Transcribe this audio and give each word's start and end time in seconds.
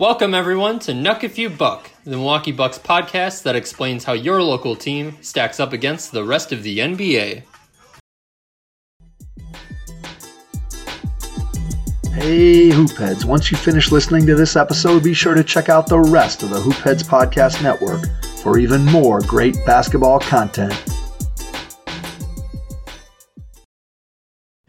Welcome, 0.00 0.32
everyone, 0.32 0.78
to 0.78 0.92
Nuck 0.92 1.24
If 1.24 1.36
You 1.36 1.50
Buck, 1.50 1.90
the 2.04 2.12
Milwaukee 2.12 2.52
Bucks 2.52 2.78
podcast 2.78 3.42
that 3.42 3.54
explains 3.54 4.04
how 4.04 4.14
your 4.14 4.42
local 4.42 4.74
team 4.74 5.18
stacks 5.20 5.60
up 5.60 5.74
against 5.74 6.10
the 6.10 6.24
rest 6.24 6.52
of 6.52 6.62
the 6.62 6.78
NBA. 6.78 7.42
Hey, 12.14 12.70
Hoopheads. 12.70 13.26
Once 13.26 13.50
you 13.50 13.58
finish 13.58 13.92
listening 13.92 14.24
to 14.24 14.34
this 14.34 14.56
episode, 14.56 15.04
be 15.04 15.12
sure 15.12 15.34
to 15.34 15.44
check 15.44 15.68
out 15.68 15.86
the 15.86 16.00
rest 16.00 16.42
of 16.42 16.48
the 16.48 16.60
Hoopheads 16.60 17.02
Podcast 17.02 17.62
Network 17.62 18.06
for 18.42 18.58
even 18.58 18.86
more 18.86 19.20
great 19.20 19.54
basketball 19.66 20.18
content. 20.18 20.72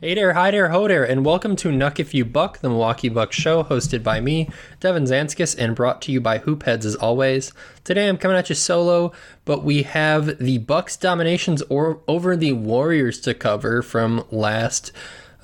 Hey 0.04 0.16
there, 0.16 0.34
hi 0.34 0.50
there, 0.50 0.70
ho 0.70 0.88
there, 0.88 1.04
and 1.04 1.24
welcome 1.24 1.56
to 1.58 1.68
Nuck 1.68 2.00
If 2.00 2.12
You 2.12 2.26
Buck, 2.26 2.58
the 2.58 2.70
Milwaukee 2.70 3.08
Bucks 3.08 3.36
show, 3.36 3.64
hosted 3.64 4.02
by 4.02 4.20
me, 4.20 4.50
Devin 4.80 5.04
Zanskis, 5.04 5.56
and 5.56 5.76
brought 5.76 6.02
to 6.02 6.12
you 6.12 6.20
by 6.20 6.40
Hoopheads 6.40 6.86
as 6.86 6.96
always. 6.96 7.54
Today 7.84 8.10
I'm 8.10 8.18
coming 8.18 8.36
at 8.36 8.50
you 8.50 8.56
solo, 8.56 9.12
but 9.46 9.64
we 9.64 9.84
have 9.84 10.40
the 10.40 10.58
Bucks 10.58 10.98
dominations 10.98 11.62
or 11.70 12.02
over 12.08 12.36
the 12.36 12.54
Warriors 12.54 13.22
to 13.22 13.36
cover 13.36 13.84
from 13.84 14.26
last 14.32 14.92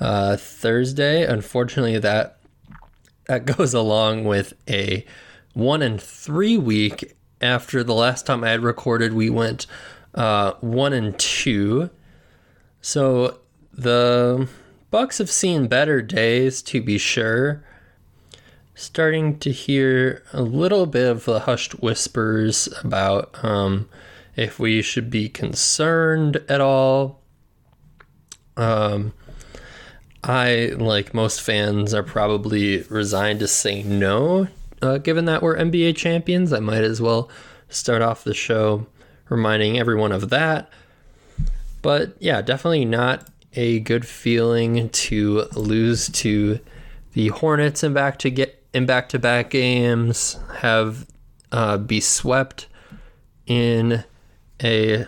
uh, 0.00 0.36
Thursday. 0.36 1.24
Unfortunately, 1.24 1.96
that 2.00 2.40
that 3.26 3.46
goes 3.56 3.74
along 3.74 4.24
with 4.24 4.54
a 4.68 5.06
one 5.54 5.82
and 5.82 6.02
three 6.02 6.56
week. 6.56 7.14
After 7.40 7.84
the 7.84 7.94
last 7.94 8.26
time 8.26 8.42
I 8.42 8.48
had 8.48 8.64
recorded, 8.64 9.12
we 9.14 9.30
went 9.30 9.68
uh, 10.16 10.54
one 10.60 10.92
and 10.92 11.16
two. 11.16 11.90
So 12.80 13.38
the 13.78 14.48
Bucks 14.90 15.18
have 15.18 15.30
seen 15.30 15.66
better 15.66 16.00
days, 16.00 16.62
to 16.62 16.80
be 16.80 16.96
sure. 16.98 17.62
Starting 18.74 19.38
to 19.40 19.52
hear 19.52 20.22
a 20.32 20.40
little 20.40 20.86
bit 20.86 21.06
of 21.06 21.24
the 21.24 21.40
hushed 21.40 21.72
whispers 21.80 22.68
about 22.82 23.44
um, 23.44 23.88
if 24.34 24.58
we 24.58 24.80
should 24.80 25.10
be 25.10 25.28
concerned 25.28 26.42
at 26.48 26.60
all. 26.60 27.20
Um, 28.56 29.12
I, 30.24 30.72
like 30.76 31.12
most 31.12 31.42
fans, 31.42 31.92
are 31.92 32.02
probably 32.02 32.82
resigned 32.84 33.40
to 33.40 33.48
say 33.48 33.82
no, 33.82 34.48
uh, 34.80 34.98
given 34.98 35.26
that 35.26 35.42
we're 35.42 35.56
NBA 35.56 35.96
champions. 35.96 36.52
I 36.52 36.60
might 36.60 36.84
as 36.84 37.00
well 37.00 37.28
start 37.68 38.00
off 38.00 38.24
the 38.24 38.34
show 38.34 38.86
reminding 39.28 39.78
everyone 39.78 40.12
of 40.12 40.30
that. 40.30 40.70
But 41.82 42.16
yeah, 42.20 42.40
definitely 42.40 42.84
not 42.86 43.28
a 43.54 43.80
good 43.80 44.06
feeling 44.06 44.88
to 44.90 45.46
lose 45.54 46.08
to 46.10 46.60
the 47.12 47.28
Hornets 47.28 47.82
in 47.82 47.92
back 47.94 48.18
to 48.20 48.30
get 48.30 48.62
in 48.72 48.86
back 48.86 49.08
to 49.10 49.18
back 49.18 49.50
games, 49.50 50.38
have 50.58 51.06
uh, 51.50 51.78
be 51.78 52.00
swept 52.00 52.66
in 53.46 54.04
a 54.62 55.06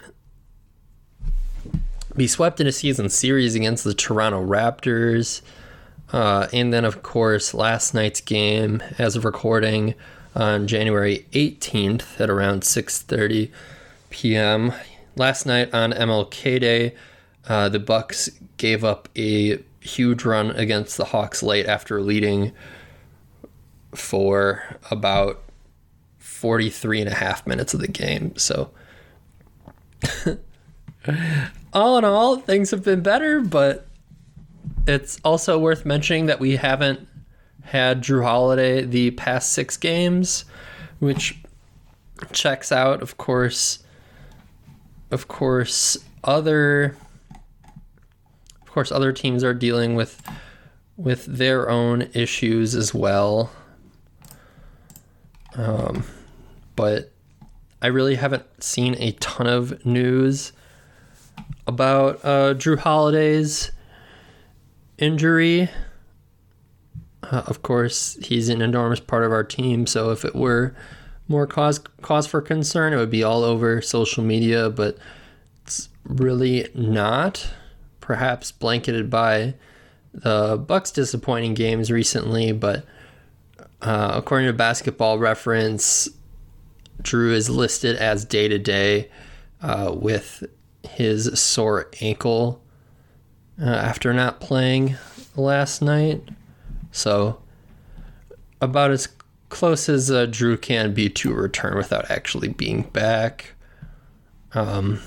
be 2.16 2.27
swept 2.27 2.61
in 2.61 2.66
a 2.66 2.72
season 2.72 3.08
series 3.08 3.55
against 3.55 3.84
the 3.84 3.94
Toronto 3.94 4.44
Raptors. 4.44 5.42
Uh, 6.12 6.48
and 6.52 6.72
then, 6.72 6.84
of 6.84 7.02
course, 7.02 7.55
last 7.55 7.94
night's 7.94 8.20
game, 8.20 8.83
as 8.98 9.14
of 9.14 9.24
recording 9.24 9.94
on 10.34 10.66
January 10.66 11.27
18th 11.33 12.20
at 12.20 12.28
around 12.28 12.62
6:30 12.62 13.50
p.m. 14.11 14.72
Last 15.16 15.46
night 15.46 15.72
on 15.72 15.92
MLK 15.92 16.61
Day, 16.61 16.94
uh, 17.48 17.69
the 17.69 17.78
Bucks 17.78 18.30
gave 18.56 18.84
up 18.84 19.08
a 19.16 19.62
huge 19.80 20.24
run 20.24 20.50
against 20.52 20.96
the 20.96 21.06
Hawks 21.06 21.42
late 21.42 21.66
after 21.66 22.00
leading 22.00 22.52
for 23.94 24.62
about 24.91 25.42
43 26.18 27.01
and 27.01 27.08
a 27.11 27.14
half 27.14 27.46
minutes 27.46 27.74
of 27.74 27.80
the 27.80 27.89
game. 27.89 28.36
So, 28.36 28.70
all 31.73 31.98
in 31.98 32.05
all, 32.05 32.36
things 32.36 32.70
have 32.70 32.84
been 32.84 33.02
better, 33.02 33.40
but 33.40 33.86
it's 34.86 35.18
also 35.24 35.58
worth 35.58 35.84
mentioning 35.84 36.27
that 36.27 36.40
we 36.40 36.57
haven't 36.57 37.07
had 37.62 38.02
Jrue 38.02 38.22
Holiday 38.22 38.84
the 38.84 39.12
past 39.12 39.52
six 39.52 39.77
games, 39.77 40.45
which 40.98 41.39
checks 42.33 42.72
out, 42.72 43.02
of 43.02 43.17
course. 43.17 43.80
Of 45.11 45.27
course, 45.27 45.96
other 46.22 46.96
of 48.70 48.75
course, 48.75 48.92
other 48.92 49.13
teams 49.13 49.42
are 49.42 49.53
dealing 49.53 49.97
with 49.97 50.23
with 50.97 51.25
their 51.25 51.69
own 51.69 52.08
issues 52.14 52.77
as 52.77 52.95
well. 52.95 53.51
Um, 55.57 56.05
but 56.77 57.11
I 57.83 57.89
really 57.89 58.14
haven't 58.14 58.45
seen 58.63 58.95
a 59.01 59.11
ton 59.14 59.48
of 59.48 59.85
news 59.85 60.53
about 61.67 62.25
uh, 62.25 62.55
Jrue 62.55 62.79
Holiday's 62.79 63.73
injury. 64.98 65.69
Uh, 67.25 67.42
of 67.48 67.63
course, 67.63 68.19
he's 68.23 68.48
an 68.48 68.63
enormous 68.63 69.01
part 69.01 69.25
of 69.25 69.33
our 69.33 69.42
team, 69.42 69.85
so 69.85 70.13
if 70.13 70.25
it 70.25 70.37
were 70.37 70.77
more 71.27 71.48
cause 71.48 71.81
cause 72.02 72.29
for 72.29 72.41
concern, 72.41 72.92
it 72.92 72.98
would 72.98 73.11
be 73.11 73.25
all 73.25 73.42
over 73.42 73.83
social 73.83 74.23
media, 74.23 74.70
but 74.70 74.97
it's 75.64 75.89
really 76.05 76.69
not 76.73 77.51
perhaps 78.10 78.50
blanketed 78.50 79.08
by 79.08 79.54
the 80.12 80.60
Bucks' 80.66 80.90
disappointing 80.90 81.54
games 81.54 81.92
recently, 81.92 82.50
but 82.50 82.84
uh, 83.80 84.14
according 84.16 84.48
to 84.48 84.52
Basketball 84.52 85.16
Reference, 85.16 86.08
Jrue 87.02 87.30
is 87.30 87.48
listed 87.48 87.94
as 87.94 88.24
day 88.24 88.48
to 88.48 88.58
day 88.58 89.08
with 89.92 90.42
his 90.82 91.38
sore 91.38 91.88
ankle 92.00 92.60
uh, 93.62 93.66
after 93.66 94.12
not 94.12 94.40
playing 94.40 94.96
last 95.36 95.80
night. 95.80 96.20
So, 96.90 97.40
about 98.60 98.90
as 98.90 99.06
close 99.50 99.88
as 99.88 100.10
uh, 100.10 100.27
Jrue 100.27 100.60
can 100.60 100.94
be 100.94 101.08
to 101.10 101.32
return 101.32 101.77
without 101.77 102.10
actually 102.10 102.48
being 102.48 102.82
back. 102.82 103.54
Um, 104.52 104.98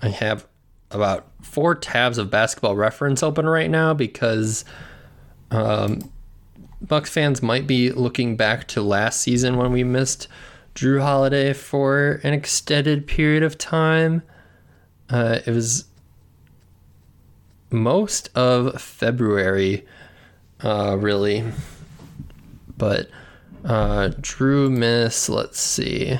I 0.00 0.10
have 0.10 0.46
about 0.94 1.26
four 1.42 1.74
tabs 1.74 2.18
of 2.18 2.30
basketball 2.30 2.76
reference 2.76 3.22
open 3.22 3.46
right 3.46 3.70
now 3.70 3.92
because 3.92 4.64
um, 5.50 6.10
Bucks 6.80 7.10
fans 7.10 7.42
might 7.42 7.66
be 7.66 7.90
looking 7.90 8.36
back 8.36 8.66
to 8.68 8.82
last 8.82 9.20
season 9.20 9.56
when 9.56 9.72
we 9.72 9.84
missed 9.84 10.28
Jrue 10.74 11.00
Holiday 11.00 11.52
for 11.52 12.20
an 12.22 12.32
extended 12.32 13.06
period 13.06 13.42
of 13.42 13.58
time. 13.58 14.22
Uh, 15.08 15.38
it 15.46 15.50
was 15.50 15.84
most 17.70 18.30
of 18.36 18.80
February, 18.80 19.86
uh, 20.62 20.96
really. 20.98 21.44
But 22.76 23.08
uh, 23.64 24.10
Jrue 24.20 24.70
missed, 24.70 25.28
let's 25.28 25.60
see. 25.60 26.18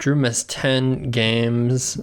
Jrue 0.00 0.16
missed 0.16 0.48
10 0.50 1.10
games. 1.10 2.00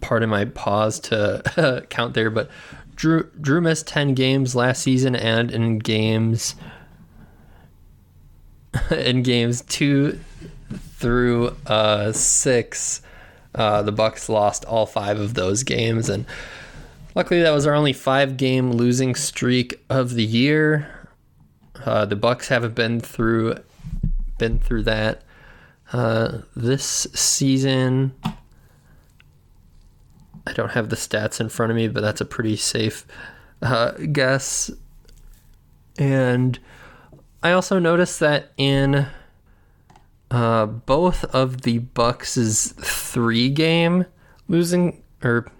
Pardon 0.00 0.30
my 0.30 0.46
pause 0.46 0.98
to 1.00 1.84
count 1.90 2.14
there, 2.14 2.30
but 2.30 2.50
Drew 2.96 3.24
Jrue 3.40 3.62
missed 3.62 3.86
10 3.86 4.14
games 4.14 4.56
last 4.56 4.82
season 4.82 5.14
and 5.14 5.52
in 5.52 5.78
games 5.78 6.56
in 8.90 9.22
games 9.22 9.62
2 9.62 10.18
through 10.96 11.56
uh, 11.66 12.10
6 12.12 13.02
uh, 13.54 13.82
the 13.82 13.92
Bucks 13.92 14.28
lost 14.28 14.64
all 14.64 14.84
5 14.84 15.20
of 15.20 15.34
those 15.34 15.62
games 15.62 16.08
and 16.08 16.26
luckily 17.14 17.40
that 17.40 17.50
was 17.50 17.66
our 17.66 17.74
only 17.74 17.92
5 17.92 18.36
game 18.36 18.72
losing 18.72 19.14
streak 19.14 19.80
of 19.88 20.14
the 20.14 20.24
year. 20.24 21.08
Uh, 21.84 22.04
the 22.04 22.16
Bucks 22.16 22.48
haven't 22.48 22.74
been 22.74 22.98
through 22.98 23.54
been 24.38 24.58
through 24.58 24.82
that 24.84 25.22
uh, 25.92 26.38
this 26.54 27.06
season, 27.14 28.14
I 30.46 30.52
don't 30.52 30.72
have 30.72 30.88
the 30.88 30.96
stats 30.96 31.40
in 31.40 31.48
front 31.48 31.70
of 31.70 31.76
me, 31.76 31.88
but 31.88 32.02
that's 32.02 32.20
a 32.20 32.26
pretty 32.26 32.56
safe 32.56 33.06
uh, 33.62 33.92
guess. 33.92 34.70
And 35.98 36.58
I 37.42 37.52
also 37.52 37.78
noticed 37.78 38.20
that 38.20 38.52
in 38.56 39.06
uh, 40.30 40.66
both 40.66 41.24
of 41.24 41.62
the 41.62 41.78
Bucks' 41.78 42.72
three 42.72 43.48
game 43.48 44.04
losing 44.48 45.02
or 45.22 45.50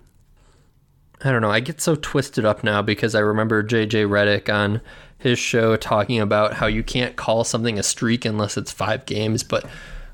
I 1.24 1.32
don't 1.32 1.42
know. 1.42 1.50
I 1.50 1.60
get 1.60 1.80
so 1.80 1.96
twisted 1.96 2.44
up 2.44 2.62
now 2.62 2.80
because 2.80 3.14
I 3.16 3.20
remember 3.20 3.64
JJ 3.64 4.08
Redick 4.08 4.52
on 4.52 4.80
his 5.18 5.38
show 5.38 5.74
talking 5.74 6.20
about 6.20 6.54
how 6.54 6.66
you 6.66 6.84
can't 6.84 7.16
call 7.16 7.42
something 7.42 7.76
a 7.76 7.82
streak 7.82 8.24
unless 8.24 8.56
it's 8.56 8.70
five 8.70 9.04
games, 9.04 9.42
but 9.42 9.68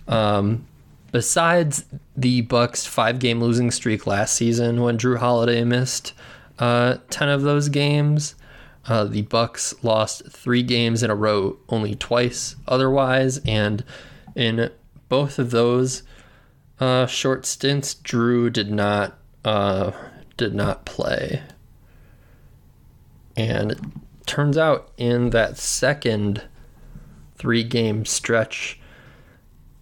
um, 0.09 0.67
besides 1.13 1.85
the 2.17 2.43
Bucks' 2.43 2.87
five-game 2.87 3.41
losing 3.41 3.71
streak 3.71 4.07
last 4.07 4.35
season 4.35 4.81
when 4.81 4.99
Jrue 4.99 5.19
Holiday 5.19 5.65
missed, 5.65 6.13
uh, 6.59 6.99
10 7.11 7.29
of 7.29 7.43
those 7.43 7.69
games. 7.69 8.35
Uh, 8.87 9.05
the 9.05 9.23
Bucks 9.23 9.75
lost 9.83 10.31
three 10.31 10.63
games 10.63 11.03
in 11.03 11.11
a 11.11 11.15
row, 11.15 11.57
only 11.69 11.95
twice 11.95 12.57
otherwise, 12.69 13.39
and 13.39 13.83
in 14.35 14.71
both 15.09 15.39
of 15.39 15.51
those 15.51 16.03
uh, 16.81 17.07
short 17.07 17.47
stints, 17.47 17.95
Jrue 17.95 18.53
did 18.53 18.71
not 18.71 19.17
uh, 19.45 19.93
did 20.37 20.55
not 20.55 20.85
play. 20.85 21.43
And 23.37 24.03
turns 24.27 24.57
out 24.57 24.91
in 24.97 25.31
that 25.31 25.57
second 25.57 26.43
three 27.37 27.65
game 27.65 28.05
stretch, 28.05 28.81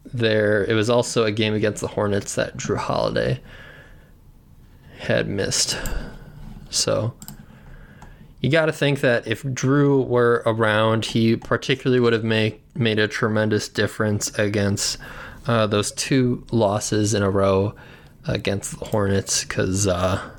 there 0.04 0.64
it 0.64 0.74
was 0.74 0.90
also 0.90 1.24
a 1.24 1.32
game 1.32 1.54
against 1.54 1.80
the 1.80 1.88
Hornets 1.88 2.34
that 2.34 2.56
Jrue 2.56 2.76
Holiday 2.76 3.40
had 4.98 5.28
missed. 5.28 5.78
So 6.70 7.14
you 8.40 8.50
got 8.50 8.66
to 8.66 8.72
think 8.72 9.00
that 9.00 9.26
if 9.26 9.42
Jrue 9.42 10.06
were 10.06 10.42
around, 10.46 11.04
he 11.06 11.36
particularly 11.36 12.00
would 12.00 12.12
have 12.12 12.24
made 12.24 12.60
made 12.74 12.98
a 12.98 13.08
tremendous 13.08 13.68
difference 13.68 14.36
against 14.38 14.98
uh, 15.46 15.66
those 15.66 15.92
two 15.92 16.46
losses 16.50 17.14
in 17.14 17.22
a 17.22 17.30
row 17.30 17.74
against 18.26 18.78
the 18.78 18.86
Hornets 18.86 19.44
because. 19.44 19.86
Uh, 19.86 20.30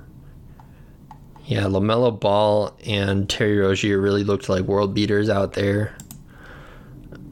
yeah, 1.46 1.64
LaMelo 1.64 2.18
Ball 2.18 2.76
and 2.86 3.30
Terry 3.30 3.58
Rozier 3.58 4.00
really 4.00 4.24
looked 4.24 4.48
like 4.48 4.62
world 4.62 4.94
beaters 4.94 5.30
out 5.30 5.54
there. 5.54 5.96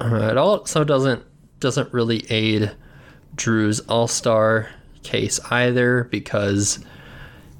Uh, 0.01 0.27
it 0.29 0.37
also 0.37 0.83
doesn't 0.83 1.23
doesn't 1.61 1.93
really 1.93 2.25
aid 2.29 2.71
Jrue's 3.35 3.79
All 3.81 4.07
Star 4.07 4.69
case 5.03 5.39
either 5.49 6.03
because 6.11 6.79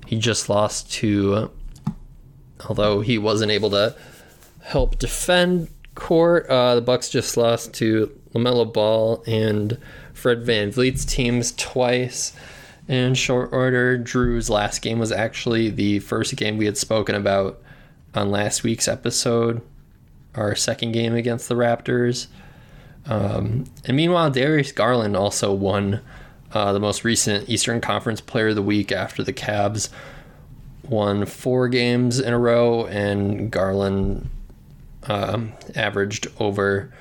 he 0.05 0.19
just 0.19 0.49
lost 0.49 0.91
to, 0.93 1.49
although 2.67 2.99
he 2.99 3.17
wasn't 3.17 3.51
able 3.51 3.69
to 3.69 3.95
help 4.61 4.99
defend 4.99 5.69
court. 5.95 6.47
Uh, 6.47 6.75
the 6.75 6.81
Bucks 6.81 7.09
just 7.09 7.37
lost 7.37 7.73
to 7.75 8.11
LaMelo 8.33 8.71
Ball 8.71 9.23
and 9.25 9.77
Fred 10.13 10.45
Van 10.45 10.71
VanVleet's 10.71 11.05
teams 11.05 11.53
twice 11.53 12.33
in 12.87 13.13
short 13.15 13.51
order. 13.53 13.97
Jrue's 13.97 14.49
last 14.49 14.81
game 14.81 14.99
was 14.99 15.11
actually 15.11 15.69
the 15.69 15.99
first 15.99 16.35
game 16.35 16.57
we 16.57 16.65
had 16.65 16.77
spoken 16.77 17.15
about 17.15 17.61
on 18.13 18.29
last 18.29 18.63
week's 18.63 18.87
episode, 18.87 19.61
our 20.35 20.55
second 20.55 20.91
game 20.91 21.15
against 21.15 21.47
the 21.47 21.55
Raptors. 21.55 22.27
Um, 23.05 23.65
and 23.85 23.97
meanwhile, 23.97 24.29
Darius 24.29 24.71
Garland 24.71 25.15
also 25.15 25.53
won 25.53 26.01
uh, 26.53 26.73
the 26.73 26.79
most 26.79 27.03
recent 27.03 27.49
Eastern 27.49 27.81
Conference 27.81 28.21
Player 28.21 28.49
of 28.49 28.55
the 28.55 28.61
Week 28.61 28.91
after 28.91 29.23
the 29.23 29.33
Cavs 29.33 29.89
won 30.83 31.25
four 31.25 31.69
games 31.69 32.19
in 32.19 32.33
a 32.33 32.39
row, 32.39 32.85
and 32.87 33.49
Garland 33.49 34.29
um, 35.03 35.53
averaged 35.75 36.27
over 36.39 36.91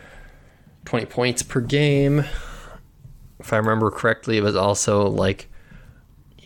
20 0.84 1.06
points 1.06 1.42
per 1.42 1.60
game. 1.60 2.24
If 3.38 3.52
I 3.52 3.56
remember 3.56 3.90
correctly, 3.90 4.38
it 4.38 4.42
was 4.42 4.56
also 4.56 5.08
like 5.08 5.48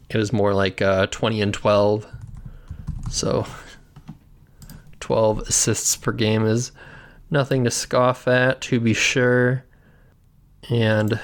it 0.08 0.16
was 0.16 0.32
more 0.32 0.54
like 0.54 0.80
uh, 0.80 1.06
20 1.06 1.40
and 1.42 1.52
12. 1.54 2.06
So 3.10 3.46
12 5.00 5.40
assists 5.40 5.96
per 5.96 6.12
game 6.12 6.46
is 6.46 6.72
nothing 7.30 7.64
to 7.64 7.70
scoff 7.70 8.28
at, 8.28 8.60
to 8.62 8.80
be 8.80 8.94
sure. 8.94 9.64
And 10.70 11.20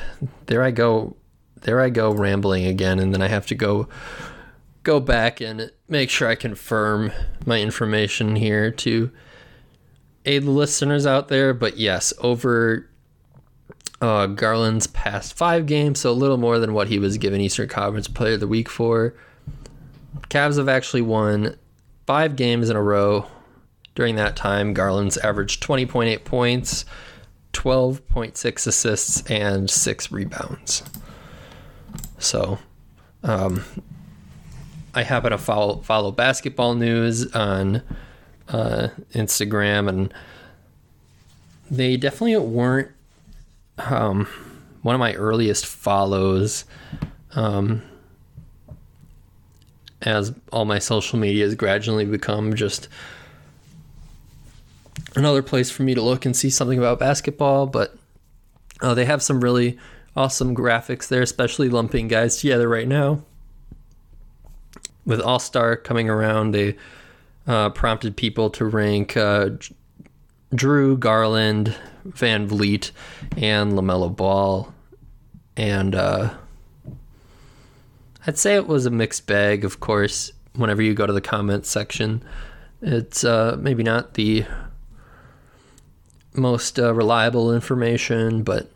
there 0.47 0.63
I 0.63 0.71
go, 0.71 1.17
there 1.63 1.81
I 1.81 1.89
go 1.89 2.13
rambling 2.13 2.67
again, 2.67 2.99
and 2.99 3.13
then 3.13 3.23
I 3.23 3.29
have 3.29 3.47
to 3.47 3.55
go 3.55 3.89
go 4.83 4.99
back 4.99 5.41
and 5.41 5.71
make 5.89 6.09
sure 6.09 6.27
I 6.29 6.35
confirm 6.35 7.13
my 7.45 7.61
information 7.61 8.35
here 8.37 8.71
to 8.71 9.11
aid 10.25 10.45
the 10.45 10.51
listeners 10.51 11.07
out 11.07 11.29
there. 11.29 11.53
But 11.53 11.77
yes, 11.77 12.13
over 12.19 12.89
uh, 14.01 14.27
Garland's 14.27 14.87
past 14.87 15.35
five 15.35 15.67
games, 15.67 16.01
so 16.01 16.11
a 16.11 16.13
little 16.13 16.39
more 16.39 16.59
than 16.59 16.73
what 16.73 16.89
he 16.89 16.99
was 16.99 17.19
given 17.19 17.41
Eastern 17.41 17.69
Conference 17.69 18.09
Player 18.09 18.35
of 18.35 18.41
the 18.41 18.49
Week 18.49 18.69
for. 18.69 19.15
Cavs 20.29 20.57
have 20.57 20.69
actually 20.69 21.03
won 21.03 21.57
five 22.07 22.37
games 22.37 22.71
in 22.71 22.77
a 22.77 22.83
row. 22.83 23.27
During 24.01 24.17
that 24.17 24.35
time, 24.35 24.73
Garland's 24.73 25.19
averaged 25.19 25.63
20.8 25.63 26.25
points, 26.25 26.87
12.6 27.53 28.67
assists, 28.67 29.31
and 29.31 29.69
six 29.69 30.11
rebounds. 30.11 30.83
So, 32.19 32.59
um, 33.23 33.63
I 34.95 35.03
happen 35.03 35.33
to 35.33 35.37
follow 35.37 35.83
follow 35.83 36.13
basketball 36.13 36.77
news 36.77 37.31
on 37.35 37.83
uh, 38.49 38.89
Instagram, 39.13 39.91
and 39.91 40.15
they 41.71 41.99
definitely 41.99 42.39
weren't 42.39 42.91
um, 43.77 44.27
one 44.81 44.95
of 44.95 44.99
my 44.99 45.13
earliest 45.13 45.67
follows. 45.67 46.65
Um, 47.35 47.83
as 50.01 50.33
all 50.51 50.65
my 50.65 50.79
social 50.79 51.19
media 51.19 51.45
has 51.45 51.55
gradually 51.55 52.07
become 52.07 52.55
just 52.55 52.89
another 55.17 55.43
place 55.43 55.71
for 55.71 55.83
me 55.83 55.95
to 55.95 56.03
look 56.03 56.25
and 56.25 56.37
see 56.37 56.51
something 56.51 56.79
about 56.79 56.99
basketball, 56.99 57.67
but 57.67 57.97
uh, 58.81 58.95
they 58.95 59.05
have 59.05 59.23
some 59.23 59.41
really 59.41 59.79
awesome 60.17 60.55
graphics 60.55 61.09
there, 61.09 61.23
especially 61.23 61.69
lumping 61.69 62.09
guys 62.09 62.39
together 62.39 62.69
right 62.69 62.89
now. 62.89 63.23
With 65.05 65.21
All 65.21 65.39
Star 65.39 65.77
coming 65.77 66.09
around, 66.09 66.53
they 66.53 66.77
uh, 67.47 67.71
prompted 67.71 68.17
people 68.17 68.51
to 68.51 68.65
rank 68.65 69.17
uh, 69.17 69.51
Jrue 70.55 70.99
Garland, 70.99 71.75
VanVleet, 72.09 72.91
and 73.37 73.73
LaMelo 73.73 74.15
Ball. 74.15 74.73
And 75.57 75.95
uh, 75.95 76.35
I'd 78.27 78.39
say 78.39 78.55
it 78.55 78.67
was 78.67 78.87
a 78.87 78.91
mixed 78.91 79.27
bag, 79.27 79.65
of 79.65 79.81
course, 79.81 80.33
whenever 80.55 80.83
you 80.83 80.95
go 80.95 81.07
to 81.07 81.13
the 81.13 81.21
comments 81.21 81.71
section. 81.71 82.23
It's 82.83 83.25
uh, 83.25 83.57
maybe 83.59 83.83
not 83.83 84.15
the 84.15 84.45
most 86.35 86.79
uh, 86.79 86.95
reliable 86.95 87.53
information, 87.55 88.43
but 88.43 88.71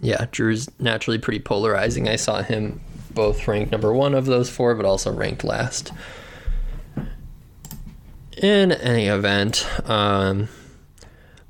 yeah, 0.00 0.26
Jrue's 0.26 0.68
naturally 0.78 1.18
pretty 1.18 1.40
polarizing. 1.40 2.08
I 2.08 2.16
saw 2.16 2.42
him 2.42 2.80
both 3.12 3.48
ranked 3.48 3.72
number 3.72 3.92
one 3.92 4.14
of 4.14 4.26
those 4.26 4.50
four, 4.50 4.74
but 4.74 4.84
also 4.84 5.12
ranked 5.12 5.44
last. 5.44 5.92
In 8.36 8.70
any 8.70 9.06
event, 9.06 9.66
um, 9.88 10.48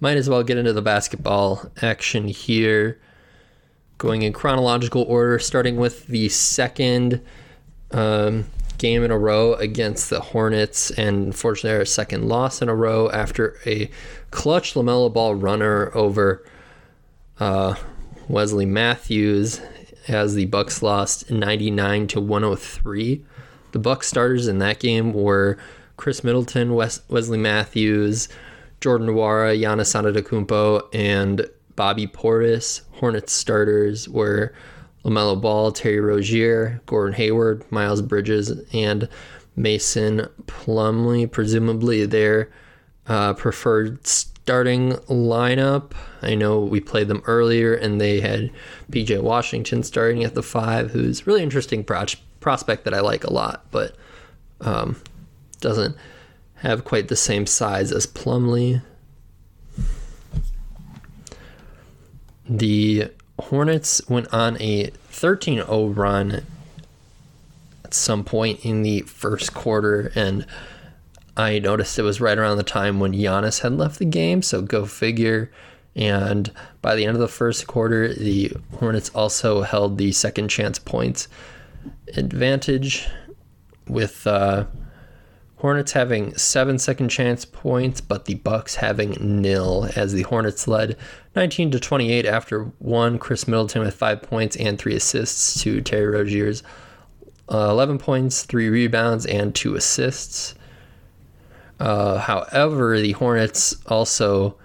might 0.01 0.17
as 0.17 0.29
well 0.29 0.43
get 0.43 0.57
into 0.57 0.73
the 0.73 0.83
basketball 0.83 1.71
action 1.83 2.29
here. 2.29 3.01
Going 3.99 4.23
in 4.23 4.33
chronological 4.33 5.03
order, 5.03 5.39
starting 5.39 5.77
with 5.77 6.07
the 6.07 6.29
second 6.29 7.21
um, 7.91 8.47
game 8.79 9.05
in 9.05 9.11
a 9.11 9.19
row 9.19 9.55
against 9.55 10.11
the 10.11 10.21
Hornets, 10.21 10.91
and 10.93 11.27
unfortunately, 11.27 11.79
our 11.79 11.85
second 11.85 12.29
loss 12.29 12.63
in 12.63 12.69
a 12.69 12.75
row 12.75 13.11
after 13.11 13.59
a 13.67 13.91
clutch 14.31 14.75
LaMelo 14.75 15.13
Ball 15.13 15.35
runner 15.35 15.91
over 15.95 16.45
uh, 17.41 17.75
Wesley 18.29 18.67
Matthews 18.67 19.61
as 20.07 20.35
the 20.35 20.47
Bucks 20.47 20.83
lost 20.83 21.31
99 21.31 22.07
to 22.09 22.21
103. 22.21 23.25
The 23.73 23.79
Bucks 23.79 24.09
starters 24.09 24.49
in 24.49 24.59
that 24.59 24.81
game 24.81 25.13
were 25.13 25.59
Khris 25.97 26.25
Middleton, 26.25 26.75
Wes- 26.75 27.03
Wesley 27.09 27.39
Matthews, 27.39 28.29
Jordan 28.81 29.09
Nwora, 29.09 29.61
Giannis 29.61 29.95
Antetokounmpo, 29.95 30.89
and 30.95 31.49
Bobby 31.77 32.07
Portis. 32.07 32.83
Hornets 32.93 33.33
starters 33.33 34.09
were 34.09 34.55
LaMelo 35.09 35.41
Ball, 35.41 35.73
Terry 35.73 36.01
Rozier, 36.01 36.81
Gordon 36.87 37.15
Hayward, 37.15 37.71
Miles 37.73 38.03
Bridges, 38.03 38.53
and 38.73 39.09
Mason 39.57 40.29
Plumlee. 40.47 41.31
Presumably 41.31 42.07
their 42.07 42.51
uh, 43.07 43.35
preferred 43.35 44.07
starting 44.07 44.93
lineup. 45.09 45.93
I 46.23 46.35
know 46.35 46.61
we 46.61 46.81
played 46.81 47.09
them 47.09 47.23
earlier, 47.27 47.75
and 47.75 48.01
they 48.01 48.21
had 48.21 48.51
PJ 48.91 49.23
Washington 49.23 49.83
starting 49.83 50.25
at 50.25 50.35
the 50.35 50.43
five, 50.43 50.91
who's 50.91 51.27
really 51.27 51.43
interesting 51.43 51.85
pro- 51.85 52.07
prospect 52.41 52.85
that 52.85 52.95
I 52.95 53.01
like 53.01 53.25
a 53.25 53.33
lot, 53.33 53.67
but 53.71 53.97
um, 54.61 55.01
doesn't 55.61 55.97
have 56.57 56.85
quite 56.85 57.09
the 57.09 57.17
same 57.17 57.47
size 57.47 57.93
as 57.93 58.07
Plumlee. 58.07 58.83
The 62.49 63.11
Hornets 63.41 64.03
went 64.09 64.33
on 64.33 64.61
a 64.61 64.87
13 65.11 65.57
0 65.57 65.87
run 65.89 66.43
at 67.85 67.95
some 67.95 68.25
point 68.25 68.65
in 68.65 68.83
the 68.83 69.01
first 69.03 69.55
quarter, 69.55 70.13
and 70.15 70.47
I 71.37 71.59
noticed 71.59 71.99
it 71.99 72.03
was 72.03 72.21
right 72.21 72.37
around 72.37 72.57
the 72.57 72.63
time 72.63 73.01
when 73.01 73.13
Giannis 73.13 73.61
had 73.61 73.73
left 73.73 73.99
the 73.99 74.05
game, 74.05 74.43
so 74.43 74.61
go 74.61 74.85
figure. 74.87 75.51
And 75.95 76.51
by 76.83 76.95
the 76.95 77.05
end 77.05 77.17
of 77.17 77.21
the 77.21 77.29
first 77.29 77.67
quarter, 77.67 78.13
the 78.13 78.53
Hornets 78.79 79.11
also 79.15 79.63
held 79.63 79.99
the 79.99 80.13
second 80.13 80.49
chance 80.49 80.79
points 80.79 81.29
advantage 82.17 83.09
with 83.89 84.27
uh, 84.27 84.65
Hornets 85.59 85.93
having 85.93 86.37
seven 86.37 86.79
second 86.79 87.09
chance 87.09 87.45
points, 87.45 88.01
but 88.01 88.27
the 88.27 88.37
Bucks 88.37 88.77
having 88.77 89.17
nil 89.21 89.89
as 89.97 90.13
the 90.13 90.23
Hornets 90.23 90.69
led 90.69 90.97
19 91.35 91.73
to 91.73 91.81
28 91.81 92.25
after 92.27 92.65
one. 92.79 93.19
Khris 93.19 93.49
Middleton 93.49 93.83
with 93.83 93.95
five 93.95 94.23
points 94.23 94.55
and 94.57 94.79
three 94.79 94.95
assists 94.95 95.61
to 95.63 95.81
Terry 95.81 96.07
Rozier's 96.07 96.63
uh, 97.51 97.71
11 97.71 97.99
points, 97.99 98.45
three 98.45 98.69
rebounds, 98.69 99.27
and 99.27 99.53
two 99.53 99.75
assists. 99.75 100.55
Uh, 101.81 102.19
however, 102.19 103.01
the 103.01 103.13
Hornets 103.13 103.77
also 103.87 104.57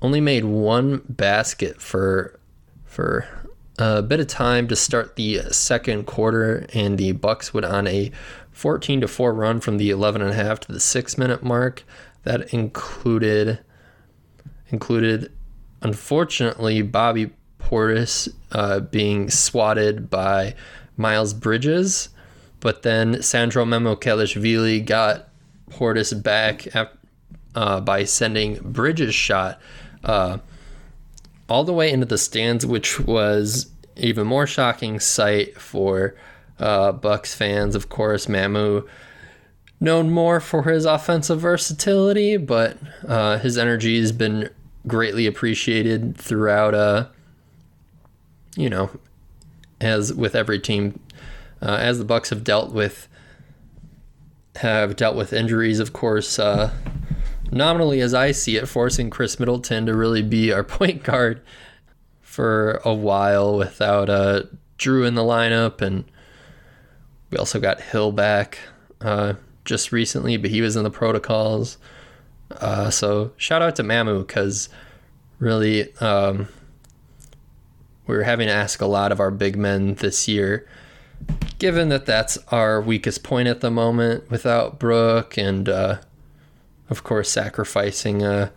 only 0.00 0.20
made 0.20 0.44
one 0.44 1.02
basket 1.08 1.80
for 1.80 2.38
for 2.84 3.26
a 3.78 4.02
bit 4.02 4.18
of 4.20 4.26
time 4.26 4.66
to 4.68 4.76
start 4.76 5.16
the 5.16 5.40
second 5.52 6.06
quarter, 6.06 6.66
and 6.72 6.98
the 6.98 7.12
Bucks 7.12 7.54
went 7.54 7.66
on 7.66 7.86
a 7.86 8.10
14 8.58 9.02
to 9.02 9.06
4 9.06 9.32
run 9.34 9.60
from 9.60 9.78
the 9.78 9.88
11 9.88 10.20
and 10.20 10.32
a 10.32 10.34
half 10.34 10.58
to 10.58 10.72
the 10.72 10.80
6 10.80 11.16
minute 11.16 11.44
mark. 11.44 11.84
That 12.24 12.52
included 12.52 13.60
included 14.70 15.32
unfortunately 15.80 16.82
Bobby 16.82 17.30
Portis 17.60 18.28
uh, 18.50 18.80
being 18.80 19.30
swatted 19.30 20.10
by 20.10 20.56
Miles 20.96 21.34
Bridges, 21.34 22.08
but 22.58 22.82
then 22.82 23.22
Sandro 23.22 23.64
Mamukelashvili 23.64 24.84
got 24.84 25.28
Portis 25.70 26.20
back 26.20 26.66
uh, 27.54 27.80
by 27.80 28.02
sending 28.02 28.56
Bridges' 28.56 29.14
shot 29.14 29.60
uh, 30.02 30.38
all 31.48 31.62
the 31.62 31.72
way 31.72 31.92
into 31.92 32.06
the 32.06 32.18
stands, 32.18 32.66
which 32.66 32.98
was 32.98 33.70
even 33.96 34.26
more 34.26 34.48
shocking 34.48 34.98
sight 34.98 35.60
for 35.60 36.16
uh, 36.58 36.92
Bucks 36.92 37.34
fans. 37.34 37.74
Of 37.74 37.88
course, 37.88 38.26
Mamu 38.26 38.86
known 39.80 40.10
more 40.10 40.40
for 40.40 40.64
his 40.64 40.84
offensive 40.84 41.40
versatility, 41.40 42.36
but 42.36 42.76
uh, 43.06 43.38
his 43.38 43.56
energy 43.56 43.98
has 44.00 44.12
been 44.12 44.50
greatly 44.86 45.26
appreciated 45.26 46.16
throughout. 46.16 46.74
Uh, 46.74 47.06
you 48.56 48.68
know, 48.68 48.90
as 49.80 50.12
with 50.12 50.34
every 50.34 50.58
team, 50.58 50.98
uh, 51.62 51.76
as 51.80 51.98
the 51.98 52.04
Bucks 52.04 52.30
have 52.30 52.44
dealt 52.44 52.72
with 52.72 53.08
have 54.56 54.96
dealt 54.96 55.16
with 55.16 55.32
injuries, 55.32 55.78
of 55.78 55.92
course. 55.92 56.38
Uh, 56.38 56.72
nominally, 57.52 58.00
as 58.00 58.14
I 58.14 58.32
see 58.32 58.56
it, 58.56 58.66
forcing 58.66 59.10
Khris 59.10 59.38
Middleton 59.38 59.86
to 59.86 59.94
really 59.94 60.22
be 60.22 60.52
our 60.52 60.64
point 60.64 61.02
guard 61.02 61.42
for 62.20 62.80
a 62.84 62.94
while 62.94 63.56
without 63.56 64.10
uh, 64.10 64.42
Jrue 64.78 65.06
in 65.06 65.14
the 65.14 65.22
lineup, 65.22 65.80
and 65.80 66.04
we 67.30 67.38
also 67.38 67.60
got 67.60 67.80
Hill 67.80 68.12
back 68.12 68.58
uh, 69.00 69.34
just 69.64 69.92
recently, 69.92 70.36
but 70.36 70.50
he 70.50 70.60
was 70.60 70.76
in 70.76 70.84
the 70.84 70.90
protocols. 70.90 71.78
Uh, 72.50 72.90
so 72.90 73.32
shout 73.36 73.62
out 73.62 73.76
to 73.76 73.82
Mamu 73.82 74.26
because 74.26 74.68
really 75.38 75.94
um, 75.98 76.48
we 78.06 78.16
are 78.16 78.22
having 78.22 78.48
to 78.48 78.54
ask 78.54 78.80
a 78.80 78.86
lot 78.86 79.12
of 79.12 79.20
our 79.20 79.30
big 79.30 79.56
men 79.56 79.94
this 79.94 80.26
year, 80.26 80.66
given 81.58 81.90
that 81.90 82.06
that's 82.06 82.38
our 82.48 82.80
weakest 82.80 83.22
point 83.22 83.48
at 83.48 83.60
the 83.60 83.70
moment 83.70 84.30
without 84.30 84.78
Brook 84.78 85.36
and 85.36 85.68
uh, 85.68 85.98
of 86.90 87.04
course, 87.04 87.30
sacrificing 87.30 88.22
uh, 88.22 88.50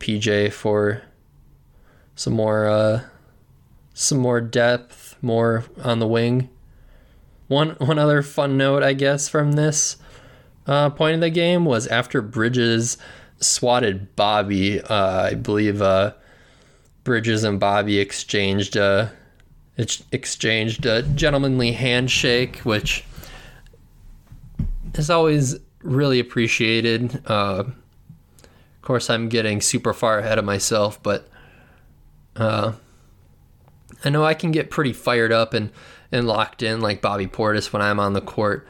PJ 0.00 0.52
for 0.52 1.02
some 2.16 2.32
more 2.32 2.66
uh, 2.66 3.04
some 3.92 4.18
more 4.18 4.40
depth, 4.40 5.16
more 5.22 5.64
on 5.82 6.00
the 6.00 6.06
wing. 6.06 6.48
One 7.48 7.70
one 7.78 7.98
other 7.98 8.22
fun 8.22 8.56
note, 8.56 8.82
I 8.82 8.94
guess, 8.94 9.28
from 9.28 9.52
this 9.52 9.96
uh, 10.66 10.90
point 10.90 11.16
of 11.16 11.20
the 11.20 11.30
game 11.30 11.64
was 11.64 11.86
after 11.86 12.22
Bridges 12.22 12.96
swatted 13.38 14.16
Bobby. 14.16 14.80
Uh, 14.80 15.22
I 15.22 15.34
believe 15.34 15.82
uh, 15.82 16.14
Bridges 17.04 17.44
and 17.44 17.60
Bobby 17.60 17.98
exchanged 17.98 18.76
uh, 18.76 19.08
exchanged 19.76 20.86
a 20.86 21.02
gentlemanly 21.02 21.72
handshake, 21.72 22.58
which 22.58 23.04
is 24.94 25.10
always 25.10 25.56
really 25.82 26.20
appreciated. 26.20 27.22
Uh, 27.26 27.64
of 27.66 28.82
course, 28.82 29.10
I'm 29.10 29.28
getting 29.28 29.60
super 29.60 29.92
far 29.92 30.18
ahead 30.18 30.38
of 30.38 30.44
myself, 30.44 31.02
but 31.02 31.28
uh, 32.36 32.72
I 34.04 34.10
know 34.10 34.24
I 34.24 34.34
can 34.34 34.50
get 34.50 34.70
pretty 34.70 34.92
fired 34.92 35.32
up 35.32 35.54
and, 35.54 35.70
and 36.14 36.28
locked 36.28 36.62
in 36.62 36.80
like 36.80 37.02
Bobby 37.02 37.26
Portis 37.26 37.72
when 37.72 37.82
I'm 37.82 37.98
on 37.98 38.12
the 38.12 38.20
court 38.20 38.66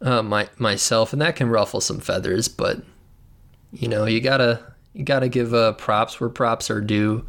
uh, 0.00 0.22
my, 0.22 0.48
myself, 0.58 1.12
and 1.12 1.20
that 1.22 1.36
can 1.36 1.48
ruffle 1.48 1.80
some 1.80 2.00
feathers. 2.00 2.48
But 2.48 2.82
you 3.72 3.88
know, 3.88 4.06
you 4.06 4.20
gotta 4.20 4.60
you 4.94 5.04
gotta 5.04 5.28
give 5.28 5.54
uh, 5.54 5.74
props 5.74 6.18
where 6.18 6.30
props 6.30 6.70
are 6.70 6.80
due. 6.80 7.26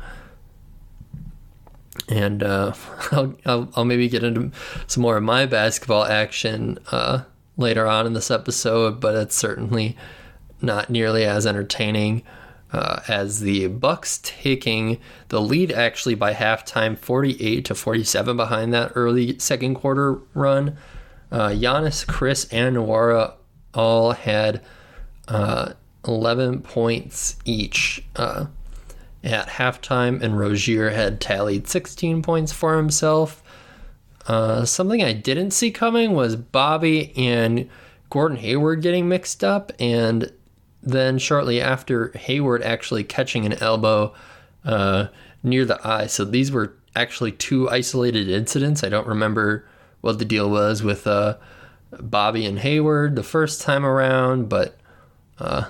And 2.09 2.41
uh, 2.41 2.73
I'll, 3.11 3.35
I'll, 3.45 3.69
I'll 3.75 3.85
maybe 3.85 4.09
get 4.09 4.23
into 4.23 4.51
some 4.87 5.03
more 5.03 5.17
of 5.17 5.23
my 5.23 5.45
basketball 5.45 6.05
action 6.05 6.79
uh, 6.91 7.23
later 7.57 7.85
on 7.85 8.07
in 8.07 8.13
this 8.13 8.31
episode, 8.31 8.99
but 8.99 9.15
it's 9.15 9.35
certainly 9.35 9.95
not 10.61 10.89
nearly 10.89 11.25
as 11.25 11.45
entertaining 11.45 12.23
uh, 12.73 13.01
as 13.07 13.41
the 13.41 13.67
Bucks 13.67 14.19
taking 14.23 14.99
the 15.29 15.39
lead 15.39 15.71
actually 15.71 16.15
by 16.15 16.33
halftime, 16.33 16.97
48 16.97 17.63
to 17.65 17.75
47 17.75 18.35
behind 18.35 18.73
that 18.73 18.91
early 18.95 19.37
second 19.37 19.75
quarter 19.75 20.15
run. 20.33 20.77
Uh, 21.31 21.49
Giannis, 21.49 22.05
Khris, 22.05 22.51
and 22.51 22.75
Nwora 22.75 23.33
all 23.73 24.11
had 24.11 24.61
uh, 25.27 25.73
11 26.07 26.61
points 26.61 27.37
each 27.45 28.03
uh, 28.15 28.47
at 29.23 29.47
halftime, 29.47 30.21
and 30.21 30.37
Rozier 30.37 30.89
had 30.89 31.21
tallied 31.21 31.67
16 31.67 32.23
points 32.23 32.51
for 32.51 32.77
himself. 32.77 33.43
Uh, 34.27 34.65
something 34.65 35.03
I 35.03 35.13
didn't 35.13 35.51
see 35.51 35.69
coming 35.71 36.13
was 36.13 36.35
Bobby 36.35 37.13
and 37.15 37.69
Gordon 38.09 38.37
Hayward 38.37 38.81
getting 38.81 39.07
mixed 39.07 39.43
up, 39.43 39.71
and 39.79 40.31
then 40.83 41.17
shortly 41.17 41.61
after, 41.61 42.11
Hayward 42.15 42.61
actually 42.61 43.03
catching 43.03 43.45
an 43.45 43.53
elbow 43.53 44.13
uh, 44.65 45.07
near 45.41 45.65
the 45.65 45.79
eye. 45.87 46.07
So 46.07 46.25
these 46.25 46.51
were 46.51 46.75
actually 46.95 47.31
two 47.31 47.69
isolated 47.69 48.29
incidents. 48.29 48.83
I 48.83 48.89
don't 48.89 49.07
remember 49.07 49.65
what 50.01 50.19
the 50.19 50.25
deal 50.25 50.49
was 50.49 50.83
with 50.83 51.07
uh, 51.07 51.37
Bobby 51.99 52.45
and 52.45 52.59
Hayward 52.59 53.15
the 53.15 53.23
first 53.23 53.61
time 53.61 53.85
around, 53.85 54.49
but 54.49 54.77
uh, 55.39 55.65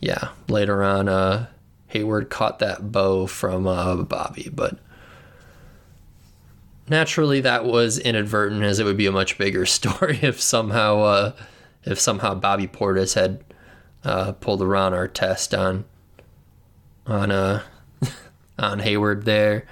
yeah, 0.00 0.30
later 0.48 0.82
on, 0.82 1.08
uh, 1.08 1.46
Hayward 1.88 2.30
caught 2.30 2.58
that 2.58 2.90
bow 2.90 3.26
from 3.26 3.66
uh, 3.66 3.96
Bobby, 3.96 4.50
but 4.52 4.78
naturally 6.88 7.40
that 7.40 7.64
was 7.64 7.98
inadvertent 7.98 8.62
as 8.62 8.78
it 8.78 8.84
would 8.84 8.96
be 8.96 9.06
a 9.06 9.12
much 9.12 9.38
bigger 9.38 9.64
story 9.66 10.18
if 10.22 10.40
somehow 10.40 11.00
uh, 11.00 11.32
if 11.84 11.98
somehow 12.00 12.34
Bobby 12.34 12.66
Portis 12.66 13.14
had 13.14 13.44
uh, 14.04 14.32
pulled 14.32 14.62
a 14.62 14.66
Ron 14.66 14.92
Artest 14.92 15.58
on 15.58 15.84
on 17.06 17.30
uh, 17.30 17.62
on 18.58 18.80
Hayward 18.80 19.24
there. 19.24 19.66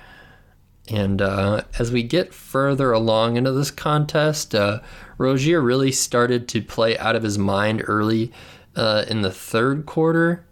And 0.88 1.22
uh, 1.22 1.62
as 1.78 1.92
we 1.92 2.02
get 2.02 2.34
further 2.34 2.92
along 2.92 3.36
into 3.36 3.52
this 3.52 3.70
contest, 3.70 4.54
uh, 4.54 4.80
Rozier 5.16 5.60
really 5.60 5.92
started 5.92 6.48
to 6.48 6.60
play 6.60 6.98
out 6.98 7.14
of 7.14 7.22
his 7.22 7.38
mind 7.38 7.82
early 7.86 8.32
uh, 8.74 9.04
in 9.08 9.22
the 9.22 9.30
third 9.30 9.86
quarter, 9.86 10.44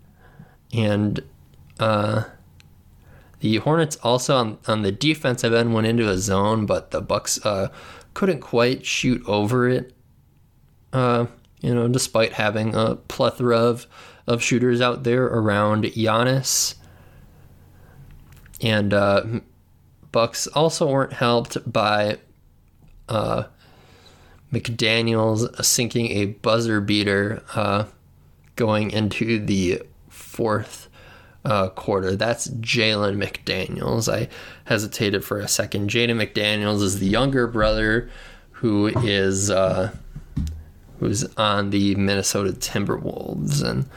and 0.73 1.21
uh, 1.81 2.25
the 3.41 3.57
Hornets 3.57 3.97
also 3.97 4.37
on, 4.37 4.59
on 4.69 4.83
the 4.83 4.93
defensive 4.93 5.53
end 5.53 5.75
went 5.75 5.87
into 5.87 6.09
a 6.09 6.19
zone, 6.19 6.65
but 6.65 6.91
the 6.93 7.01
Bucks 7.01 7.45
uh, 7.45 7.69
couldn't 8.15 8.41
quite 8.41 8.87
shoot 8.87 9.23
over 9.27 9.69
it. 9.69 9.93
You 11.61 11.75
know, 11.75 11.89
despite 11.89 12.35
having 12.35 12.75
a 12.75 12.97
plethora 12.97 13.59
of, 13.59 13.87
of 14.27 14.43
shooters 14.43 14.81
out 14.81 15.05
there 15.05 15.27
around 15.27 15.85
Giannis. 15.85 16.75
And 18.63 18.93
uh, 18.95 19.25
Bucks 20.13 20.47
also 20.49 20.91
weren't 20.91 21.13
helped 21.15 21.71
by 21.71 22.19
uh, 23.09 23.45
McDaniels 24.53 25.65
sinking 25.65 26.11
a 26.11 26.27
buzzer 26.27 26.81
beater 26.81 27.43
uh, 27.55 27.85
going 28.57 28.91
into 28.91 29.39
the 29.39 29.83
fourth 30.09 30.89
uh, 31.45 31.69
quarter. 31.71 32.17
That's 32.17 32.49
Jalen 32.49 33.17
McDaniels. 33.17 34.13
I 34.13 34.29
hesitated 34.65 35.25
for 35.25 35.39
a 35.39 35.49
second. 35.49 35.91
Jaden 35.91 36.17
McDaniels 36.17 36.83
is 36.83 36.99
the 36.99 37.07
younger 37.07 37.47
brother 37.47 38.11
who 38.51 38.89
is 38.89 39.51
uh, 39.51 39.97
who's 41.01 41.25
on 41.37 41.71
the 41.71 41.97
Minnesota 41.97 42.53
Timberwolves, 42.53 43.63
and 43.63 43.89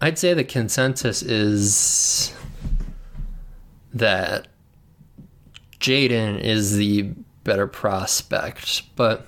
I'd 0.00 0.18
say 0.18 0.32
the 0.32 0.44
consensus 0.44 1.22
is 1.22 2.32
that 3.92 4.48
Jaden 5.80 6.40
is 6.40 6.76
the 6.76 7.10
better 7.44 7.66
prospect, 7.66 8.82
but 8.96 9.26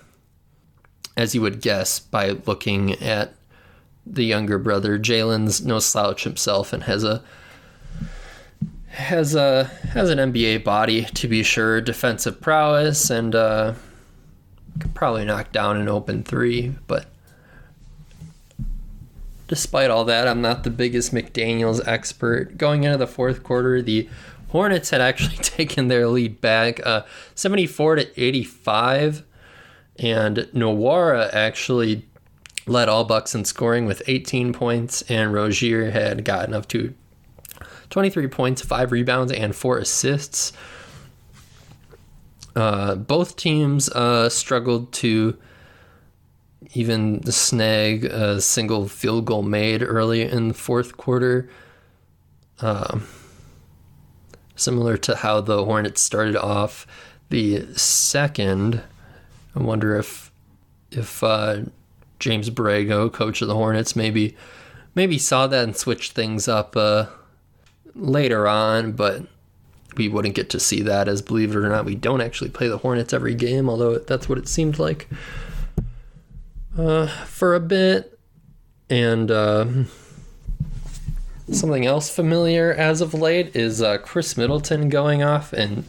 as 1.17 1.35
you 1.35 1.43
would 1.43 1.61
guess 1.61 1.99
by 1.99 2.31
looking 2.47 2.93
at 3.03 3.35
the 4.07 4.25
younger 4.25 4.59
brother. 4.59 4.99
Jalen's 4.99 5.65
no 5.65 5.79
slouch 5.79 6.25
himself 6.25 6.73
and 6.73 6.85
has 6.85 7.05
a 7.05 7.23
has 8.89 9.35
a 9.35 9.65
has 9.93 10.11
an 10.11 10.19
NBA 10.19 10.65
body 10.65 11.05
to 11.05 11.29
be 11.29 11.43
sure, 11.43 11.81
defensive 11.81 12.41
prowess, 12.41 13.11
and 13.11 13.35
uh, 13.35 13.75
could 14.79 14.95
probably 14.95 15.25
knock 15.25 15.53
down 15.53 15.77
an 15.77 15.89
open 15.89 16.23
three. 16.23 16.75
But 16.87 17.07
despite 19.49 19.91
all 19.91 20.05
that, 20.05 20.29
I'm 20.29 20.41
not 20.41 20.65
the 20.65 20.71
biggest 20.71 21.13
McDaniel's 21.13 21.87
expert. 21.87 22.57
Going 22.57 22.85
into 22.85 22.99
the 22.99 23.07
fourth 23.07 23.43
quarter, 23.43 23.83
the 23.83 24.09
Hornets 24.51 24.91
had 24.91 25.01
actually 25.01 25.37
taken 25.43 25.89
their 25.89 26.07
lead 26.09 26.41
back, 26.41 26.85
uh, 26.85 27.03
74 27.35 27.97
to 27.97 28.23
85, 28.23 29.25
and 29.99 30.39
Nwora 30.55 31.33
actually 31.33 32.07
led 32.67 32.89
all 32.89 33.05
Bucks 33.05 33.35
in 33.35 33.45
scoring 33.45 33.87
with 33.87 34.03
18 34.07 34.53
points, 34.53 35.03
and 35.03 35.33
Rozier 35.33 35.91
had 35.91 36.25
gotten 36.25 36.55
up 36.55 36.67
to 36.69 36.95
23 37.91 38.29
points, 38.29 38.63
five 38.63 38.93
rebounds, 38.93 39.33
and 39.33 39.55
four 39.55 39.79
assists. 39.79 40.53
Uh, 42.57 42.95
both 42.97 43.37
teams 43.37 43.89
uh, 43.91 44.29
struggled 44.29 44.93
to 44.93 45.39
even 46.75 47.23
snag 47.31 48.05
a 48.05 48.41
single 48.41 48.89
field 48.89 49.25
goal 49.25 49.43
made 49.43 49.83
early 49.83 50.23
in 50.23 50.49
the 50.49 50.55
fourth 50.55 50.97
quarter. 50.97 51.49
Um, 52.61 53.07
similar 54.55 54.97
to 54.99 55.17
how 55.17 55.41
the 55.41 55.65
Hornets 55.65 56.03
started 56.03 56.37
off 56.37 56.87
the 57.31 57.67
second. 57.77 58.83
I 59.55 59.61
wonder 59.61 59.97
if 59.97 60.31
if 60.91 61.23
uh, 61.23 61.63
James 62.19 62.51
Borrego, 62.51 63.13
coach 63.13 63.41
of 63.41 63.49
the 63.49 63.55
Hornets, 63.55 63.97
maybe 63.97 64.37
maybe 64.95 65.19
saw 65.19 65.47
that 65.47 65.65
and 65.65 65.77
switched 65.77 66.13
things 66.13 66.49
up 66.49 66.77
uh, 66.77 67.07
later 67.95 68.47
on, 68.47 68.93
but 68.93 69.27
we 69.97 70.09
wouldn't 70.09 70.35
get 70.35 70.51
to 70.51 70.61
see 70.61 70.83
that 70.83 71.09
as 71.09 71.23
believe 71.23 71.51
it 71.51 71.57
or 71.57 71.69
not 71.69 71.85
we 71.85 71.95
don't 71.95 72.21
actually 72.21 72.51
play 72.51 72.69
the 72.69 72.79
Hornets 72.79 73.13
every 73.13 73.35
game, 73.35 73.69
although 73.69 73.99
that's 73.99 74.29
what 74.29 74.39
it 74.39 74.49
seemed 74.49 74.79
like 74.79 75.09
uh, 76.79 77.07
for 77.07 77.55
a 77.55 77.61
bit. 77.61 78.19
And 78.89 79.31
uh, 79.31 79.67
something 81.51 81.87
else 81.87 82.11
familiar 82.11 82.73
as 82.73 83.01
of 83.01 83.15
late 83.15 83.55
is 83.55 83.83
uh, 83.83 83.99
Khris 83.99 84.37
Middleton 84.37 84.89
going 84.89 85.23
off 85.23 85.53
and 85.53 85.85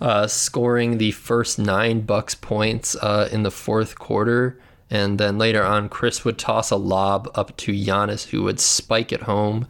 uh, 0.00 0.26
scoring 0.26 0.98
the 0.98 1.12
first 1.12 1.58
nine 1.58 2.00
Bucks 2.00 2.34
points 2.34 2.96
uh, 2.96 3.28
in 3.30 3.42
the 3.42 3.50
fourth 3.50 3.98
quarter. 3.98 4.58
And 4.90 5.18
then 5.18 5.38
later 5.38 5.64
on, 5.64 5.88
Khris 5.88 6.24
would 6.24 6.38
toss 6.38 6.70
a 6.70 6.76
lob 6.76 7.30
up 7.34 7.56
to 7.58 7.72
Giannis, 7.72 8.28
who 8.28 8.42
would 8.42 8.60
spike 8.60 9.12
it 9.12 9.22
home. 9.22 9.66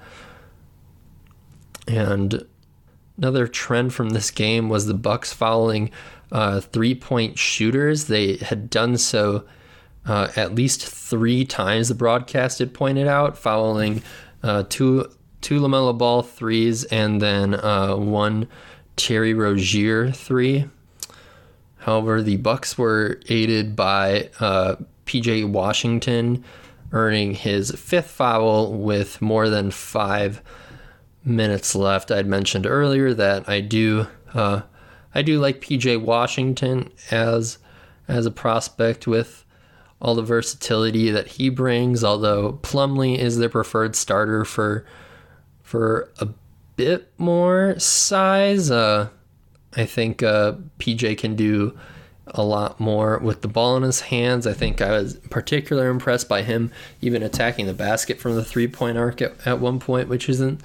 And 1.86 2.44
another 3.16 3.46
trend 3.46 3.94
from 3.94 4.10
this 4.10 4.30
game 4.30 4.68
was 4.68 4.86
the 4.86 4.94
Bucks 4.94 5.32
following 5.32 5.90
uh, 6.32 6.60
three-point 6.60 7.38
shooters. 7.38 8.06
They 8.06 8.36
had 8.36 8.70
done 8.70 8.96
so 8.96 9.44
uh, 10.06 10.28
at 10.36 10.54
least 10.54 10.86
three 10.86 11.44
times. 11.44 11.88
The 11.88 11.94
broadcast 11.94 12.58
had 12.58 12.74
pointed 12.74 13.06
out, 13.06 13.38
following 13.38 14.02
uh, 14.42 14.64
two 14.68 15.10
two 15.40 15.60
Lamelo 15.60 15.96
Ball 15.96 16.22
threes 16.22 16.84
and 16.84 17.20
then 17.20 17.54
uh, 17.54 17.96
one 17.96 18.48
Terry 18.96 19.34
Rozier 19.34 20.10
three. 20.10 20.68
However, 21.78 22.22
the 22.22 22.36
Bucks 22.36 22.78
were 22.78 23.20
aided 23.28 23.76
by 23.76 24.30
uh, 24.40 24.76
PJ 25.04 25.50
Washington 25.50 26.42
earning 26.92 27.34
his 27.34 27.72
fifth 27.72 28.10
foul 28.10 28.72
with 28.72 29.20
more 29.20 29.50
than 29.50 29.70
five 29.70 30.40
minutes 31.24 31.74
left. 31.74 32.10
I'd 32.10 32.26
mentioned 32.26 32.66
earlier 32.66 33.14
that 33.14 33.48
I 33.48 33.60
do 33.60 34.06
uh, 34.32 34.62
I 35.14 35.22
do 35.22 35.38
like 35.38 35.60
PJ 35.60 36.00
Washington 36.00 36.90
as 37.10 37.58
as 38.08 38.26
a 38.26 38.30
prospect 38.30 39.06
with 39.06 39.44
all 40.00 40.14
the 40.14 40.22
versatility 40.22 41.10
that 41.10 41.28
he 41.28 41.48
brings. 41.48 42.04
Although 42.04 42.54
Plumlee 42.62 43.16
is 43.16 43.38
their 43.38 43.48
preferred 43.48 43.96
starter 43.96 44.44
for 44.44 44.84
for 45.62 46.10
a 46.18 46.28
bit 46.76 47.12
more 47.18 47.78
size. 47.78 48.70
Uh, 48.70 49.08
I 49.76 49.86
think 49.86 50.22
uh, 50.22 50.54
PJ 50.78 51.18
can 51.18 51.34
do 51.34 51.76
a 52.28 52.42
lot 52.42 52.80
more 52.80 53.18
with 53.18 53.42
the 53.42 53.48
ball 53.48 53.76
in 53.76 53.82
his 53.82 54.00
hands. 54.02 54.46
I 54.46 54.52
think 54.52 54.80
I 54.80 54.92
was 54.92 55.16
particularly 55.30 55.90
impressed 55.90 56.28
by 56.28 56.42
him 56.42 56.72
even 57.00 57.22
attacking 57.22 57.66
the 57.66 57.74
basket 57.74 58.18
from 58.18 58.34
the 58.34 58.44
three 58.44 58.68
point 58.68 58.98
arc 58.98 59.20
at, 59.20 59.46
at 59.46 59.60
one 59.60 59.78
point, 59.78 60.08
which 60.08 60.28
isn't 60.28 60.60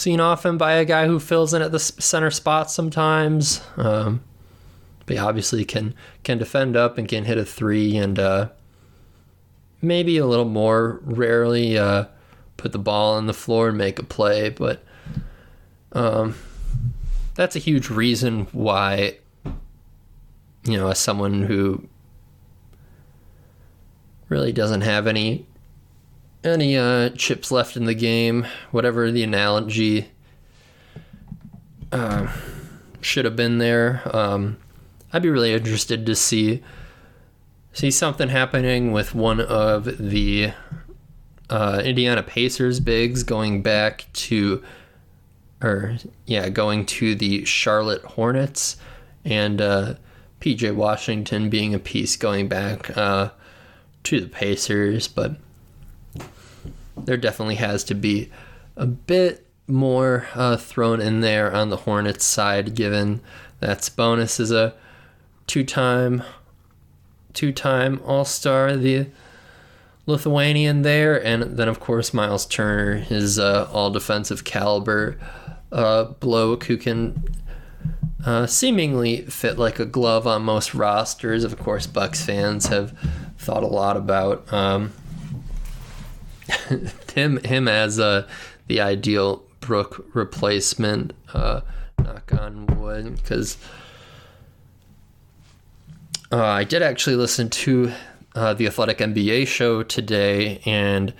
seen 0.00 0.20
often 0.20 0.56
by 0.56 0.72
a 0.72 0.84
guy 0.84 1.06
who 1.06 1.20
fills 1.20 1.52
in 1.54 1.62
at 1.62 1.72
the 1.72 1.78
center 1.78 2.30
spot 2.30 2.70
sometimes. 2.70 3.60
Um, 3.76 4.22
but 5.06 5.16
he 5.16 5.18
obviously 5.18 5.64
can 5.64 5.94
can 6.24 6.38
defend 6.38 6.76
up 6.76 6.98
and 6.98 7.08
can 7.08 7.24
hit 7.24 7.38
a 7.38 7.44
three 7.44 7.96
and 7.96 8.18
uh, 8.18 8.48
maybe 9.82 10.18
a 10.18 10.26
little 10.26 10.44
more 10.44 11.00
rarely 11.02 11.76
uh, 11.76 12.06
put 12.56 12.72
the 12.72 12.78
ball 12.78 13.14
on 13.14 13.26
the 13.26 13.34
floor 13.34 13.68
and 13.68 13.78
make 13.78 13.98
a 13.98 14.04
play. 14.04 14.48
But 14.48 14.82
um, 15.92 16.34
that's 17.34 17.56
a 17.56 17.60
huge 17.60 17.90
reason 17.90 18.46
why 18.52 19.18
you 20.64 20.76
know, 20.76 20.88
as 20.88 20.98
someone 20.98 21.42
who 21.44 21.88
really 24.28 24.52
doesn't 24.52 24.82
have 24.82 25.06
any 25.06 25.46
any 26.42 26.76
uh, 26.76 27.10
chips 27.10 27.50
left 27.50 27.76
in 27.76 27.84
the 27.84 27.94
game, 27.94 28.46
whatever 28.70 29.10
the 29.10 29.22
analogy 29.22 30.10
uh, 31.92 32.32
should 33.00 33.24
have 33.24 33.36
been 33.36 33.58
there. 33.58 34.02
Um, 34.14 34.58
I'd 35.12 35.22
be 35.22 35.30
really 35.30 35.52
interested 35.52 36.06
to 36.06 36.14
see 36.14 36.62
see 37.72 37.90
something 37.90 38.28
happening 38.28 38.90
with 38.90 39.14
one 39.14 39.40
of 39.40 39.84
the 39.98 40.52
uh, 41.48 41.82
Indiana 41.84 42.22
Pacers 42.22 42.80
bigs 42.80 43.22
going 43.22 43.62
back 43.62 44.06
to, 44.12 44.62
or 45.62 45.96
yeah, 46.26 46.48
going 46.48 46.86
to 46.86 47.14
the 47.14 47.44
Charlotte 47.44 48.02
Hornets 48.02 48.76
and 49.24 49.60
uh, 49.60 49.94
PJ 50.40 50.74
Washington 50.74 51.50
being 51.50 51.74
a 51.74 51.78
piece 51.78 52.16
going 52.16 52.48
back 52.48 52.96
uh, 52.96 53.30
to 54.04 54.20
the 54.20 54.28
Pacers, 54.28 55.06
but 55.06 55.36
there 57.06 57.16
definitely 57.16 57.56
has 57.56 57.84
to 57.84 57.94
be 57.94 58.30
a 58.76 58.86
bit 58.86 59.46
more 59.66 60.26
uh, 60.34 60.56
thrown 60.56 61.00
in 61.00 61.20
there 61.20 61.54
on 61.54 61.70
the 61.70 61.78
Hornets 61.78 62.24
side, 62.24 62.74
given 62.74 63.20
that 63.60 63.78
Sabonis 63.80 64.40
is 64.40 64.50
a 64.50 64.74
two-time, 65.46 66.22
two-time 67.32 68.00
All-Star, 68.04 68.76
the 68.76 69.06
Lithuanian 70.06 70.82
there, 70.82 71.24
and 71.24 71.56
then 71.56 71.68
of 71.68 71.78
course 71.78 72.12
Miles 72.12 72.46
Turner 72.46 73.04
is 73.10 73.38
uh, 73.38 73.68
all 73.72 73.90
defensive 73.90 74.44
caliber 74.44 75.18
uh, 75.70 76.04
bloke 76.04 76.64
who 76.64 76.76
can 76.76 77.22
uh, 78.24 78.46
seemingly 78.46 79.22
fit 79.22 79.58
like 79.58 79.78
a 79.78 79.84
glove 79.86 80.26
on 80.26 80.42
most 80.42 80.74
rosters. 80.74 81.44
Of 81.44 81.58
course, 81.58 81.86
Bucks 81.86 82.24
fans 82.24 82.66
have 82.66 82.92
thought 83.38 83.62
a 83.62 83.68
lot 83.68 83.96
about 83.96 84.52
um, 84.52 84.92
him 87.14 87.38
him 87.44 87.68
as 87.68 87.98
uh, 87.98 88.28
the 88.66 88.80
ideal 88.80 89.44
Brook 89.60 90.06
replacement. 90.14 91.12
Uh, 91.32 91.60
knock 91.98 92.32
on 92.34 92.66
wood, 92.78 93.16
because 93.16 93.58
uh, 96.32 96.44
I 96.44 96.64
did 96.64 96.82
actually 96.82 97.16
listen 97.16 97.50
to 97.50 97.92
uh, 98.34 98.54
the 98.54 98.66
Athletic 98.66 98.98
NBA 98.98 99.46
show 99.46 99.82
today, 99.82 100.60
and 100.64 101.12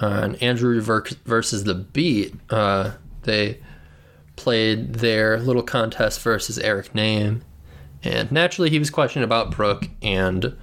on 0.00 0.34
Andrew 0.36 0.80
versus 0.80 1.64
the 1.64 1.74
Beat, 1.74 2.34
uh, 2.50 2.92
they 3.22 3.60
played 4.36 4.94
their 4.94 5.38
little 5.38 5.62
contest 5.62 6.20
versus 6.20 6.58
Eric 6.58 6.92
Nehm. 6.92 7.42
And 8.02 8.32
naturally, 8.32 8.70
he 8.70 8.80
was 8.80 8.90
questioned 8.90 9.24
about 9.24 9.52
Brook, 9.52 9.88
and 10.02 10.56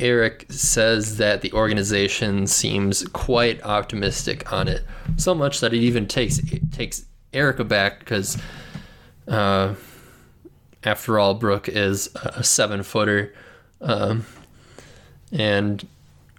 Eric 0.00 0.46
says 0.50 1.16
that 1.16 1.40
the 1.40 1.52
organization 1.52 2.46
seems 2.46 3.04
quite 3.08 3.62
optimistic 3.64 4.52
on 4.52 4.68
it, 4.68 4.84
so 5.16 5.34
much 5.34 5.60
that 5.60 5.72
it 5.72 5.78
even 5.78 6.06
takes 6.06 6.38
it 6.38 6.72
takes 6.72 7.04
Eric 7.32 7.58
aback 7.58 8.00
because, 8.00 8.38
uh, 9.26 9.74
after 10.84 11.18
all, 11.18 11.34
Brook 11.34 11.68
is 11.68 12.08
a 12.14 12.42
seven 12.42 12.82
footer, 12.82 13.34
um, 13.80 14.24
and 15.32 15.86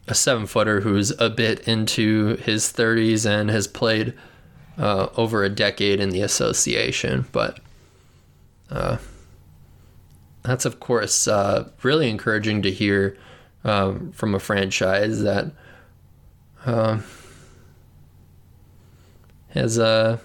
a 0.08 0.16
seven 0.16 0.48
footer 0.48 0.82
who's 0.82 1.12
a 1.20 1.30
bit 1.30 1.68
into 1.68 2.36
his 2.38 2.74
30s 2.74 3.30
and 3.30 3.50
has 3.50 3.68
played 3.68 4.14
uh, 4.78 5.10
over 5.18 5.44
a 5.44 5.50
decade 5.50 6.00
in 6.00 6.10
the 6.10 6.22
association, 6.22 7.26
but 7.32 7.60
uh, 8.72 8.98
that's 10.44 10.66
of 10.66 10.80
course 10.80 11.28
uh, 11.28 11.70
really 11.84 12.10
encouraging 12.10 12.62
to 12.62 12.72
hear 12.72 13.18
um, 13.64 14.12
from 14.12 14.36
a 14.36 14.40
franchise 14.40 15.22
that 15.22 15.52
uh, 16.66 17.00
has 19.50 19.80
uh, 19.80 20.18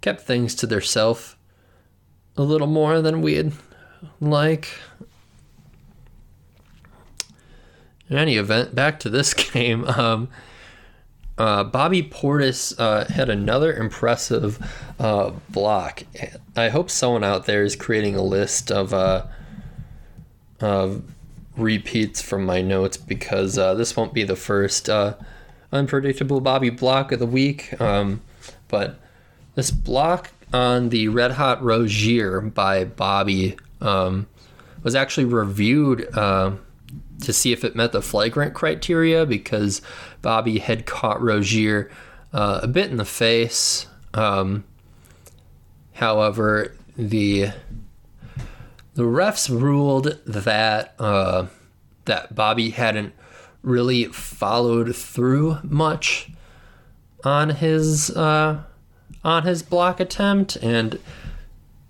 kept 0.00 0.20
things 0.20 0.54
to 0.56 0.66
theirself 0.66 1.36
a 2.36 2.42
little 2.42 2.66
more 2.66 3.02
than 3.02 3.22
we'd 3.22 3.52
like. 4.20 4.68
In 8.08 8.16
any 8.16 8.36
event, 8.36 8.74
back 8.74 9.00
to 9.00 9.10
this 9.10 9.34
game. 9.52 9.84
Um, 9.84 10.28
uh, 11.36 11.62
Bobby 11.62 12.02
Portis 12.02 12.74
uh, 12.78 13.04
had 13.04 13.28
another 13.28 13.72
impressive 13.72 14.58
uh, 14.98 15.30
block. 15.50 16.02
I 16.56 16.68
hope 16.68 16.90
someone 16.90 17.22
out 17.22 17.46
there 17.46 17.62
is 17.62 17.76
creating 17.76 18.16
a 18.16 18.22
list 18.22 18.72
of 18.72 18.92
uh, 18.92 19.26
of 20.60 21.04
repeats 21.58 22.22
from 22.22 22.44
my 22.44 22.62
notes 22.62 22.96
because 22.96 23.58
uh, 23.58 23.74
this 23.74 23.96
won't 23.96 24.14
be 24.14 24.24
the 24.24 24.36
first 24.36 24.88
uh, 24.88 25.14
unpredictable 25.72 26.40
Bobby 26.40 26.70
block 26.70 27.12
of 27.12 27.18
the 27.18 27.26
week. 27.26 27.80
Um, 27.80 28.22
but 28.68 28.98
this 29.54 29.70
block 29.70 30.32
on 30.52 30.88
the 30.88 31.08
Red 31.08 31.32
Hot 31.32 31.62
Rozier 31.62 32.40
by 32.40 32.84
Bobby 32.84 33.56
um, 33.80 34.26
was 34.82 34.94
actually 34.94 35.26
reviewed 35.26 36.08
to 37.22 37.32
see 37.32 37.52
if 37.52 37.64
it 37.64 37.74
met 37.74 37.92
the 37.92 38.02
flagrant 38.02 38.54
criteria 38.54 39.26
because 39.26 39.82
Bobby 40.22 40.58
had 40.58 40.86
caught 40.86 41.20
Rozier 41.20 41.90
uh, 42.32 42.60
a 42.62 42.68
bit 42.68 42.90
in 42.90 42.96
the 42.96 43.04
face. 43.04 43.86
Um, 44.14 44.64
however, 45.94 46.74
the 46.96 47.50
the 48.98 49.04
refs 49.04 49.48
ruled 49.48 50.18
that 50.26 50.96
uh, 50.98 51.46
that 52.06 52.34
Bobby 52.34 52.70
hadn't 52.70 53.14
really 53.62 54.06
followed 54.06 54.96
through 54.96 55.58
much 55.62 56.32
on 57.22 57.50
his 57.50 58.10
uh, 58.10 58.60
on 59.22 59.44
his 59.44 59.62
block 59.62 60.00
attempt, 60.00 60.56
and 60.56 60.98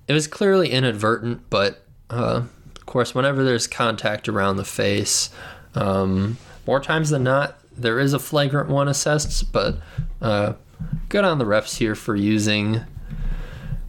it 0.06 0.12
was 0.12 0.26
clearly 0.26 0.68
inadvertent, 0.68 1.48
but 1.48 1.82
uh, 2.10 2.42
of 2.76 2.84
course, 2.84 3.14
whenever 3.14 3.42
there's 3.42 3.66
contact 3.66 4.28
around 4.28 4.58
the 4.58 4.64
face, 4.66 5.30
um, 5.74 6.36
more 6.66 6.78
times 6.78 7.08
than 7.08 7.24
not, 7.24 7.58
there 7.74 7.98
is 7.98 8.12
a 8.12 8.18
flagrant 8.18 8.68
one 8.68 8.86
assessed. 8.86 9.50
But 9.50 9.76
uh, 10.20 10.52
good 11.08 11.24
on 11.24 11.38
the 11.38 11.46
refs 11.46 11.78
here 11.78 11.94
for 11.94 12.14
using 12.14 12.84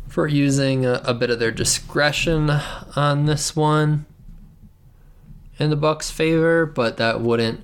for 0.09 0.27
using 0.27 0.85
a, 0.85 1.01
a 1.05 1.13
bit 1.13 1.29
of 1.29 1.39
their 1.39 1.51
discretion 1.51 2.49
on 2.95 3.25
this 3.25 3.55
one 3.55 4.05
in 5.57 5.69
the 5.69 5.75
Bucks' 5.75 6.11
favor. 6.11 6.65
But 6.65 6.97
that 6.97 7.21
wouldn't. 7.21 7.61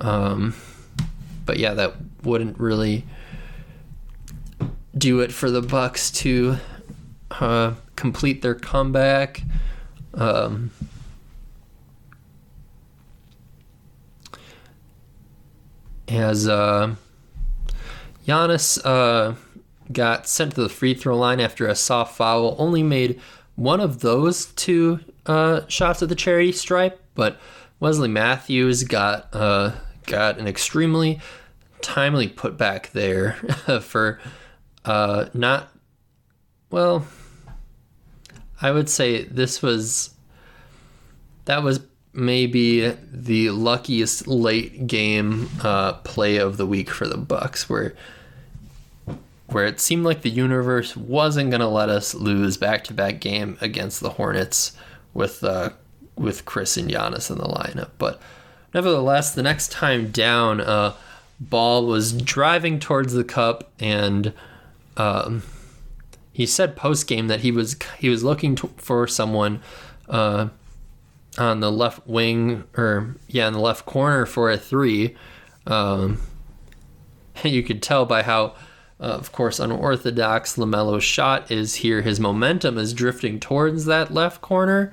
Um, 0.00 0.54
but 1.44 1.58
yeah, 1.58 1.74
that 1.74 1.94
wouldn't 2.22 2.58
really 2.58 3.04
do 4.96 5.20
it 5.20 5.32
for 5.32 5.50
the 5.50 5.62
Bucks 5.62 6.10
to 6.10 6.56
uh, 7.30 7.74
complete 7.94 8.42
their 8.42 8.54
comeback. 8.54 9.42
Um, 10.14 10.70
as 16.08 16.48
uh, 16.48 16.94
Giannis 18.26 18.80
uh, 18.84 19.34
got 19.92 20.28
sent 20.28 20.54
to 20.54 20.62
the 20.62 20.68
free 20.68 20.94
throw 20.94 21.16
line 21.16 21.40
after 21.40 21.66
a 21.66 21.74
soft 21.74 22.16
foul, 22.16 22.56
only 22.58 22.82
made 22.82 23.20
one 23.56 23.80
of 23.80 24.00
those 24.00 24.46
two 24.46 25.00
uh, 25.26 25.62
shots 25.68 26.02
at 26.02 26.08
the 26.08 26.14
charity 26.14 26.52
stripe, 26.52 27.02
but 27.14 27.38
Wesley 27.80 28.08
Matthews 28.08 28.84
got 28.84 29.28
uh, 29.32 29.72
got 30.06 30.38
an 30.38 30.46
extremely 30.46 31.20
timely 31.80 32.28
putback 32.28 32.90
there 32.90 33.32
for 33.82 34.20
uh, 34.84 35.26
not 35.34 35.68
well 36.70 37.06
I 38.60 38.70
would 38.70 38.88
say 38.88 39.24
this 39.24 39.62
was 39.62 40.10
that 41.44 41.62
was 41.62 41.80
maybe 42.12 42.88
the 43.12 43.50
luckiest 43.50 44.26
late 44.26 44.86
game 44.86 45.48
uh, 45.62 45.94
play 45.94 46.36
of 46.36 46.56
the 46.56 46.66
week 46.66 46.90
for 46.90 47.06
the 47.06 47.16
Bucks, 47.16 47.68
where 47.68 47.94
where 49.48 49.66
it 49.66 49.80
seemed 49.80 50.04
like 50.04 50.22
the 50.22 50.30
universe 50.30 50.96
wasn't 50.96 51.50
going 51.50 51.60
to 51.60 51.68
let 51.68 51.88
us 51.88 52.14
lose 52.14 52.56
back 52.56 52.84
to 52.84 52.94
back 52.94 53.20
game 53.20 53.56
against 53.60 54.00
the 54.00 54.10
Hornets 54.10 54.72
with 55.14 55.42
uh, 55.42 55.70
with 56.16 56.44
Khris 56.44 56.76
and 56.76 56.90
Giannis 56.90 57.30
in 57.30 57.38
the 57.38 57.44
lineup. 57.44 57.90
But 57.98 58.20
nevertheless, 58.74 59.34
the 59.34 59.42
next 59.42 59.72
time 59.72 60.10
down, 60.10 60.60
uh, 60.60 60.94
Ball 61.40 61.86
was 61.86 62.12
driving 62.12 62.78
towards 62.78 63.12
the 63.12 63.24
cup 63.24 63.70
and. 63.78 64.32
Um, 64.96 65.42
he 66.32 66.46
said 66.46 66.76
post 66.76 67.08
game 67.08 67.26
that 67.26 67.40
he 67.40 67.50
was 67.50 67.76
he 67.98 68.08
was 68.08 68.22
looking 68.22 68.54
to, 68.54 68.68
for 68.76 69.08
someone 69.08 69.60
uh, 70.08 70.48
on 71.36 71.58
the 71.58 71.72
left 71.72 72.06
wing 72.06 72.62
or 72.76 73.16
yeah 73.26 73.48
in 73.48 73.54
the 73.54 73.60
left 73.60 73.86
corner 73.86 74.24
for 74.24 74.48
a 74.48 74.56
three. 74.56 75.16
Um, 75.66 76.20
you 77.44 77.62
could 77.62 77.82
tell 77.82 78.06
by 78.06 78.22
how, 78.22 78.54
uh, 79.00 79.04
of 79.04 79.32
course, 79.32 79.60
unorthodox 79.60 80.56
Lamelo's 80.56 81.04
shot 81.04 81.50
is 81.50 81.76
here. 81.76 82.02
His 82.02 82.18
momentum 82.18 82.78
is 82.78 82.92
drifting 82.92 83.38
towards 83.38 83.84
that 83.84 84.12
left 84.12 84.40
corner, 84.40 84.92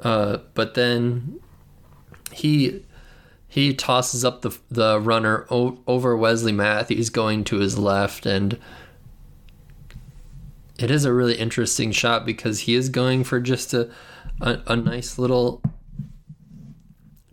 uh, 0.00 0.38
but 0.54 0.74
then 0.74 1.40
he 2.32 2.84
he 3.46 3.74
tosses 3.74 4.24
up 4.24 4.40
the 4.40 4.58
the 4.70 4.98
runner 4.98 5.46
o- 5.50 5.78
over 5.86 6.16
Wesley 6.16 6.52
Matthews 6.52 7.10
going 7.10 7.44
to 7.44 7.58
his 7.58 7.78
left 7.78 8.24
and 8.24 8.58
it 10.78 10.90
is 10.90 11.04
a 11.04 11.12
really 11.12 11.34
interesting 11.34 11.92
shot 11.92 12.24
because 12.24 12.60
he 12.60 12.74
is 12.74 12.88
going 12.88 13.24
for 13.24 13.40
just 13.40 13.74
a 13.74 13.90
a, 14.40 14.60
a 14.66 14.76
nice 14.76 15.18
little 15.18 15.62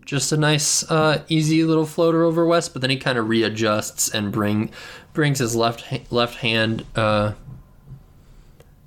just 0.05 0.31
a 0.31 0.37
nice 0.37 0.83
uh, 0.91 1.23
easy 1.29 1.63
little 1.63 1.85
floater 1.85 2.23
over 2.23 2.45
west 2.45 2.73
but 2.73 2.81
then 2.81 2.89
he 2.89 2.97
kind 2.97 3.17
of 3.17 3.27
readjusts 3.27 4.13
and 4.13 4.31
bring 4.31 4.71
brings 5.19 5.39
his 5.39 5.53
left 5.53 5.83
left 6.13 6.35
hand 6.35 6.85
uh, 6.95 7.33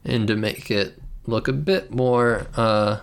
in 0.02 0.26
to 0.26 0.34
make 0.34 0.70
it 0.70 0.98
look 1.26 1.46
a 1.46 1.52
bit 1.52 1.92
more 1.92 2.46
uh, 2.56 2.98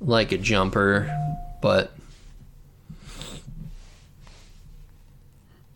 like 0.00 0.30
a 0.30 0.38
jumper 0.38 1.12
but 1.60 1.90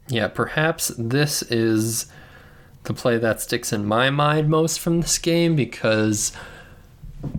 yeah 0.06 0.28
perhaps 0.28 0.92
this 0.96 1.42
is 1.42 2.06
the 2.84 2.94
play 2.94 3.18
that 3.18 3.40
sticks 3.40 3.72
in 3.72 3.84
my 3.84 4.08
mind 4.08 4.48
most 4.48 4.78
from 4.78 5.00
this 5.00 5.18
game 5.18 5.56
because, 5.56 6.32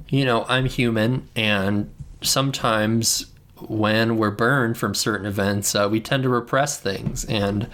you 0.09 0.25
know, 0.25 0.43
I'm 0.49 0.65
human 0.65 1.29
and 1.33 1.89
sometimes 2.21 3.27
when 3.55 4.17
we're 4.17 4.31
burned 4.31 4.77
from 4.77 4.93
certain 4.93 5.25
events, 5.25 5.75
uh, 5.75 5.88
we 5.89 6.01
tend 6.01 6.23
to 6.23 6.29
repress 6.29 6.77
things. 6.77 7.23
And 7.25 7.67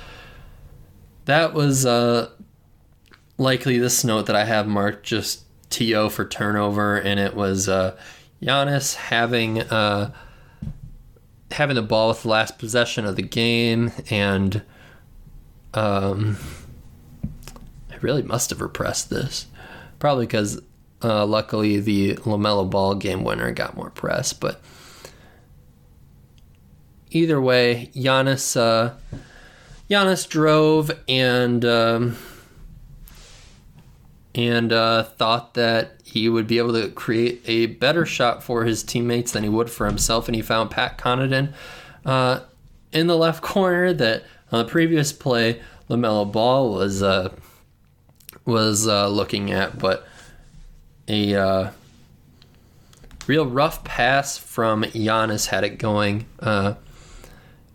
that 1.29 1.53
was 1.53 1.85
uh, 1.85 2.29
likely 3.37 3.77
this 3.77 4.03
note 4.03 4.25
that 4.27 4.35
I 4.35 4.45
have 4.45 4.67
marked 4.67 5.05
just 5.05 5.43
TO 5.69 6.09
for 6.09 6.25
turnover, 6.25 6.97
and 6.97 7.19
it 7.19 7.35
was 7.35 7.69
uh, 7.69 7.97
Giannis 8.41 8.95
having 8.95 9.61
uh, 9.61 10.13
having 11.51 11.75
the 11.75 11.81
ball 11.81 12.09
with 12.09 12.23
the 12.23 12.29
last 12.29 12.59
possession 12.59 13.05
of 13.05 13.15
the 13.15 13.21
game, 13.21 13.91
and 14.09 14.61
um, 15.73 16.37
I 17.91 17.97
really 18.01 18.23
must 18.23 18.49
have 18.49 18.61
repressed 18.61 19.09
this. 19.09 19.47
Probably 19.99 20.25
because 20.25 20.61
uh, 21.03 21.25
luckily 21.25 21.79
the 21.79 22.15
LaMelo 22.15 22.69
Ball 22.69 22.95
game 22.95 23.23
winner 23.23 23.51
got 23.51 23.75
more 23.75 23.89
press. 23.89 24.33
But 24.33 24.61
either 27.11 27.41
way, 27.41 27.91
Giannis, 27.95 28.55
uh, 28.55 28.93
Giannis 29.89 30.28
drove 30.28 30.91
and 31.08 31.65
um, 31.65 32.17
and 34.36 34.71
uh, 34.71 35.04
thought 35.04 35.56
that 35.56 35.99
he 36.04 36.30
would 36.30 36.47
be 36.47 36.58
able 36.58 36.73
to 36.73 36.89
create 36.89 37.41
a 37.45 37.65
better 37.67 38.06
shot 38.06 38.43
for 38.43 38.65
his 38.65 38.84
teammates 38.84 39.32
than 39.32 39.43
he 39.43 39.49
would 39.49 39.69
for 39.69 39.88
himself, 39.88 40.28
and 40.28 40.36
he 40.36 40.41
found 40.41 40.71
Pat 40.71 40.97
Connaughton 40.97 41.54
uh, 42.06 42.41
in 42.91 43.08
the 43.08 43.17
left 43.17 43.41
corner. 43.43 43.93
That 43.93 44.23
on 44.52 44.65
the 44.65 44.71
previous 44.71 45.12
play, 45.12 45.62
LaMelo 45.89 46.32
Ball 46.32 46.71
was 46.71 47.02
uh, 47.02 47.34
was 48.45 48.88
uh, 48.88 49.08
looking 49.08 49.52
at, 49.52 49.80
but 49.80 50.08
a 51.08 51.36
uh, 51.36 51.71
real 53.28 53.45
rough 53.45 53.84
pass 53.84 54.38
from 54.38 54.84
Giannis 54.84 55.47
had 55.47 55.63
it 55.63 55.78
going, 55.78 56.25
uh, 56.39 56.75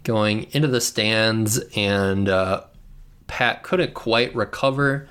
going 0.04 0.46
into 0.52 0.68
the 0.68 0.80
stands, 0.80 1.58
and 1.74 2.28
uh, 2.28 2.64
Pat 3.26 3.62
couldn't 3.62 3.94
quite 3.94 4.34
recover 4.34 5.08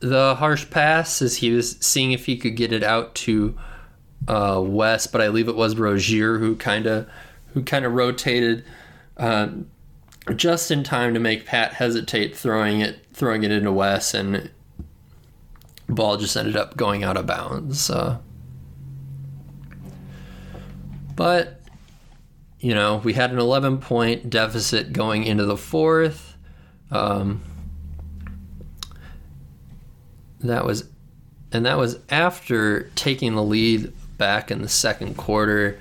the 0.00 0.34
harsh 0.36 0.68
pass 0.70 1.20
as 1.20 1.38
he 1.38 1.50
was 1.50 1.76
seeing 1.80 2.12
if 2.12 2.26
he 2.26 2.36
could 2.36 2.56
get 2.56 2.72
it 2.72 2.82
out 2.82 3.14
to 3.14 3.56
uh, 4.28 4.62
West, 4.64 5.12
but 5.12 5.20
I 5.20 5.26
believe 5.26 5.48
it 5.48 5.56
was 5.56 5.76
Rozier 5.76 6.38
who 6.38 6.56
kind 6.56 6.86
of 6.86 7.08
who 7.52 7.62
kind 7.62 7.84
of 7.84 7.92
rotated 7.92 8.64
uh, 9.16 9.48
just 10.36 10.70
in 10.70 10.84
time 10.84 11.14
to 11.14 11.20
make 11.20 11.46
Pat 11.46 11.74
hesitate 11.74 12.36
throwing 12.36 12.80
it 12.80 13.04
throwing 13.12 13.42
it 13.42 13.50
into 13.50 13.72
Wes, 13.72 14.14
and 14.14 14.50
ball 15.88 16.16
just 16.16 16.36
ended 16.36 16.56
up 16.56 16.76
going 16.76 17.04
out 17.04 17.16
of 17.16 17.26
bounds. 17.26 17.90
Uh, 17.90 18.18
but 21.16 21.59
you 22.60 22.74
know, 22.74 23.00
we 23.02 23.14
had 23.14 23.32
an 23.32 23.38
11 23.38 23.78
point 23.78 24.28
deficit 24.28 24.92
going 24.92 25.24
into 25.24 25.46
the 25.46 25.56
fourth. 25.56 26.36
Um, 26.90 27.42
that 30.40 30.64
was, 30.64 30.88
and 31.52 31.64
that 31.66 31.78
was 31.78 31.98
after 32.10 32.90
taking 32.94 33.34
the 33.34 33.42
lead 33.42 33.92
back 34.18 34.50
in 34.50 34.60
the 34.60 34.68
second 34.68 35.16
quarter. 35.16 35.80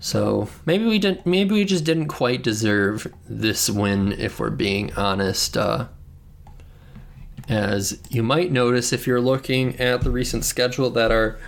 So 0.00 0.48
maybe 0.66 0.86
we 0.86 0.98
didn't. 0.98 1.26
Maybe 1.26 1.54
we 1.54 1.64
just 1.66 1.84
didn't 1.84 2.08
quite 2.08 2.42
deserve 2.42 3.06
this 3.28 3.68
win, 3.68 4.12
if 4.12 4.40
we're 4.40 4.48
being 4.48 4.94
honest. 4.94 5.58
Uh, 5.58 5.88
as 7.48 8.00
you 8.08 8.22
might 8.22 8.50
notice 8.50 8.92
if 8.94 9.06
you're 9.06 9.20
looking 9.20 9.78
at 9.78 10.00
the 10.00 10.10
recent 10.10 10.44
schedule, 10.44 10.88
that 10.90 11.12
our 11.12 11.38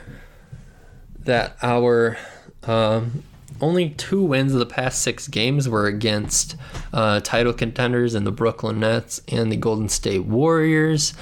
that 1.21 1.57
our 1.63 2.19
um, 2.65 3.23
only 3.63 3.91
two 3.91 4.23
wins 4.23 4.53
of 4.53 4.59
the 4.59 4.67
past 4.67 5.01
six 5.01 5.29
games 5.29 5.69
were 5.69 5.87
against 5.87 6.57
uh, 6.93 7.21
title 7.21 7.53
contenders 7.53 8.15
in 8.15 8.25
the 8.25 8.33
Brooklyn 8.33 8.81
Nets 8.81 9.23
and 9.29 9.51
the 9.51 9.57
Golden 9.57 9.89
State 9.89 10.25
Warriors. 10.25 11.15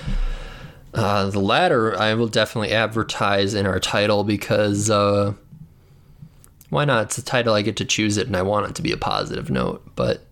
Uh, 0.94 1.30
the 1.30 1.38
latter, 1.38 1.96
I 1.96 2.14
will 2.14 2.26
definitely 2.26 2.72
advertise 2.72 3.54
in 3.54 3.66
our 3.66 3.78
title 3.78 4.24
because 4.24 4.90
uh, 4.90 5.34
why 6.70 6.84
not? 6.84 7.04
It's 7.04 7.18
a 7.18 7.24
title 7.24 7.54
I 7.54 7.62
get 7.62 7.76
to 7.76 7.84
choose 7.84 8.16
it, 8.16 8.26
and 8.26 8.36
I 8.36 8.42
want 8.42 8.70
it 8.70 8.74
to 8.76 8.82
be 8.82 8.92
a 8.92 8.96
positive 8.96 9.50
note. 9.50 9.82
But 9.94 10.24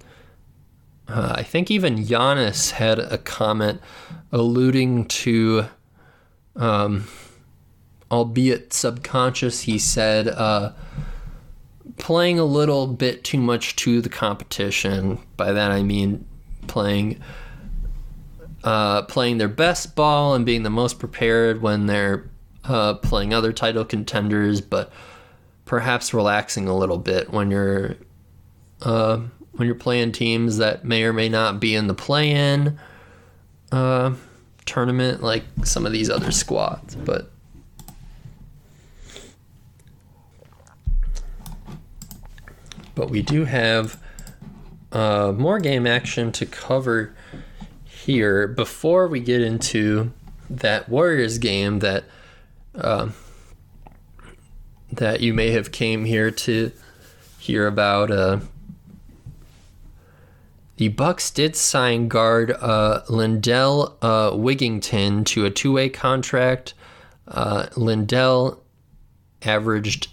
uh, 1.08 1.34
I 1.36 1.42
think 1.42 1.70
even 1.70 2.04
Giannis 2.04 2.70
had 2.70 2.98
a 2.98 3.18
comment 3.18 3.80
alluding 4.32 5.06
to, 5.06 5.66
um, 6.56 7.06
albeit 8.10 8.72
subconscious, 8.72 9.62
he 9.62 9.78
said, 9.78 10.28
uh, 10.28 10.72
playing 11.96 12.38
a 12.38 12.44
little 12.44 12.86
bit 12.86 13.24
too 13.24 13.38
much 13.38 13.76
to 13.76 14.00
the 14.00 14.08
competition. 14.08 15.18
By 15.36 15.52
that 15.52 15.70
I 15.70 15.82
mean 15.82 16.26
playing. 16.66 17.20
Uh, 18.64 19.02
playing 19.02 19.38
their 19.38 19.48
best 19.48 19.94
ball 19.94 20.34
and 20.34 20.44
being 20.44 20.64
the 20.64 20.68
most 20.70 20.98
prepared 20.98 21.62
when 21.62 21.86
they're 21.86 22.28
uh, 22.64 22.94
playing 22.94 23.32
other 23.32 23.52
title 23.52 23.84
contenders, 23.84 24.60
but 24.60 24.92
perhaps 25.64 26.12
relaxing 26.12 26.66
a 26.66 26.76
little 26.76 26.98
bit 26.98 27.30
when 27.32 27.50
you're 27.52 27.94
uh, 28.82 29.20
when 29.52 29.66
you're 29.66 29.74
playing 29.74 30.12
teams 30.12 30.58
that 30.58 30.84
may 30.84 31.04
or 31.04 31.12
may 31.12 31.28
not 31.28 31.60
be 31.60 31.74
in 31.74 31.86
the 31.86 31.94
play-in 31.94 32.78
uh, 33.72 34.14
tournament, 34.66 35.22
like 35.22 35.44
some 35.64 35.86
of 35.86 35.92
these 35.92 36.10
other 36.10 36.30
squads. 36.32 36.94
But 36.94 37.30
but 42.98 43.10
we 43.10 43.22
do 43.22 43.44
have 43.44 44.02
uh, 44.90 45.32
more 45.36 45.60
game 45.60 45.86
action 45.86 46.32
to 46.32 46.44
cover 46.44 47.14
here 47.84 48.48
before 48.48 49.06
we 49.06 49.20
get 49.20 49.40
into 49.40 50.12
that 50.50 50.88
Warriors 50.88 51.38
game 51.38 51.78
that. 51.78 52.04
Uh, 52.74 53.10
that 54.90 55.20
you 55.20 55.34
may 55.34 55.50
have 55.50 55.70
came 55.70 56.04
here 56.06 56.30
to 56.30 56.72
hear 57.38 57.66
about. 57.66 58.10
Uh, 58.10 58.40
the 60.76 60.88
Bucks 60.88 61.30
did 61.30 61.56
sign 61.56 62.08
guard 62.08 62.52
uh, 62.52 63.02
Lindell 63.08 63.98
uh, 64.00 64.30
Wigginton 64.30 65.26
to 65.26 65.44
a 65.44 65.50
two-way 65.50 65.88
contract. 65.88 66.72
Uh, 67.26 67.66
Lindell 67.76 68.62
averaged 69.42 70.08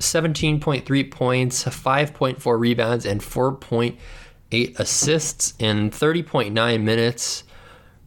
17.3 0.00 1.10
points, 1.10 1.64
5.4 1.64 2.58
rebounds, 2.58 3.06
and 3.06 3.20
4.8 3.20 4.78
assists 4.78 5.54
in 5.58 5.90
30.9 5.90 6.82
minutes 6.82 7.44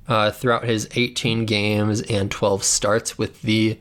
uh, 0.08 0.32
throughout 0.32 0.66
his 0.66 0.90
18 0.96 1.46
games 1.46 2.02
and 2.02 2.30
12 2.30 2.64
starts 2.64 3.18
with 3.18 3.42
the 3.42 3.80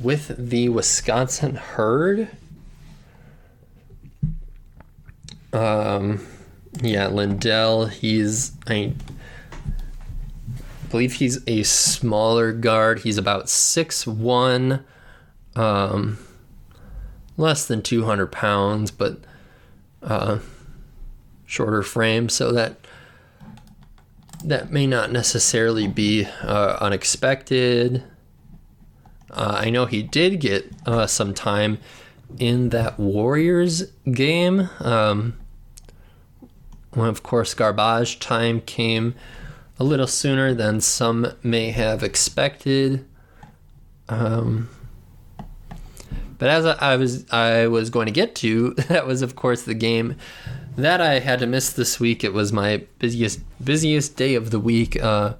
with 0.00 0.34
the 0.36 0.68
Wisconsin 0.68 1.54
herd. 1.56 2.28
Um, 5.52 6.26
yeah, 6.80 7.08
Lindell. 7.08 7.86
He's 7.86 8.52
I 8.66 8.94
believe 10.90 11.14
he's 11.14 11.46
a 11.46 11.62
smaller 11.62 12.52
guard. 12.52 13.00
He's 13.00 13.18
about 13.18 13.48
six 13.48 14.06
one, 14.06 14.84
um, 15.56 16.18
less 17.36 17.66
than 17.66 17.82
two 17.82 18.04
hundred 18.04 18.32
pounds, 18.32 18.90
but 18.90 19.18
uh, 20.02 20.38
shorter 21.46 21.82
frame. 21.82 22.28
So 22.28 22.52
that 22.52 22.76
that 24.44 24.72
may 24.72 24.86
not 24.86 25.12
necessarily 25.12 25.86
be 25.86 26.26
uh, 26.42 26.76
unexpected. 26.80 28.02
Uh, 29.30 29.56
I 29.60 29.70
know 29.70 29.86
he 29.86 30.02
did 30.02 30.40
get 30.40 30.70
uh, 30.84 31.06
some 31.06 31.32
time 31.32 31.78
in 32.38 32.70
that 32.70 32.98
Warriors 32.98 33.84
game. 34.10 34.68
Um, 34.80 35.38
when, 36.90 37.08
of 37.08 37.22
course, 37.22 37.54
garbage 37.54 38.18
time 38.18 38.60
came 38.60 39.14
a 39.78 39.84
little 39.84 40.06
sooner 40.06 40.52
than 40.52 40.80
some 40.80 41.32
may 41.42 41.70
have 41.70 42.02
expected. 42.02 43.06
Um, 44.08 44.68
but 46.42 46.50
as 46.50 46.66
I, 46.66 46.96
was, 46.96 47.30
I 47.30 47.68
was 47.68 47.88
going 47.88 48.06
to 48.06 48.12
get 48.12 48.34
to, 48.34 48.70
that 48.88 49.06
was, 49.06 49.22
of 49.22 49.36
course, 49.36 49.62
the 49.62 49.74
game 49.74 50.16
that 50.76 51.00
I 51.00 51.20
had 51.20 51.38
to 51.38 51.46
miss 51.46 51.72
this 51.72 52.00
week. 52.00 52.24
It 52.24 52.32
was 52.32 52.52
my 52.52 52.84
busiest 52.98 53.42
busiest 53.62 54.16
day 54.16 54.34
of 54.34 54.50
the 54.50 54.58
week 54.58 55.00
uh, 55.00 55.34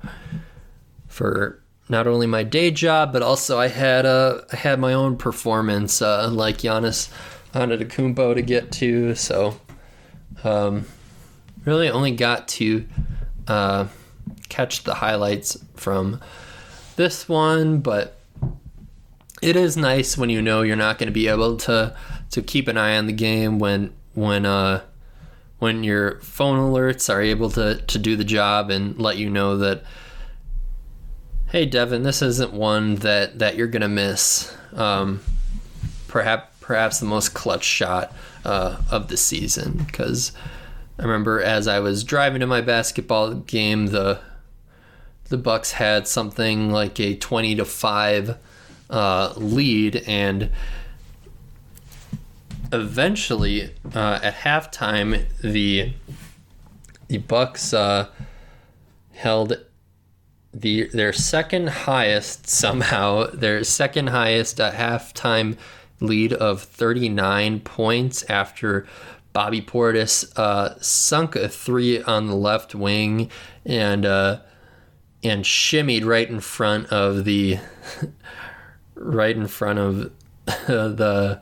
for 1.08 1.60
not 1.88 2.06
only 2.06 2.28
my 2.28 2.44
day 2.44 2.70
job, 2.70 3.12
but 3.12 3.20
also 3.20 3.58
I 3.58 3.66
had 3.66 4.06
a 4.06 4.44
I 4.52 4.54
had 4.54 4.78
my 4.78 4.92
own 4.92 5.16
performance 5.16 6.00
uh, 6.00 6.30
like 6.30 6.58
Giannis 6.58 7.12
Antetokounmpo 7.52 8.36
to 8.36 8.42
get 8.42 8.70
to. 8.70 9.16
So 9.16 9.60
um, 10.44 10.86
really 11.64 11.90
only 11.90 12.12
got 12.12 12.46
to 12.46 12.86
uh, 13.48 13.88
catch 14.48 14.84
the 14.84 14.94
highlights 14.94 15.64
from 15.74 16.20
this 16.94 17.28
one, 17.28 17.80
but 17.80 18.21
it 19.42 19.56
is 19.56 19.76
nice 19.76 20.16
when 20.16 20.30
you 20.30 20.40
know 20.40 20.62
you're 20.62 20.76
not 20.76 20.98
going 20.98 21.08
to 21.08 21.12
be 21.12 21.28
able 21.28 21.56
to 21.58 21.94
to 22.30 22.40
keep 22.40 22.68
an 22.68 22.78
eye 22.78 22.96
on 22.96 23.06
the 23.06 23.12
game 23.12 23.58
when 23.58 23.92
when 24.14 24.46
uh 24.46 24.82
when 25.58 25.84
your 25.84 26.18
phone 26.20 26.58
alerts 26.58 27.12
are 27.12 27.20
able 27.20 27.50
to 27.50 27.82
to 27.82 27.98
do 27.98 28.16
the 28.16 28.24
job 28.24 28.70
and 28.70 28.98
let 28.98 29.18
you 29.18 29.28
know 29.28 29.58
that 29.58 29.82
hey 31.52 31.66
Devin, 31.66 32.02
this 32.02 32.22
isn't 32.22 32.52
one 32.52 32.96
that 32.96 33.38
that 33.38 33.56
you're 33.56 33.66
gonna 33.66 33.88
miss. 33.88 34.56
Um, 34.72 35.20
perhaps 36.08 36.48
perhaps 36.60 36.98
the 36.98 37.06
most 37.06 37.34
clutch 37.34 37.64
shot 37.64 38.14
uh, 38.44 38.78
of 38.90 39.08
the 39.08 39.16
season 39.16 39.84
because 39.86 40.32
I 40.98 41.02
remember 41.02 41.42
as 41.42 41.68
I 41.68 41.80
was 41.80 42.04
driving 42.04 42.40
to 42.40 42.46
my 42.46 42.62
basketball 42.62 43.34
game, 43.34 43.88
the 43.88 44.20
the 45.28 45.36
Bucks 45.36 45.72
had 45.72 46.08
something 46.08 46.70
like 46.70 46.98
a 46.98 47.16
twenty 47.16 47.54
to 47.56 47.64
five 47.66 48.38
uh, 48.92 49.32
lead, 49.36 49.96
and 50.06 50.50
eventually 52.72 53.74
uh, 53.94 54.20
at 54.22 54.34
halftime, 54.34 55.26
the 55.40 55.92
the 57.08 57.18
Bucks 57.18 57.74
uh, 57.74 58.08
held 59.12 59.56
the 60.54 60.88
their 60.88 61.12
second 61.12 61.68
highest 61.68 62.46
somehow 62.46 63.26
their 63.32 63.64
second 63.64 64.08
highest 64.08 64.60
uh, 64.60 64.70
halftime 64.70 65.56
lead 66.00 66.32
of 66.32 66.62
39 66.62 67.60
points 67.60 68.22
after 68.24 68.86
Bobby 69.32 69.62
Portis 69.62 70.36
uh, 70.38 70.78
sunk 70.80 71.36
a 71.36 71.48
three 71.48 72.02
on 72.02 72.26
the 72.26 72.34
left 72.34 72.74
wing 72.74 73.30
and 73.64 74.04
uh, 74.04 74.40
and 75.22 75.44
shimmied 75.44 76.04
right 76.04 76.28
in 76.28 76.40
front 76.40 76.88
of 76.88 77.24
the 77.24 77.58
right 79.02 79.36
in 79.36 79.46
front 79.46 79.78
of 79.78 80.12
the 80.46 81.40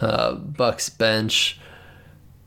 uh, 0.00 0.34
Bucks 0.34 0.88
bench 0.88 1.58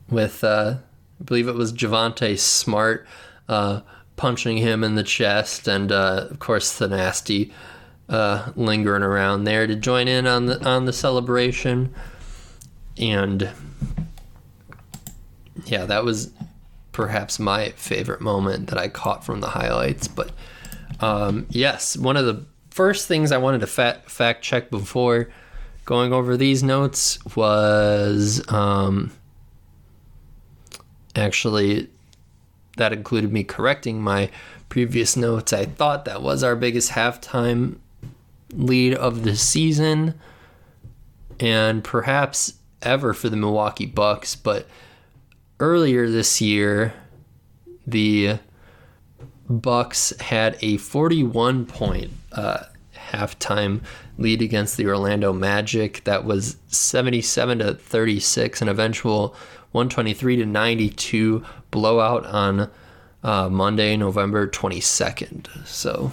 with 0.08 0.44
uh, 0.44 0.76
I 1.20 1.24
believe 1.24 1.48
it 1.48 1.54
was 1.54 1.72
Javonte 1.72 2.38
Smart 2.38 3.06
uh, 3.48 3.80
punching 4.16 4.58
him 4.58 4.84
in 4.84 4.94
the 4.94 5.02
chest, 5.02 5.68
and 5.68 5.90
uh, 5.90 6.28
of 6.30 6.38
course 6.38 6.78
the 6.78 6.88
nasty, 6.88 7.52
uh, 8.08 8.52
lingering 8.56 9.02
around 9.02 9.44
there 9.44 9.66
to 9.66 9.74
join 9.74 10.08
in 10.08 10.26
on 10.26 10.46
the 10.46 10.64
on 10.64 10.84
the 10.84 10.92
celebration, 10.92 11.94
and 12.96 13.50
yeah, 15.64 15.84
that 15.86 16.04
was 16.04 16.32
perhaps 16.92 17.38
my 17.38 17.70
favorite 17.70 18.20
moment 18.20 18.68
that 18.68 18.78
I 18.78 18.88
caught 18.88 19.24
from 19.24 19.40
the 19.40 19.48
highlights. 19.48 20.08
But 20.08 20.32
um, 21.00 21.46
yes, 21.50 21.96
one 21.96 22.16
of 22.16 22.24
the 22.26 22.44
first 22.76 23.08
things 23.08 23.32
I 23.32 23.38
wanted 23.38 23.62
to 23.62 23.66
fact, 23.66 24.42
check 24.42 24.70
before 24.70 25.30
going 25.86 26.12
over 26.12 26.36
these 26.36 26.62
notes 26.62 27.18
was 27.34 28.44
um, 28.52 29.12
actually 31.14 31.88
that 32.76 32.92
included 32.92 33.32
me 33.32 33.44
correcting 33.44 34.02
my 34.02 34.30
previous 34.68 35.16
notes. 35.16 35.54
I 35.54 35.64
thought 35.64 36.04
that 36.04 36.20
was 36.20 36.42
our 36.42 36.54
biggest 36.54 36.90
halftime 36.90 37.76
lead 38.52 38.92
of 38.92 39.22
the 39.22 39.36
season 39.36 40.12
and 41.40 41.82
perhaps 41.82 42.58
ever 42.82 43.14
for 43.14 43.30
the 43.30 43.36
Milwaukee 43.38 43.86
Bucks, 43.86 44.36
but 44.36 44.68
earlier 45.60 46.10
this 46.10 46.42
year 46.42 46.92
the 47.86 48.38
Bucks 49.48 50.12
had 50.20 50.56
a 50.60 50.76
41 50.76 51.66
point 51.66 52.10
uh, 52.32 52.64
halftime 52.94 53.80
lead 54.18 54.42
against 54.42 54.76
the 54.76 54.86
Orlando 54.86 55.32
Magic 55.32 56.02
that 56.04 56.24
was 56.24 56.56
77 56.68 57.58
to 57.58 57.74
36, 57.74 58.62
an 58.62 58.68
eventual 58.68 59.28
123 59.72 60.36
to 60.36 60.46
92 60.46 61.44
blowout 61.70 62.24
on 62.26 62.70
uh, 63.22 63.48
Monday, 63.48 63.96
November 63.96 64.48
22nd. 64.48 65.66
So 65.66 66.12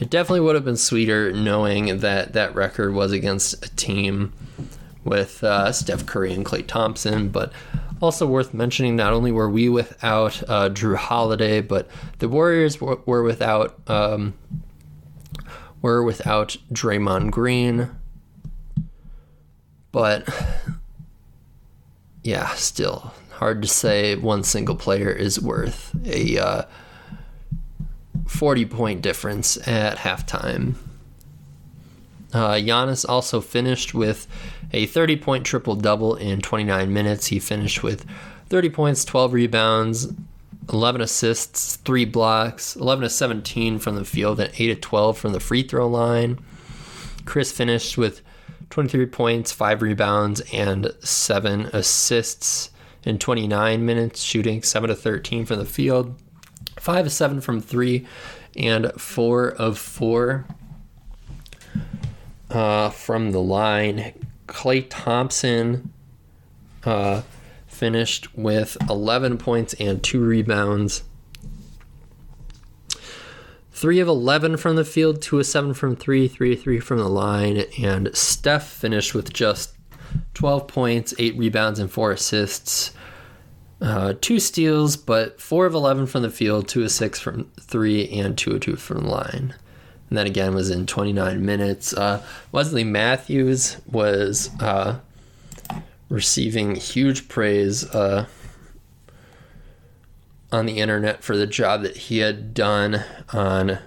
it 0.00 0.10
definitely 0.10 0.40
would 0.40 0.54
have 0.54 0.64
been 0.64 0.76
sweeter 0.76 1.32
knowing 1.32 1.98
that 1.98 2.32
that 2.32 2.54
record 2.54 2.94
was 2.94 3.12
against 3.12 3.64
a 3.64 3.74
team 3.76 4.32
with 5.04 5.42
uh, 5.42 5.72
Steph 5.72 6.06
Curry 6.06 6.32
and 6.32 6.44
Klay 6.44 6.66
Thompson, 6.66 7.28
but 7.28 7.52
also 8.00 8.26
worth 8.26 8.54
mentioning, 8.54 8.96
not 8.96 9.12
only 9.12 9.32
were 9.32 9.48
we 9.48 9.68
without 9.68 10.42
uh, 10.48 10.68
Jrue 10.70 10.96
Holiday, 10.96 11.60
but 11.60 11.88
the 12.18 12.28
Warriors 12.28 12.80
were, 12.80 13.22
without 13.22 13.78
um, 13.88 14.34
were 15.82 16.02
without 16.02 16.56
Draymond 16.72 17.30
Green. 17.30 17.90
But 19.92 20.28
yeah, 22.22 22.48
still 22.54 23.12
hard 23.38 23.62
to 23.62 23.68
say 23.68 24.16
one 24.16 24.42
single 24.42 24.74
player 24.74 25.10
is 25.10 25.40
worth 25.40 25.94
a 26.04 26.38
uh, 26.38 26.62
40 28.26 28.64
point 28.66 29.02
difference 29.02 29.56
at 29.68 29.96
halftime. 29.98 30.74
Uh, 32.32 32.54
Giannis 32.54 33.08
also 33.08 33.40
finished 33.40 33.94
with 33.94 34.26
a 34.72 34.86
30 34.86 35.16
point 35.16 35.46
triple 35.46 35.74
double 35.74 36.14
in 36.14 36.40
29 36.40 36.92
minutes. 36.92 37.26
He 37.26 37.38
finished 37.38 37.82
with 37.82 38.06
30 38.48 38.70
points, 38.70 39.04
12 39.04 39.32
rebounds, 39.32 40.12
11 40.72 41.00
assists, 41.00 41.76
3 41.76 42.04
blocks, 42.04 42.76
11 42.76 43.02
to 43.04 43.10
17 43.10 43.78
from 43.78 43.96
the 43.96 44.04
field, 44.04 44.40
and 44.40 44.52
8 44.58 44.66
to 44.66 44.74
12 44.74 45.18
from 45.18 45.32
the 45.32 45.40
free 45.40 45.62
throw 45.62 45.88
line. 45.88 46.38
Khris 47.24 47.52
finished 47.52 47.98
with 47.98 48.22
23 48.70 49.06
points, 49.06 49.52
5 49.52 49.82
rebounds, 49.82 50.40
and 50.52 50.94
7 51.00 51.66
assists 51.72 52.70
in 53.04 53.18
29 53.18 53.84
minutes, 53.84 54.22
shooting 54.22 54.62
7 54.62 54.88
to 54.88 54.94
13 54.94 55.46
from 55.46 55.58
the 55.58 55.64
field, 55.64 56.20
5 56.76 57.04
to 57.04 57.10
7 57.10 57.40
from 57.40 57.60
3, 57.60 58.06
and 58.56 58.92
4 58.98 59.48
of 59.48 59.78
4 59.78 60.46
uh, 62.50 62.90
from 62.90 63.32
the 63.32 63.40
line. 63.40 64.14
Klay 64.48 64.86
Thompson 64.88 65.92
uh, 66.84 67.22
finished 67.66 68.36
with 68.36 68.76
11 68.88 69.38
points 69.38 69.74
and 69.74 70.02
2 70.02 70.20
rebounds. 70.20 71.04
3 73.70 74.00
of 74.00 74.08
11 74.08 74.56
from 74.56 74.74
the 74.74 74.84
field, 74.84 75.22
2 75.22 75.38
of 75.38 75.46
7 75.46 75.72
from 75.74 75.94
3, 75.94 76.26
3 76.26 76.54
of 76.54 76.60
3 76.60 76.80
from 76.80 76.98
the 76.98 77.08
line, 77.08 77.64
and 77.80 78.10
Steph 78.16 78.66
finished 78.66 79.14
with 79.14 79.32
just 79.32 79.76
12 80.34 80.66
points, 80.66 81.14
8 81.16 81.36
rebounds, 81.36 81.78
and 81.78 81.90
4 81.90 82.12
assists. 82.12 82.92
Uh, 83.80 84.14
two 84.20 84.40
steals, 84.40 84.96
but 84.96 85.40
4 85.40 85.66
of 85.66 85.74
11 85.74 86.06
from 86.06 86.22
the 86.22 86.30
field, 86.30 86.66
2 86.66 86.82
of 86.82 86.90
6 86.90 87.20
from 87.20 87.48
3, 87.60 88.08
and 88.08 88.36
2 88.36 88.56
of 88.56 88.60
2 88.60 88.74
from 88.74 89.02
the 89.02 89.08
line 89.08 89.54
and 90.08 90.18
that 90.18 90.26
again 90.26 90.54
was 90.54 90.70
in 90.70 90.86
29 90.86 91.44
minutes. 91.44 91.92
Uh, 91.92 92.22
Wesley 92.52 92.84
Matthews 92.84 93.76
was 93.90 94.50
uh, 94.60 95.00
receiving 96.08 96.74
huge 96.74 97.28
praise 97.28 97.84
uh, 97.94 98.26
on 100.50 100.66
the 100.66 100.78
internet 100.78 101.22
for 101.22 101.36
the 101.36 101.46
job 101.46 101.82
that 101.82 101.96
he 101.96 102.18
had 102.18 102.54
done 102.54 103.04
on 103.32 103.78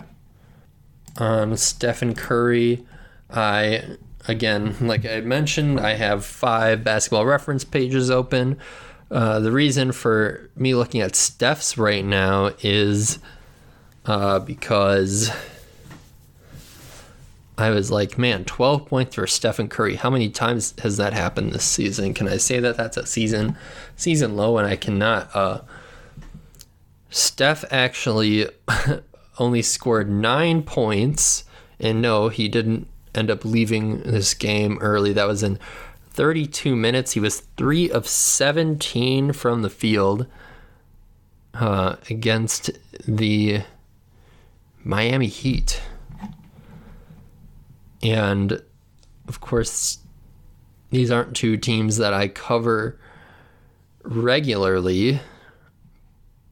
on 1.18 1.58
Stephen 1.58 2.16
Curry. 2.16 2.86
I 3.30 3.98
again, 4.28 4.76
like 4.80 5.06
I 5.06 5.22
mentioned, 5.22 5.80
I 5.80 5.96
have 5.96 6.26
five 6.26 6.84
basketball 6.84 7.26
reference 7.26 7.64
pages 7.64 8.10
open. 8.12 8.58
Uh, 9.10 9.40
the 9.40 9.52
reason 9.52 9.92
for 9.92 10.50
me 10.56 10.74
looking 10.74 11.02
at 11.02 11.16
Steph's 11.16 11.78
right 11.78 12.06
now 12.06 12.52
is 12.62 13.20
uh, 14.06 14.40
because 14.40 15.30
I 17.58 17.70
was 17.70 17.92
like, 17.92 18.18
man, 18.18 18.46
12 18.46 18.86
points 18.86 19.16
for 19.16 19.28
Stephen 19.28 19.68
Curry. 19.68 19.96
How 19.96 20.10
many 20.10 20.30
times 20.30 20.74
has 20.82 20.98
that 20.98 21.14
happened 21.14 21.52
this 21.52 21.64
season? 21.64 22.14
Can 22.14 22.28
I 22.28 22.38
say 22.38 22.60
that 22.60 22.78
that's 22.78 22.98
a 22.98 23.06
season 23.06 23.58
season 23.96 24.36
low? 24.36 24.58
And 24.58 24.68
I 24.68 24.76
cannot. 24.76 25.30
Uh, 25.36 25.62
Steph 27.10 27.66
actually 27.70 28.48
only 29.38 29.62
scored 29.62 30.10
nine 30.10 30.64
points, 30.64 31.44
and 31.80 32.02
no, 32.02 32.30
he 32.30 32.48
didn't 32.48 32.88
end 33.14 33.30
up 33.30 33.44
leaving 33.44 34.02
this 34.04 34.34
game 34.34 34.78
early. 34.80 35.12
That 35.14 35.28
was 35.28 35.44
in 35.44 35.60
32 36.12 36.76
minutes. 36.76 37.12
He 37.12 37.20
was 37.20 37.42
three 37.58 37.92
of 37.92 38.08
17 38.08 39.34
from 39.34 39.62
the 39.62 39.70
field 39.70 40.26
uh, 41.54 41.98
against 42.10 42.72
the 43.06 43.64
Miami 44.84 45.28
Heat. 45.28 45.82
And 48.04 48.62
of 49.28 49.40
course, 49.40 50.00
these 50.90 51.12
aren't 51.12 51.36
two 51.36 51.58
teams 51.58 51.98
that 51.98 52.14
I 52.14 52.28
cover 52.28 53.00
regularly, 54.04 55.20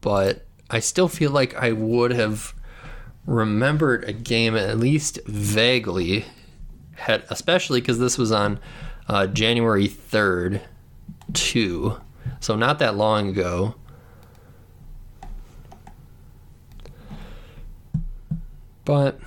but 0.00 0.46
I 0.70 0.78
still 0.80 1.08
feel 1.08 1.30
like 1.30 1.54
I 1.54 1.72
would 1.72 2.12
have 2.12 2.54
remembered 3.26 4.04
a 4.04 4.12
game 4.12 4.56
at 4.56 4.78
least 4.78 5.18
vaguely, 5.26 6.24
had, 6.94 7.24
especially 7.28 7.80
because 7.80 7.98
this 7.98 8.16
was 8.16 8.32
on 8.32 8.58
uh, 9.08 9.26
January 9.26 9.88
3rd, 9.88 10.60
too. 11.32 12.00
So, 12.38 12.56
not 12.56 12.78
that 12.78 12.96
long 12.96 13.28
ago. 13.28 13.74
But 18.84 19.20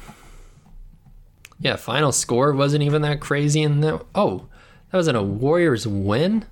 yeah, 1.63 1.78
final 1.78 2.12
score 2.12 2.52
wasn't 2.52 2.84
even 2.84 3.02
that 3.04 3.21
crazy. 3.21 3.63
And 3.63 3.84
that 3.84 4.06
oh, 4.13 4.47
that 4.91 4.97
wasn't 4.97 5.17
a 5.17 5.23
Warriors 5.23 5.88
win. 5.88 6.45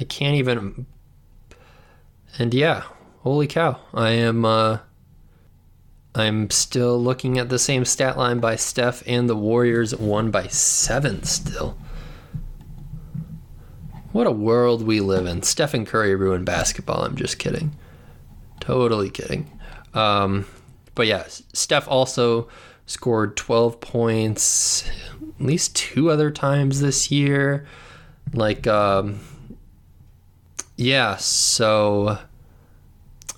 I 0.00 0.04
can't 0.04 0.36
even. 0.36 0.86
And 2.38 2.54
yeah, 2.54 2.84
holy 3.20 3.48
cow! 3.48 3.80
I 3.92 4.10
am. 4.10 4.44
uh 4.44 4.78
I'm 6.14 6.50
still 6.50 7.02
looking 7.02 7.38
at 7.38 7.48
the 7.48 7.58
same 7.58 7.84
stat 7.86 8.18
line 8.18 8.38
by 8.38 8.56
Steph, 8.56 9.02
and 9.06 9.28
the 9.28 9.36
Warriors 9.36 9.96
won 9.96 10.30
by 10.30 10.46
seven 10.46 11.22
still. 11.24 11.76
What 14.12 14.26
a 14.26 14.30
world 14.30 14.82
we 14.82 15.00
live 15.00 15.24
in. 15.24 15.42
Stephen 15.42 15.86
Curry 15.86 16.14
ruined 16.14 16.44
basketball. 16.44 17.02
I'm 17.02 17.16
just 17.16 17.38
kidding. 17.38 17.74
Totally 18.60 19.08
kidding. 19.08 19.58
Um, 19.94 20.46
but 20.94 21.06
yeah, 21.06 21.24
Steph 21.28 21.88
also 21.88 22.46
scored 22.92 23.36
12 23.36 23.80
points 23.80 24.88
at 25.40 25.46
least 25.46 25.74
two 25.74 26.10
other 26.10 26.30
times 26.30 26.80
this 26.80 27.10
year. 27.10 27.66
Like, 28.32 28.66
um, 28.66 29.20
yeah, 30.76 31.16
so. 31.16 32.18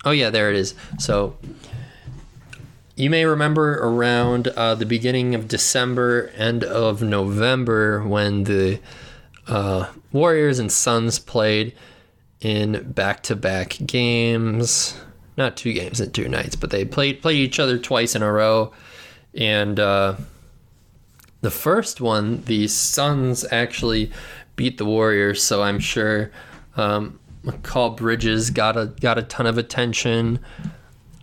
Oh, 0.05 0.11
yeah, 0.11 0.30
there 0.30 0.50
it 0.50 0.57
is. 0.57 0.74
So, 0.98 1.36
you 2.96 3.09
may 3.09 3.24
remember 3.24 3.78
around 3.78 4.48
uh, 4.48 4.74
the 4.74 4.86
beginning 4.86 5.34
of 5.34 5.48
December, 5.48 6.30
end 6.36 6.62
of 6.62 7.02
November, 7.02 8.07
when 8.07 8.44
the 8.44 8.80
uh, 9.46 9.88
Warriors 10.12 10.59
and 10.59 10.70
Suns 10.70 11.18
played 11.18 11.74
in 12.40 12.92
back 12.92 13.22
to 13.24 13.36
back 13.36 13.78
games. 13.86 14.96
not 15.36 15.57
two 15.57 15.72
games 15.72 16.00
in 16.00 16.11
two 16.12 16.28
nights, 16.28 16.57
but 16.57 16.70
they 16.70 16.84
played 16.84 17.22
played 17.22 17.38
each 17.38 17.59
other 17.59 17.78
twice 17.78 18.14
in 18.14 18.22
a 18.22 18.30
row, 18.30 18.72
and 19.37 19.78
uh, 19.80 20.16
the 21.41 21.51
first 21.51 22.01
one, 22.01 22.43
the 22.45 22.68
Suns 22.68 23.45
actually 23.51 24.11
beat 24.57 24.78
the 24.78 24.85
Warriors, 24.85 25.43
so 25.43 25.62
I'm 25.62 25.78
sure 25.78 26.30
um, 26.76 27.18
Mikal 27.45 27.97
Bridges 27.97 28.51
got 28.51 28.76
a 28.76 28.87
got 28.87 29.18
a 29.18 29.22
ton 29.22 29.47
of 29.47 29.59
attention. 29.59 30.39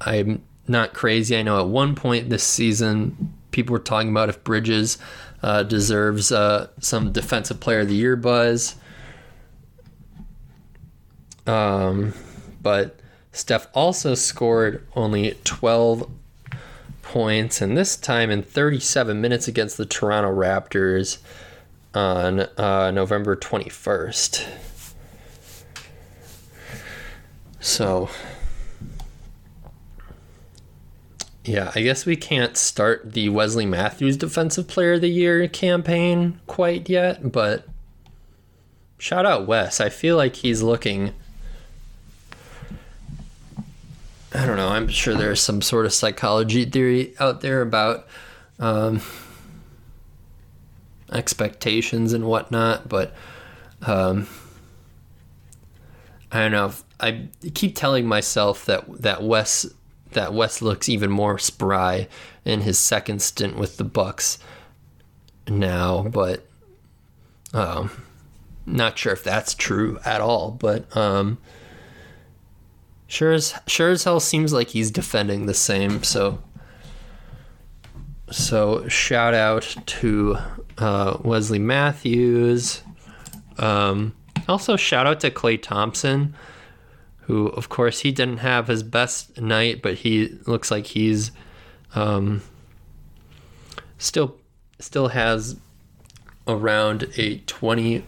I'm 0.02 0.44
not 0.68 0.94
crazy. 0.94 1.38
I 1.38 1.42
know 1.42 1.60
at 1.60 1.68
one 1.68 1.96
point 1.96 2.30
this 2.30 2.44
season, 2.44 3.34
people 3.52 3.74
were 3.74 3.80
talking 3.80 4.10
about 4.10 4.30
if 4.30 4.44
Bridges 4.44 4.98
uh, 5.44 5.64
deserves 5.64 6.32
uh, 6.32 6.68
some 6.80 7.12
Defensive 7.12 7.60
Player 7.60 7.80
of 7.82 7.88
the 7.88 7.96
Year 7.96 8.16
buzz. 8.16 8.76
Um, 11.48 12.14
but 12.62 13.00
Steph 13.32 13.68
also 13.74 14.14
scored 14.14 14.88
only 14.96 15.38
12 15.44 16.10
points, 17.12 17.60
and 17.60 17.78
this 17.78 17.98
time 17.98 18.32
in 18.32 18.42
37 18.42 19.20
minutes 19.20 19.46
against 19.46 19.76
the 19.76 19.86
Toronto 19.86 20.34
Raptors 20.34 21.18
on 21.94 22.40
uh, 22.58 22.90
November 22.92 23.36
21st. 23.36 24.48
So, 27.60 28.10
yeah, 31.44 31.74
I 31.76 31.82
guess 31.82 32.06
we 32.06 32.16
can't 32.16 32.56
start 32.56 33.12
the 33.12 33.28
Wesley 33.28 33.66
Matthews 33.66 34.16
Defensive 34.16 34.70
Player 34.70 34.94
of 34.94 35.02
the 35.02 35.10
Year 35.10 35.50
campaign 35.50 36.40
quite 36.48 36.88
yet, 36.88 37.30
but 37.30 37.68
shout 38.98 39.26
out 39.26 39.48
Wes. 39.48 39.82
I 39.82 39.90
feel 39.90 40.16
like 40.16 40.38
he's 40.38 40.62
looking 40.62 41.14
I 44.34 44.46
don't 44.46 44.56
know. 44.56 44.70
I'm 44.70 44.88
sure 44.88 45.14
there's 45.16 45.42
some 45.42 45.62
sort 45.62 45.86
of 45.86 45.94
psychology 45.94 46.64
theory 46.66 47.14
out 47.20 47.42
there 47.42 47.62
about 47.62 48.08
um, 48.60 49.02
expectations 51.12 52.14
and 52.14 52.26
whatnot, 52.26 52.88
but 52.88 53.14
um, 53.82 54.28
I 56.32 56.40
don't 56.40 56.52
know. 56.52 56.72
I 57.00 57.28
keep 57.54 57.76
telling 57.76 58.08
myself 58.08 58.66
that 58.66 59.02
that 59.02 59.22
Wes 59.22 59.66
that 60.12 60.34
Wes 60.34 60.62
looks 60.62 60.88
even 60.88 61.12
more 61.12 61.38
spry 61.38 62.08
in 62.46 62.62
his 62.62 62.78
second 62.78 63.22
stint 63.22 63.58
with 63.58 63.78
the 63.78 63.84
Bucks 63.84 64.38
now, 65.48 66.04
but 66.04 66.46
um, 67.54 67.90
not 68.66 68.98
sure 68.98 69.14
if 69.14 69.24
that's 69.24 69.54
true 69.54 70.00
at 70.06 70.22
all. 70.22 70.52
But 70.52 70.96
um, 70.96 71.38
Sure 73.12 73.34
as 73.34 73.54
sure 73.68 73.90
as 73.90 74.06
hell 74.06 74.22
seems 74.22 74.54
like 74.54 74.70
he's 74.70 74.90
defending 74.90 75.46
the 75.46 75.54
same. 75.54 76.02
So 76.02 76.42
so 78.32 78.88
shout 78.88 79.34
out 79.34 79.76
to 79.86 80.38
uh, 80.78 81.18
Wesley 81.22 81.60
Matthews. 81.60 82.82
Um, 83.58 84.16
also 84.48 84.78
shout 84.78 85.08
out 85.08 85.20
to 85.20 85.30
Klay 85.30 85.62
Thompson, 85.62 86.34
who 87.24 87.48
of 87.48 87.68
course 87.68 88.00
he 88.00 88.14
didn't 88.14 88.38
have 88.38 88.68
his 88.68 88.82
best 88.82 89.42
night, 89.42 89.82
but 89.82 89.96
he 89.96 90.30
looks 90.48 90.72
like 90.72 90.86
he's 90.86 91.32
um, 91.94 92.42
still 93.98 94.38
still 94.80 95.10
has 95.10 95.58
around 96.48 97.10
a 97.18 97.40
twenty 97.40 98.06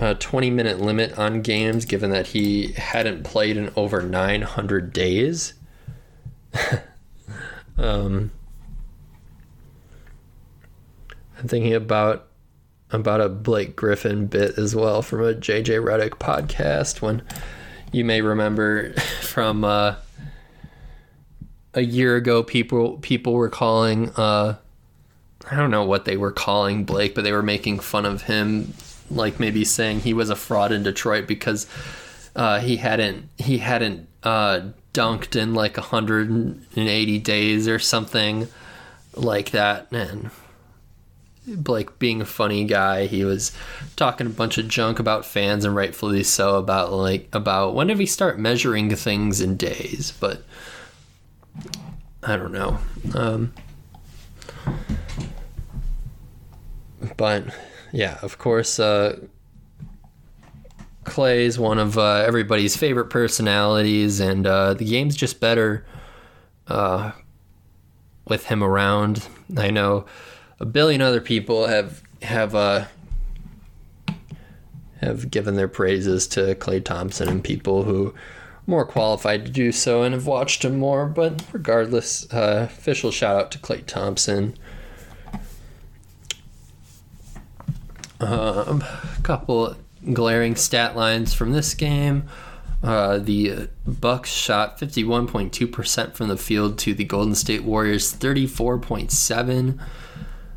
a 0.00 0.14
20 0.14 0.50
minute 0.50 0.80
limit 0.80 1.18
on 1.18 1.42
games, 1.42 1.84
given 1.84 2.10
that 2.10 2.28
he 2.28 2.72
hadn't 2.72 3.22
played 3.22 3.56
in 3.56 3.70
over 3.76 4.02
900 4.02 4.92
days. 4.92 5.52
um, 7.78 8.32
I'm 11.38 11.48
thinking 11.48 11.74
about 11.74 12.26
about 12.92 13.20
a 13.20 13.28
Blake 13.28 13.76
Griffin 13.76 14.26
bit 14.26 14.58
as 14.58 14.74
well 14.74 15.00
from 15.00 15.20
a 15.20 15.34
JJ 15.34 15.84
Redick 15.84 16.18
podcast 16.18 17.00
when 17.00 17.22
you 17.92 18.04
may 18.04 18.20
remember 18.20 18.92
from 19.22 19.62
uh, 19.62 19.94
a 21.74 21.82
year 21.82 22.16
ago 22.16 22.42
people 22.42 22.98
people 22.98 23.32
were 23.34 23.48
calling 23.48 24.10
uh, 24.16 24.56
I 25.48 25.56
don't 25.56 25.70
know 25.70 25.84
what 25.84 26.04
they 26.04 26.16
were 26.16 26.32
calling 26.32 26.84
Blake 26.84 27.14
but 27.14 27.22
they 27.22 27.32
were 27.32 27.44
making 27.44 27.78
fun 27.78 28.04
of 28.06 28.22
him 28.22 28.74
like 29.10 29.40
maybe 29.40 29.64
saying 29.64 30.00
he 30.00 30.14
was 30.14 30.30
a 30.30 30.36
fraud 30.36 30.72
in 30.72 30.82
Detroit 30.82 31.26
because 31.26 31.66
uh, 32.36 32.60
he 32.60 32.76
hadn't 32.76 33.28
he 33.38 33.58
hadn't 33.58 34.08
uh, 34.22 34.60
dunked 34.92 35.36
in 35.36 35.54
like 35.54 35.76
180 35.76 37.18
days 37.18 37.68
or 37.68 37.78
something 37.78 38.48
like 39.14 39.50
that. 39.50 39.90
And 39.92 40.30
like 41.66 41.98
being 41.98 42.20
a 42.20 42.26
funny 42.26 42.64
guy, 42.64 43.06
he 43.06 43.24
was 43.24 43.52
talking 43.96 44.26
a 44.26 44.30
bunch 44.30 44.58
of 44.58 44.68
junk 44.68 44.98
about 44.98 45.24
fans 45.24 45.64
and 45.64 45.74
rightfully 45.74 46.22
so 46.22 46.56
about 46.56 46.92
like 46.92 47.28
about 47.32 47.74
when 47.74 47.88
did 47.88 47.98
we 47.98 48.06
start 48.06 48.38
measuring 48.38 48.94
things 48.94 49.40
in 49.40 49.56
days, 49.56 50.12
but 50.20 50.42
I 52.22 52.36
don't 52.36 52.52
know. 52.52 52.78
Um, 53.14 53.52
but 57.16 57.44
yeah, 57.92 58.18
of 58.22 58.38
course, 58.38 58.78
uh, 58.78 59.18
Klay's 61.04 61.58
one 61.58 61.78
of 61.78 61.98
uh, 61.98 62.22
everybody's 62.26 62.76
favorite 62.76 63.10
personalities, 63.10 64.20
and 64.20 64.46
uh, 64.46 64.74
the 64.74 64.84
game's 64.84 65.16
just 65.16 65.40
better 65.40 65.84
uh, 66.68 67.12
with 68.26 68.46
him 68.46 68.62
around. 68.62 69.26
I 69.56 69.70
know 69.70 70.06
a 70.58 70.66
billion 70.66 71.00
other 71.00 71.20
people 71.20 71.66
have 71.66 72.02
have 72.22 72.54
uh, 72.54 72.84
have 75.00 75.30
given 75.30 75.56
their 75.56 75.68
praises 75.68 76.26
to 76.28 76.54
Klay 76.54 76.84
Thompson 76.84 77.28
and 77.28 77.42
people 77.42 77.84
who 77.84 78.14
more 78.66 78.84
qualified 78.84 79.44
to 79.46 79.50
do 79.50 79.72
so 79.72 80.02
and 80.02 80.14
have 80.14 80.26
watched 80.26 80.64
him 80.64 80.78
more. 80.78 81.06
But 81.06 81.42
regardless, 81.52 82.32
uh, 82.32 82.68
official 82.70 83.10
shout 83.10 83.36
out 83.36 83.50
to 83.52 83.58
Klay 83.58 83.84
Thompson. 83.84 84.56
A 88.20 88.70
um, 88.70 88.84
couple 89.22 89.76
glaring 90.12 90.56
stat 90.56 90.96
lines 90.96 91.34
from 91.34 91.52
this 91.52 91.74
game. 91.74 92.28
Uh, 92.82 93.18
the 93.18 93.68
Bucks 93.86 94.30
shot 94.30 94.78
51.2% 94.78 96.14
from 96.14 96.28
the 96.28 96.36
field 96.36 96.78
to 96.78 96.94
the 96.94 97.04
Golden 97.04 97.34
State 97.34 97.62
Warriors 97.62 98.14
34.7. 98.14 99.78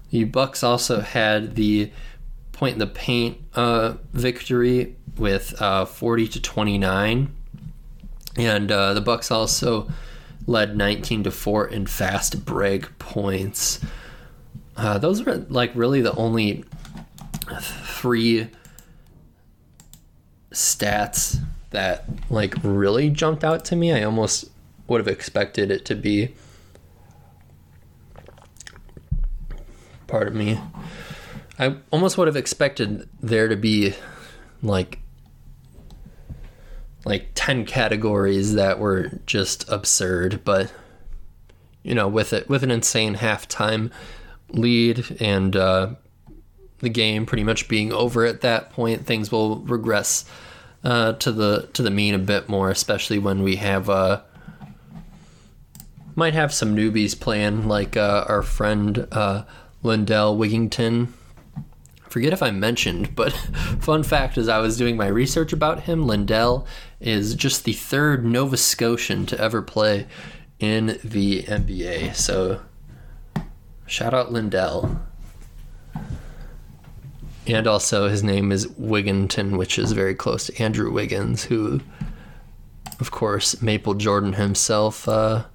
The 0.10 0.24
Bucks 0.26 0.64
also 0.64 1.02
had 1.02 1.56
the 1.56 1.92
point 2.52 2.74
in 2.74 2.80
the 2.80 2.88
paint 2.88 3.38
uh, 3.56 3.96
victory 4.14 4.96
with 5.18 5.60
uh, 5.62 5.86
40 5.86 6.28
to 6.30 6.42
29, 6.42 7.36
and 8.38 8.72
uh, 8.72 8.94
the 8.94 9.02
Bucks 9.02 9.32
also 9.32 9.90
led 10.48 10.78
19 10.78 11.24
to 11.24 11.32
4 11.32 11.68
in 11.68 11.88
fast 11.88 12.46
break 12.46 12.98
points. 13.00 13.80
Uh, 14.78 14.98
those 14.98 15.24
were 15.24 15.46
like 15.50 15.72
really 15.76 16.02
the 16.02 16.16
only 16.16 16.64
three 17.62 18.50
stats 20.52 21.40
that 21.72 22.06
like 22.30 22.56
really 22.64 23.10
jumped 23.10 23.44
out 23.44 23.66
to 23.66 23.76
me. 23.76 23.92
I 23.92 24.04
almost 24.04 24.46
would 24.88 25.00
have 25.00 25.08
expected 25.08 25.72
it 25.72 25.86
to 25.86 25.96
be 25.96 26.34
part 30.08 30.28
of 30.28 30.36
me. 30.36 30.60
I 31.58 31.78
almost 31.92 32.18
would 32.18 32.28
have 32.28 32.36
expected 32.36 33.10
there 33.22 33.48
to 33.48 33.56
be 33.56 33.96
like 34.62 35.00
like 37.06 37.32
10 37.36 37.66
categories 37.66 38.54
that 38.54 38.80
were 38.80 39.20
just 39.26 39.68
absurd, 39.70 40.42
but 40.46 40.72
you 41.84 41.94
know, 41.94 42.08
with 42.08 42.32
it 42.32 42.48
with 42.48 42.64
an 42.64 42.72
insane 42.72 43.16
halftime 43.16 43.92
lead 44.50 45.18
and 45.20 45.56
uh, 45.56 45.96
the 46.84 46.90
game 46.90 47.26
pretty 47.26 47.44
much 47.44 47.68
being 47.68 47.92
over 47.92 48.26
at 48.26 48.42
that 48.42 48.70
point, 48.72 49.06
things 49.06 49.32
will 49.32 49.58
regress 49.62 50.26
uh, 50.84 51.14
to 51.14 51.32
the 51.32 51.70
to 51.74 51.82
the 51.82 51.90
mean 51.90 52.14
a 52.14 52.20
bit 52.20 52.50
more, 52.50 52.70
especially 52.70 53.18
when 53.18 53.42
we 53.42 53.56
have 53.56 53.90
uh, 53.90 54.22
might 56.16 56.34
have 56.34 56.54
some 56.54 56.76
newbies 56.76 57.20
playing, 57.20 57.68
like 57.68 57.98
uh, 57.98 58.26
our 58.28 58.44
friend 58.44 59.08
uh, 59.12 59.44
Lindell 59.82 60.38
Wigginton. 60.38 61.08
Forget 62.10 62.34
if 62.34 62.44
I 62.44 62.52
mentioned, 62.52 63.16
but 63.16 63.32
fun 63.80 64.04
fact 64.04 64.38
as 64.38 64.48
I 64.48 64.60
was 64.60 64.78
doing 64.78 64.96
my 64.96 65.08
research 65.08 65.52
about 65.52 65.84
him, 65.84 66.06
Lindell 66.06 66.68
is 67.00 67.34
just 67.34 67.64
the 67.64 67.74
third 67.74 68.24
Nova 68.24 68.58
Scotian 68.58 69.26
to 69.28 69.40
ever 69.40 69.64
play 69.64 70.06
in 70.60 71.00
the 71.04 71.44
NBA. 71.44 72.16
So 72.16 72.62
shout 73.88 74.14
out 74.14 74.32
Lindell 74.32 75.02
and 77.48 77.68
also 77.68 78.08
his 78.08 78.24
name 78.24 78.52
is 78.52 78.68
Wigginton, 78.68 79.58
which 79.58 79.78
is 79.78 79.92
very 79.92 80.16
close 80.16 80.48
to 80.48 80.62
Andrew 80.62 80.92
Wiggins, 80.92 81.46
who 81.46 81.82
of 83.00 83.12
course, 83.12 83.62
Maple 83.62 83.96
Jordan 83.96 84.34
himself 84.34 85.08
uh, 85.10 85.46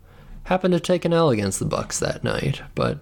happened 0.44 0.72
to 0.74 0.80
take 0.80 1.04
an 1.04 1.12
L 1.12 1.30
against 1.30 1.58
the 1.58 1.64
Bucks 1.64 1.98
that 1.98 2.24
night, 2.24 2.60
but 2.74 2.98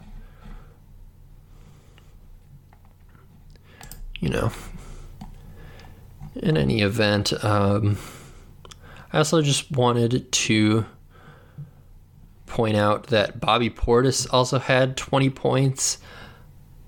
you 4.20 4.28
know, 4.28 4.52
in 6.36 6.56
any 6.56 6.80
event, 6.80 7.32
um, 7.44 7.98
I 9.12 9.18
also 9.18 9.42
just 9.42 9.70
wanted 9.70 10.30
to 10.30 10.86
point 12.46 12.76
out 12.76 13.08
that 13.08 13.40
Bobby 13.40 13.68
Portis 13.68 14.26
also 14.32 14.58
had 14.58 14.96
20 14.96 15.30
points 15.30 15.98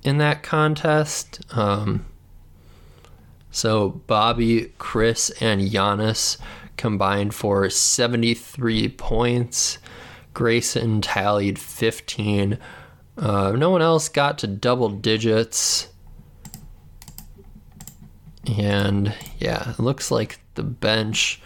in 0.02 0.18
that 0.18 0.42
contest. 0.42 1.40
Um, 1.56 2.06
so 3.50 3.88
Bobby, 4.06 4.72
Khris, 4.78 5.30
and 5.40 5.60
Giannis 5.60 6.38
combined 6.76 7.34
for 7.34 7.68
73 7.68 8.88
points. 8.90 9.78
Grayson 10.34 11.00
tallied 11.00 11.58
15. 11.58 12.58
Uh, 13.16 13.52
no 13.52 13.70
one 13.70 13.82
else 13.82 14.08
got 14.08 14.38
to 14.38 14.46
double 14.46 14.88
digits. 14.88 15.88
And 18.56 19.12
yeah, 19.38 19.70
it 19.70 19.78
looks 19.80 20.10
like 20.10 20.40
the 20.54 20.62
bench 20.62 21.40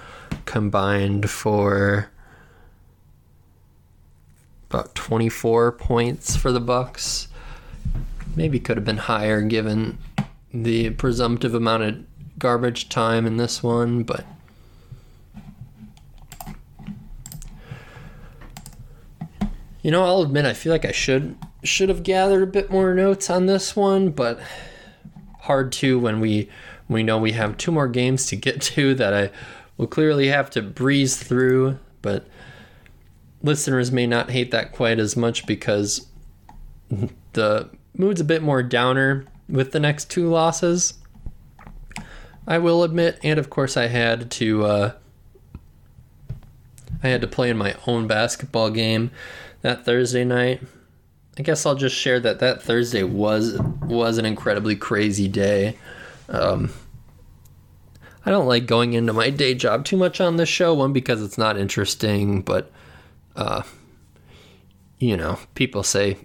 combined 0.45 1.31
for 1.31 2.11
about 4.69 4.95
24 4.95 5.73
points 5.73 6.37
for 6.37 6.53
the 6.53 6.61
Bucks. 6.61 7.29
Maybe 8.35 8.59
could 8.59 8.77
have 8.77 8.85
been 8.85 8.97
higher 8.97 9.43
given 9.43 9.99
the 10.53 10.91
presumptive 10.91 11.55
amount 11.55 11.83
of 11.83 12.05
garbage 12.39 12.89
time 12.89 13.27
in 13.27 13.37
this 13.37 13.63
one, 13.63 14.03
but 14.03 14.25
you 19.83 19.91
know, 19.91 20.05
I'll 20.05 20.23
admit 20.23 20.45
I 20.45 20.53
feel 20.53 20.73
like 20.73 20.85
I 20.85 20.93
should 20.93 21.37
should 21.63 21.89
have 21.89 22.03
gathered 22.03 22.43
a 22.43 22.47
bit 22.47 22.71
more 22.71 22.95
notes 22.95 23.31
on 23.31 23.47
this 23.47 23.77
one, 23.77 24.11
but 24.11 24.41
hard 25.41 25.73
to 25.73 25.99
when 25.99 26.21
we 26.21 26.49
we 26.89 27.03
know 27.03 27.19
we 27.19 27.33
have 27.33 27.57
two 27.57 27.73
more 27.73 27.89
games 27.89 28.27
to 28.27 28.37
get 28.37 28.61
to 28.63 28.95
that 28.95 29.13
I 29.13 29.31
will 29.77 29.87
clearly 29.87 30.29
have 30.29 30.51
to 30.51 30.63
breeze 30.63 31.17
through, 31.17 31.79
but 32.01 32.27
listeners 33.43 33.91
may 33.91 34.07
not 34.07 34.31
hate 34.31 34.51
that 34.53 34.73
quite 34.73 34.99
as 34.99 35.17
much 35.17 35.47
because 35.47 36.07
the 37.33 37.69
mood's 37.97 38.21
a 38.21 38.25
bit 38.25 38.43
more 38.43 38.63
downer 38.63 39.27
with 39.49 39.73
the 39.73 39.81
next 39.81 40.11
two 40.11 40.29
losses. 40.29 40.95
I 42.47 42.59
will 42.59 42.83
admit, 42.83 43.19
and 43.23 43.39
of 43.39 43.51
course 43.51 43.77
I 43.77 43.87
had 43.87 44.31
to 44.33 44.65
uh, 44.65 44.93
I 47.03 47.09
had 47.09 47.21
to 47.21 47.27
play 47.27 47.51
in 47.51 47.57
my 47.57 47.77
own 47.87 48.07
basketball 48.07 48.71
game 48.71 49.11
that 49.63 49.85
Thursday 49.85 50.25
night. 50.25 50.63
I 51.39 51.43
guess 51.43 51.65
I'll 51.65 51.75
just 51.75 51.97
share 51.97 52.21
that 52.21 52.41
that 52.41 52.63
Thursday 52.63 53.03
was 53.03 53.59
was 53.83 54.19
an 54.19 54.27
incredibly 54.27 54.77
crazy 54.77 55.29
day. 55.29 55.77
Um, 56.29 56.73
I 58.25 58.31
don't 58.31 58.47
like 58.47 58.67
going 58.67 58.93
into 58.93 59.13
my 59.13 59.31
day 59.31 59.55
job 59.55 59.85
too 59.85 59.97
much 59.97 60.21
on 60.21 60.37
this 60.37 60.49
show. 60.49 60.75
One 60.75 60.93
because 60.93 61.23
it's 61.23 61.39
not 61.39 61.57
interesting, 61.57 62.43
but 62.43 62.71
uh, 63.35 63.63
you 64.99 65.17
know, 65.17 65.39
people 65.55 65.83
say 65.83 66.19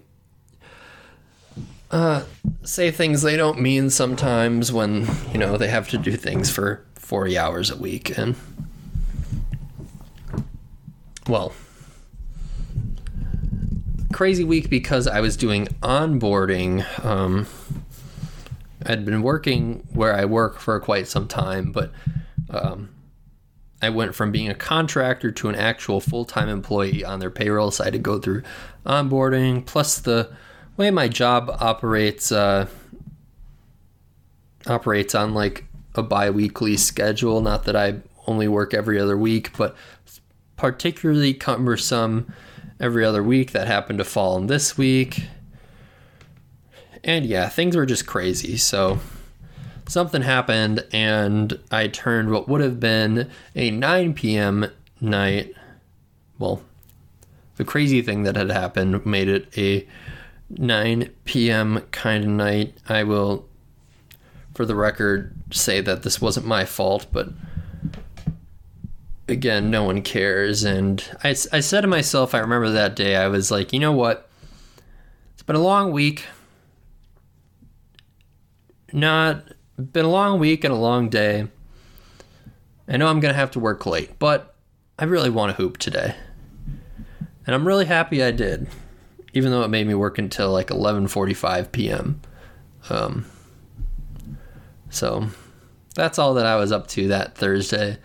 uh, 1.90 2.24
say 2.62 2.90
things 2.90 3.22
they 3.22 3.36
don't 3.36 3.60
mean 3.60 3.90
sometimes 3.90 4.72
when 4.72 5.06
you 5.32 5.38
know 5.38 5.56
they 5.56 5.68
have 5.68 5.88
to 5.88 5.98
do 5.98 6.16
things 6.16 6.50
for 6.50 6.84
40 6.96 7.38
hours 7.38 7.70
a 7.70 7.76
week 7.76 8.16
and 8.18 8.36
well 11.28 11.52
crazy 14.18 14.42
week 14.42 14.68
because 14.68 15.06
I 15.06 15.20
was 15.20 15.36
doing 15.36 15.66
onboarding. 15.80 16.82
Um, 17.04 17.46
I'd 18.84 19.04
been 19.04 19.22
working 19.22 19.86
where 19.92 20.12
I 20.12 20.24
work 20.24 20.58
for 20.58 20.80
quite 20.80 21.06
some 21.06 21.28
time, 21.28 21.70
but 21.70 21.92
um, 22.50 22.88
I 23.80 23.90
went 23.90 24.16
from 24.16 24.32
being 24.32 24.48
a 24.48 24.56
contractor 24.56 25.30
to 25.30 25.48
an 25.48 25.54
actual 25.54 26.00
full 26.00 26.24
time 26.24 26.48
employee 26.48 27.04
on 27.04 27.20
their 27.20 27.30
payroll. 27.30 27.70
So 27.70 27.84
I 27.84 27.86
had 27.86 27.92
to 27.92 28.00
go 28.00 28.18
through 28.18 28.42
onboarding, 28.84 29.64
plus 29.64 30.00
the 30.00 30.30
way 30.78 30.90
my 30.90 31.08
job 31.08 31.54
operates 31.60 32.32
uh, 32.32 32.66
operates 34.66 35.14
on 35.14 35.34
like 35.34 35.64
a 35.94 36.02
bi-weekly 36.02 36.76
schedule. 36.76 37.40
Not 37.42 37.64
that 37.64 37.76
I 37.76 37.96
only 38.26 38.48
work 38.48 38.72
every 38.72 38.98
other 38.98 39.18
week, 39.18 39.56
but 39.56 39.76
particularly 40.56 41.34
cumbersome 41.34 42.32
every 42.80 43.04
other 43.04 43.22
week 43.22 43.52
that 43.52 43.66
happened 43.66 43.98
to 43.98 44.04
fall 44.04 44.38
in 44.38 44.46
this 44.46 44.78
week. 44.78 45.24
And 47.02 47.26
yeah, 47.26 47.48
things 47.48 47.76
were 47.76 47.86
just 47.86 48.06
crazy. 48.06 48.56
So 48.56 49.00
something 49.88 50.22
happened, 50.22 50.84
and 50.92 51.58
I 51.70 51.88
turned 51.88 52.30
what 52.30 52.48
would 52.48 52.60
have 52.60 52.78
been 52.78 53.30
a 53.54 53.70
9 53.70 54.14
p.m. 54.14 54.70
night. 55.00 55.54
Well, 56.38 56.62
the 57.56 57.64
crazy 57.64 58.02
thing 58.02 58.22
that 58.24 58.36
had 58.36 58.50
happened 58.50 59.04
made 59.06 59.28
it 59.28 59.48
a 59.58 59.86
9 60.50 61.10
p.m. 61.24 61.80
kind 61.90 62.24
of 62.24 62.30
night. 62.30 62.74
I 62.88 63.04
will, 63.04 63.48
for 64.54 64.64
the 64.64 64.74
record, 64.74 65.34
say 65.50 65.80
that 65.80 66.02
this 66.02 66.20
wasn't 66.20 66.46
my 66.46 66.64
fault, 66.64 67.06
but 67.12 67.28
again, 69.28 69.70
no 69.70 69.84
one 69.84 70.02
cares. 70.02 70.64
And 70.64 71.04
I, 71.22 71.30
I 71.30 71.60
said 71.60 71.82
to 71.82 71.86
myself, 71.86 72.34
I 72.34 72.38
remember 72.38 72.70
that 72.70 72.96
day, 72.96 73.16
I 73.16 73.28
was 73.28 73.50
like, 73.50 73.72
you 73.72 73.80
know 73.80 73.92
what? 73.92 74.28
It's 75.34 75.42
been 75.42 75.56
a 75.56 75.60
long 75.60 75.92
week. 75.92 76.24
Not 78.92 79.44
been 79.76 80.06
a 80.06 80.10
long 80.10 80.40
week 80.40 80.64
and 80.64 80.72
a 80.72 80.78
long 80.78 81.08
day. 81.08 81.46
I 82.88 82.96
know 82.96 83.06
I'm 83.06 83.20
going 83.20 83.32
to 83.32 83.38
have 83.38 83.50
to 83.52 83.60
work 83.60 83.84
late, 83.84 84.18
but 84.18 84.54
I 84.98 85.04
really 85.04 85.30
want 85.30 85.50
to 85.54 85.62
hoop 85.62 85.76
today. 85.76 86.14
And 87.46 87.54
I'm 87.54 87.66
really 87.66 87.84
happy 87.84 88.22
I 88.22 88.30
did, 88.30 88.66
even 89.38 89.52
though 89.52 89.62
it 89.62 89.68
made 89.68 89.86
me 89.86 89.94
work 89.94 90.18
until 90.18 90.50
like 90.50 90.66
11:45 90.66 91.70
p.m. 91.70 92.20
Um, 92.90 93.24
so 94.90 95.28
that's 95.94 96.18
all 96.18 96.34
that 96.34 96.44
I 96.44 96.56
was 96.56 96.72
up 96.72 96.88
to 96.88 97.06
that 97.08 97.36
Thursday. 97.36 97.98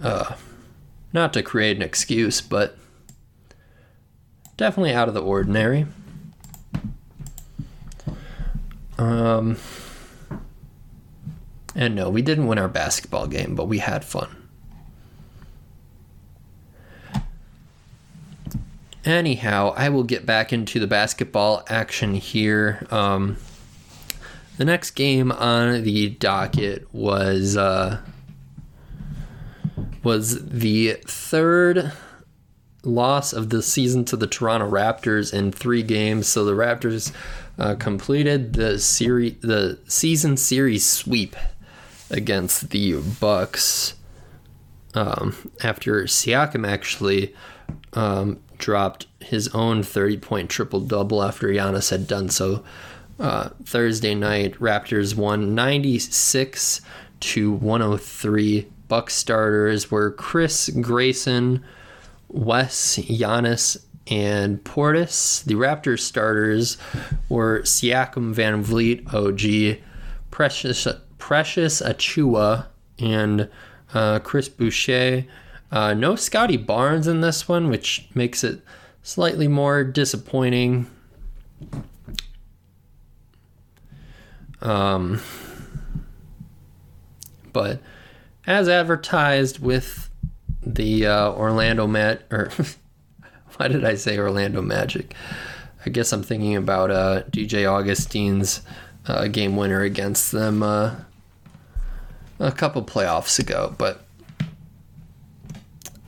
Uh, 0.00 0.34
not 1.12 1.34
to 1.34 1.42
create 1.42 1.76
an 1.76 1.82
excuse, 1.82 2.40
but 2.40 2.78
definitely 4.56 4.94
out 4.94 5.08
of 5.08 5.14
the 5.14 5.20
ordinary. 5.20 5.84
Um, 8.96 9.58
and 11.74 11.94
no, 11.94 12.08
we 12.08 12.22
didn't 12.22 12.46
win 12.46 12.56
our 12.56 12.68
basketball 12.68 13.26
game, 13.26 13.54
but 13.54 13.68
we 13.68 13.78
had 13.78 14.06
fun. 14.06 14.45
Anyhow, 19.06 19.72
I 19.76 19.88
will 19.88 20.02
get 20.02 20.26
back 20.26 20.52
into 20.52 20.80
the 20.80 20.88
basketball 20.88 21.62
action 21.68 22.14
here. 22.14 22.84
Um, 22.90 23.36
the 24.58 24.64
next 24.64 24.90
game 24.90 25.30
on 25.30 25.84
the 25.84 26.10
docket 26.10 26.92
was 26.92 27.56
uh, 27.56 28.00
was 30.02 30.44
the 30.48 30.94
third 31.06 31.92
loss 32.82 33.32
of 33.32 33.50
the 33.50 33.62
season 33.62 34.04
to 34.06 34.16
the 34.16 34.26
Toronto 34.26 34.68
Raptors 34.68 35.32
in 35.32 35.52
three 35.52 35.84
games. 35.84 36.26
So 36.26 36.44
the 36.44 36.52
Raptors 36.52 37.12
uh, 37.60 37.76
completed 37.76 38.54
the 38.54 38.80
series, 38.80 39.36
the 39.40 39.78
season 39.86 40.36
series 40.36 40.84
sweep 40.84 41.36
against 42.10 42.70
the 42.70 43.00
Bucks 43.20 43.94
um, 44.94 45.52
after 45.62 46.04
Siakam 46.04 46.66
actually 46.66 47.34
um, 47.92 48.40
dropped 48.58 49.06
his 49.20 49.48
own 49.48 49.82
30 49.82 50.16
point 50.18 50.50
triple 50.50 50.80
double 50.80 51.22
after 51.22 51.48
Giannis 51.48 51.90
had 51.90 52.06
done 52.06 52.28
so. 52.28 52.64
Uh, 53.18 53.50
Thursday 53.64 54.14
night, 54.14 54.54
Raptors 54.54 55.14
won 55.14 55.54
96 55.54 56.82
to 57.20 57.52
103 57.52 58.66
Buck 58.88 59.10
starters 59.10 59.90
were 59.90 60.12
Khris 60.12 60.68
Grayson, 60.80 61.64
Wes 62.28 62.98
Giannis, 62.98 63.78
and 64.08 64.62
Portis. 64.62 65.42
The 65.44 65.54
Raptors 65.54 66.00
starters 66.00 66.78
were 67.28 67.62
Siakam, 67.62 68.34
VanVleet, 68.34 69.12
OG, 69.12 69.82
Precious 70.30 70.86
Precious 71.18 71.82
Achiuwa, 71.82 72.66
and 72.98 73.48
uh, 73.92 74.20
Chris 74.20 74.48
Boucher. 74.48 75.24
Uh, 75.70 75.94
no 75.94 76.16
Scottie 76.16 76.56
Barnes 76.56 77.06
in 77.06 77.20
this 77.20 77.48
one, 77.48 77.68
which 77.68 78.08
makes 78.14 78.44
it 78.44 78.60
slightly 79.02 79.48
more 79.48 79.84
disappointing. 79.84 80.88
Um, 84.62 85.20
but 87.52 87.80
as 88.46 88.68
advertised 88.68 89.58
with 89.58 90.10
the 90.62 91.06
uh, 91.06 91.30
Orlando 91.32 91.86
Mat 91.86 92.22
or 92.30 92.50
why 93.56 93.68
did 93.68 93.84
I 93.84 93.94
say 93.94 94.18
Orlando 94.18 94.62
Magic? 94.62 95.14
I 95.84 95.90
guess 95.90 96.12
I'm 96.12 96.22
thinking 96.22 96.56
about 96.56 96.90
uh, 96.90 97.22
DJ 97.30 97.64
Augustin's 97.70 98.60
uh, 99.06 99.28
game 99.28 99.56
winner 99.56 99.82
against 99.82 100.32
them 100.32 100.62
uh, 100.62 100.96
a 102.38 102.52
couple 102.52 102.82
playoffs 102.82 103.38
ago. 103.38 103.74
But 103.78 104.05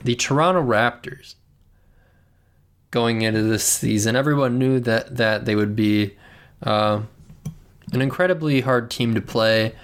the 0.03 0.15
Toronto 0.15 0.63
Raptors 0.63 1.35
going 2.91 3.21
into 3.21 3.43
this 3.43 3.63
season, 3.63 4.15
everyone 4.15 4.57
knew 4.57 4.79
that 4.79 5.17
that 5.17 5.45
they 5.45 5.55
would 5.55 5.75
be 5.75 6.17
uh, 6.63 7.01
an 7.91 8.01
incredibly 8.01 8.61
hard 8.61 8.89
team 8.89 9.13
to 9.15 9.21
play. 9.21 9.75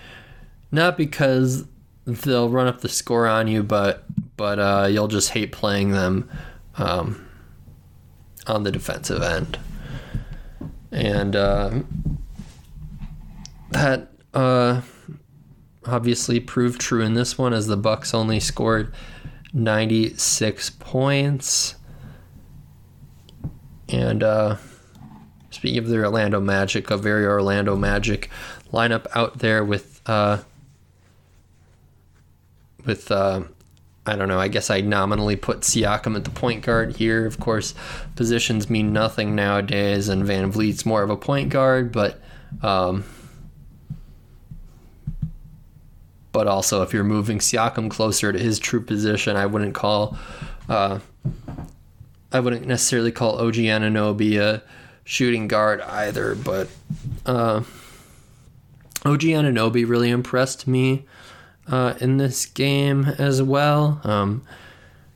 Not 0.71 0.97
because 0.97 1.65
they'll 2.05 2.49
run 2.49 2.67
up 2.67 2.81
the 2.81 2.89
score 2.89 3.27
on 3.27 3.47
you, 3.47 3.63
but 3.63 4.03
but 4.37 4.59
uh, 4.59 4.87
you'll 4.89 5.07
just 5.07 5.29
hate 5.31 5.51
playing 5.51 5.91
them 5.91 6.29
um, 6.77 7.27
on 8.47 8.63
the 8.63 8.71
defensive 8.71 9.21
end, 9.21 9.57
and 10.91 11.35
uh, 11.35 11.79
that 13.71 14.11
uh, 14.33 14.81
obviously 15.85 16.39
proved 16.39 16.81
true 16.81 17.01
in 17.01 17.13
this 17.13 17.37
one 17.37 17.53
as 17.53 17.67
the 17.67 17.77
Bucks 17.77 18.13
only 18.13 18.39
scored 18.39 18.93
96 19.55 20.69
points, 20.71 21.75
and 23.87 24.21
uh, 24.21 24.57
speaking 25.49 25.77
of 25.79 25.87
the 25.87 25.97
Orlando 25.97 26.41
Magic, 26.41 26.91
a 26.91 26.97
very 26.97 27.25
Orlando 27.25 27.77
Magic 27.77 28.29
lineup 28.73 29.07
out 29.15 29.39
there 29.39 29.63
with 29.63 30.01
uh, 30.05 30.39
with 32.85 33.09
uh, 33.09 33.43
I 34.05 34.15
don't 34.17 34.27
know. 34.27 34.39
I 34.39 34.49
guess 34.49 34.69
I 34.69 34.81
nominally 34.81 35.37
put 35.37 35.61
Siakam 35.61 36.17
at 36.17 36.25
the 36.25 36.31
point 36.31 36.63
guard 36.63 36.97
here. 36.97 37.25
Of 37.25 37.39
course, 37.39 37.73
positions 38.17 38.69
mean 38.69 38.91
nothing 38.91 39.35
nowadays, 39.35 40.09
and 40.09 40.23
VanVleet's 40.23 40.85
more 40.85 41.01
of 41.01 41.09
a 41.09 41.17
point 41.17 41.49
guard, 41.49 41.93
but 41.93 42.21
um, 42.61 43.05
but 46.35 46.47
also 46.47 46.81
if 46.81 46.91
you're 46.91 47.05
moving 47.05 47.39
Siakam 47.39 47.89
closer 47.89 48.33
to 48.33 48.37
his 48.37 48.59
true 48.59 48.81
position, 48.81 49.37
I 49.37 49.45
wouldn't 49.45 49.73
call 49.73 50.17
uh, 50.67 50.99
I 52.29 52.41
wouldn't 52.41 52.67
necessarily 52.67 53.13
call 53.13 53.39
OG 53.39 53.53
Anunoby 53.53 54.37
a 54.37 54.61
shooting 55.05 55.47
guard 55.47 55.79
either, 55.79 56.35
but 56.35 56.67
uh, 57.25 57.63
OG 59.05 59.21
Anunoby 59.21 59.87
really 59.87 60.09
impressed 60.09 60.67
me 60.67 61.05
uh, 61.67 61.93
in 62.01 62.17
this 62.17 62.45
game 62.45 63.05
as 63.17 63.41
well. 63.41 64.01
Um, 64.03 64.45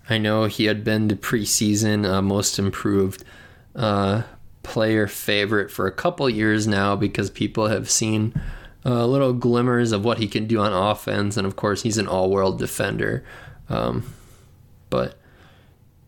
I 0.09 0.19
know 0.19 0.45
he 0.45 0.65
had 0.65 0.85
been 0.85 1.09
the 1.09 1.15
preseason 1.15 2.09
uh, 2.09 2.21
most 2.21 2.57
improved 2.57 3.25
uh, 3.75 4.21
player 4.63 5.05
favorite 5.05 5.69
for 5.69 5.85
a 5.85 5.91
couple 5.91 6.29
years 6.29 6.65
now 6.65 6.95
because 6.95 7.29
people 7.29 7.67
have 7.67 7.89
seen 7.89 8.33
uh, 8.85 9.05
little 9.05 9.33
glimmers 9.33 9.91
of 9.91 10.05
what 10.05 10.19
he 10.19 10.27
can 10.27 10.47
do 10.47 10.59
on 10.59 10.71
offense, 10.71 11.37
and 11.37 11.45
of 11.45 11.55
course, 11.55 11.83
he's 11.83 11.97
an 11.97 12.07
all 12.07 12.29
world 12.29 12.59
defender. 12.59 13.25
Um, 13.69 14.13
but 14.89 15.19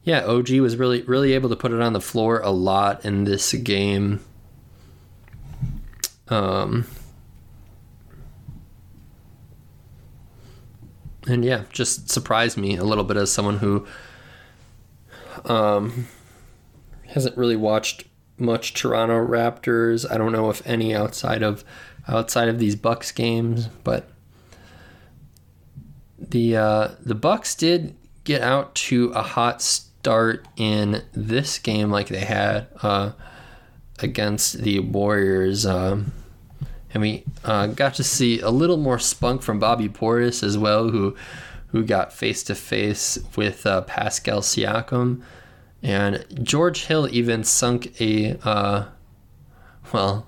yeah, 0.03 0.23
OG 0.25 0.49
was 0.51 0.77
really 0.77 1.01
really 1.03 1.33
able 1.33 1.49
to 1.49 1.55
put 1.55 1.71
it 1.71 1.81
on 1.81 1.93
the 1.93 2.01
floor 2.01 2.39
a 2.39 2.51
lot 2.51 3.05
in 3.05 3.25
this 3.25 3.53
game. 3.53 4.21
Um, 6.29 6.85
and 11.27 11.43
yeah, 11.43 11.63
just 11.71 12.09
surprised 12.09 12.57
me 12.57 12.77
a 12.77 12.83
little 12.83 13.03
bit 13.03 13.17
as 13.17 13.31
someone 13.31 13.57
who 13.57 13.85
um, 15.45 16.07
hasn't 17.07 17.37
really 17.37 17.55
watched 17.55 18.05
much 18.37 18.73
Toronto 18.73 19.25
Raptors. 19.25 20.09
I 20.09 20.17
don't 20.17 20.31
know 20.31 20.49
if 20.49 20.65
any 20.65 20.95
outside 20.95 21.43
of 21.43 21.63
outside 22.07 22.49
of 22.49 22.59
these 22.59 22.75
Bucks 22.75 23.11
games, 23.11 23.67
but 23.83 24.09
the 26.17 26.57
uh, 26.57 26.87
the 27.03 27.15
Bucks 27.15 27.55
did 27.55 27.95
get 28.23 28.41
out 28.41 28.75
to 28.75 29.09
a 29.09 29.21
hot 29.21 29.61
start 29.61 30.47
in 30.57 31.03
this 31.13 31.59
game, 31.59 31.91
like 31.91 32.07
they 32.07 32.19
had 32.19 32.67
uh, 32.81 33.11
against 33.99 34.61
the 34.61 34.79
Warriors. 34.79 35.65
Um, 35.65 36.11
and 36.93 37.01
we 37.01 37.23
uh, 37.43 37.67
got 37.67 37.95
to 37.95 38.03
see 38.03 38.39
a 38.41 38.49
little 38.49 38.77
more 38.77 38.99
spunk 38.99 39.41
from 39.41 39.59
Bobby 39.59 39.89
Portis 39.89 40.43
as 40.43 40.57
well, 40.57 40.89
who 40.89 41.15
who 41.67 41.83
got 41.83 42.11
face 42.11 42.43
to 42.43 42.55
face 42.55 43.17
with 43.35 43.65
uh, 43.65 43.81
Pascal 43.81 44.41
Siakam, 44.41 45.21
and 45.81 46.25
George 46.43 46.85
Hill 46.85 47.07
even 47.11 47.43
sunk 47.43 47.99
a 48.01 48.37
uh, 48.43 48.85
well. 49.93 50.27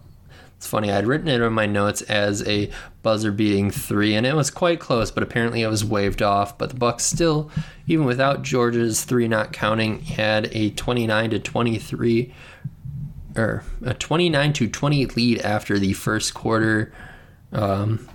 It's 0.63 0.69
funny. 0.69 0.93
I'd 0.93 1.07
written 1.07 1.27
it 1.27 1.41
in 1.41 1.51
my 1.51 1.65
notes 1.65 2.01
as 2.03 2.41
a 2.47 2.71
buzzer-beating 3.01 3.69
three, 3.71 4.15
and 4.15 4.25
it 4.25 4.33
was 4.33 4.49
quite 4.49 4.79
close, 4.79 5.11
but 5.11 5.21
apparently 5.21 5.61
it 5.61 5.67
was 5.67 5.83
waved 5.83 6.21
off. 6.21 6.57
But 6.57 6.69
the 6.69 6.77
Bucks 6.77 7.03
still, 7.03 7.51
even 7.85 8.05
without 8.05 8.43
George's 8.43 9.03
three 9.03 9.27
not 9.27 9.51
counting, 9.51 9.99
had 10.03 10.47
a 10.53 10.69
29 10.69 11.31
to 11.31 11.39
23 11.39 12.33
or 13.35 13.65
a 13.83 13.93
29 13.93 14.53
to 14.53 14.69
20 14.69 15.05
lead 15.07 15.41
after 15.41 15.77
the 15.77 15.91
first 15.91 16.33
quarter. 16.33 16.93
Um, 17.51 18.07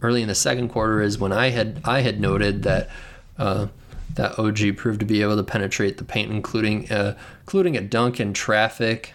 early 0.00 0.22
in 0.22 0.28
the 0.28 0.36
second 0.36 0.68
quarter 0.68 1.02
is 1.02 1.18
when 1.18 1.32
I 1.32 1.48
had 1.50 1.80
I 1.84 2.02
had 2.02 2.20
noted 2.20 2.62
that 2.62 2.90
uh, 3.38 3.66
that 4.14 4.38
OG 4.38 4.76
proved 4.76 5.00
to 5.00 5.06
be 5.06 5.20
able 5.20 5.34
to 5.34 5.42
penetrate 5.42 5.98
the 5.98 6.04
paint, 6.04 6.30
including 6.30 6.92
uh, 6.92 7.16
including 7.40 7.76
a 7.76 7.80
dunk 7.80 8.20
in 8.20 8.34
traffic, 8.34 9.14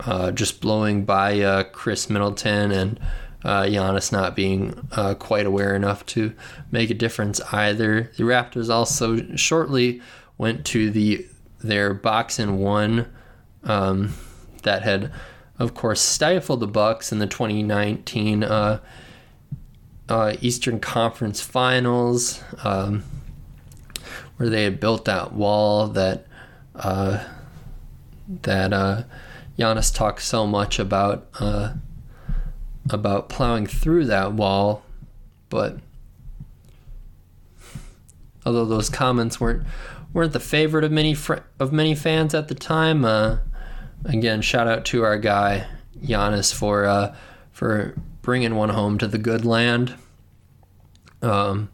uh, 0.00 0.32
just 0.32 0.60
blowing 0.60 1.04
by 1.04 1.40
uh, 1.40 1.64
Khris 1.64 2.10
Middleton 2.10 2.70
and 2.72 3.00
uh, 3.44 3.62
Giannis 3.62 4.10
not 4.10 4.34
being 4.34 4.88
uh, 4.92 5.14
quite 5.14 5.46
aware 5.46 5.74
enough 5.74 6.04
to 6.06 6.34
make 6.70 6.90
a 6.90 6.94
difference 6.94 7.40
either. 7.52 8.10
The 8.16 8.24
Raptors 8.24 8.68
also 8.68 9.36
shortly 9.36 10.00
went 10.38 10.64
to 10.66 10.90
the 10.90 11.26
their 11.60 11.94
box 11.94 12.38
and 12.38 12.58
one. 12.58 13.06
Um, 13.64 14.14
that 14.66 14.82
had, 14.82 15.12
of 15.58 15.74
course, 15.74 16.00
stifled 16.00 16.60
the 16.60 16.66
Bucks 16.66 17.10
in 17.10 17.18
the 17.18 17.26
2019 17.26 18.44
uh, 18.44 18.80
uh, 20.08 20.36
Eastern 20.40 20.78
Conference 20.80 21.40
Finals, 21.40 22.42
um, 22.62 23.04
where 24.36 24.50
they 24.50 24.64
had 24.64 24.78
built 24.78 25.06
that 25.06 25.32
wall 25.32 25.88
that 25.88 26.26
uh, 26.74 27.24
that 28.42 29.06
Giannis 29.58 29.94
talked 29.94 30.22
so 30.22 30.46
much 30.46 30.78
about 30.78 31.28
uh, 31.40 31.74
about 32.90 33.28
plowing 33.28 33.66
through 33.66 34.04
that 34.06 34.32
wall, 34.32 34.82
but 35.48 35.78
although 38.44 38.64
those 38.64 38.88
comments 38.88 39.40
weren't 39.40 39.66
weren't 40.12 40.32
the 40.32 40.40
favorite 40.40 40.84
of 40.84 40.92
many 40.92 41.14
fr- 41.14 41.44
of 41.58 41.72
many 41.72 41.94
fans 41.94 42.34
at 42.34 42.48
the 42.48 42.54
time, 42.54 43.04
uh, 43.04 43.38
again, 44.04 44.42
shout 44.42 44.68
out 44.68 44.84
to 44.86 45.02
our 45.02 45.18
guy 45.18 45.66
Giannis 46.02 46.54
for 46.54 46.84
uh, 46.84 47.14
for 47.52 47.94
bringing 48.22 48.54
one 48.54 48.70
home 48.70 48.98
to 48.98 49.06
the 49.06 49.18
good 49.18 49.44
land. 49.44 49.94
Um, 51.22 51.70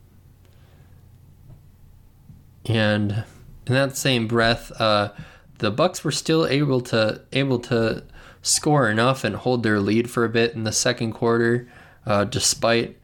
and 2.67 3.25
in 3.67 3.75
that 3.75 3.97
same 3.97 4.29
breath, 4.29 4.71
uh, 4.81 5.13
the 5.59 5.71
Bucks 5.71 6.03
were 6.03 6.13
still 6.13 6.47
able 6.47 6.81
to 6.83 7.23
able 7.33 7.59
to 7.61 8.05
score 8.43 8.91
enough 8.91 9.25
and 9.25 9.37
hold 9.37 9.63
their 9.63 9.79
lead 9.79 10.11
for 10.11 10.25
a 10.25 10.29
bit 10.29 10.55
in 10.55 10.65
the 10.65 10.73
second 10.73 11.13
quarter, 11.13 11.69
uh, 12.07 12.25
despite 12.25 12.99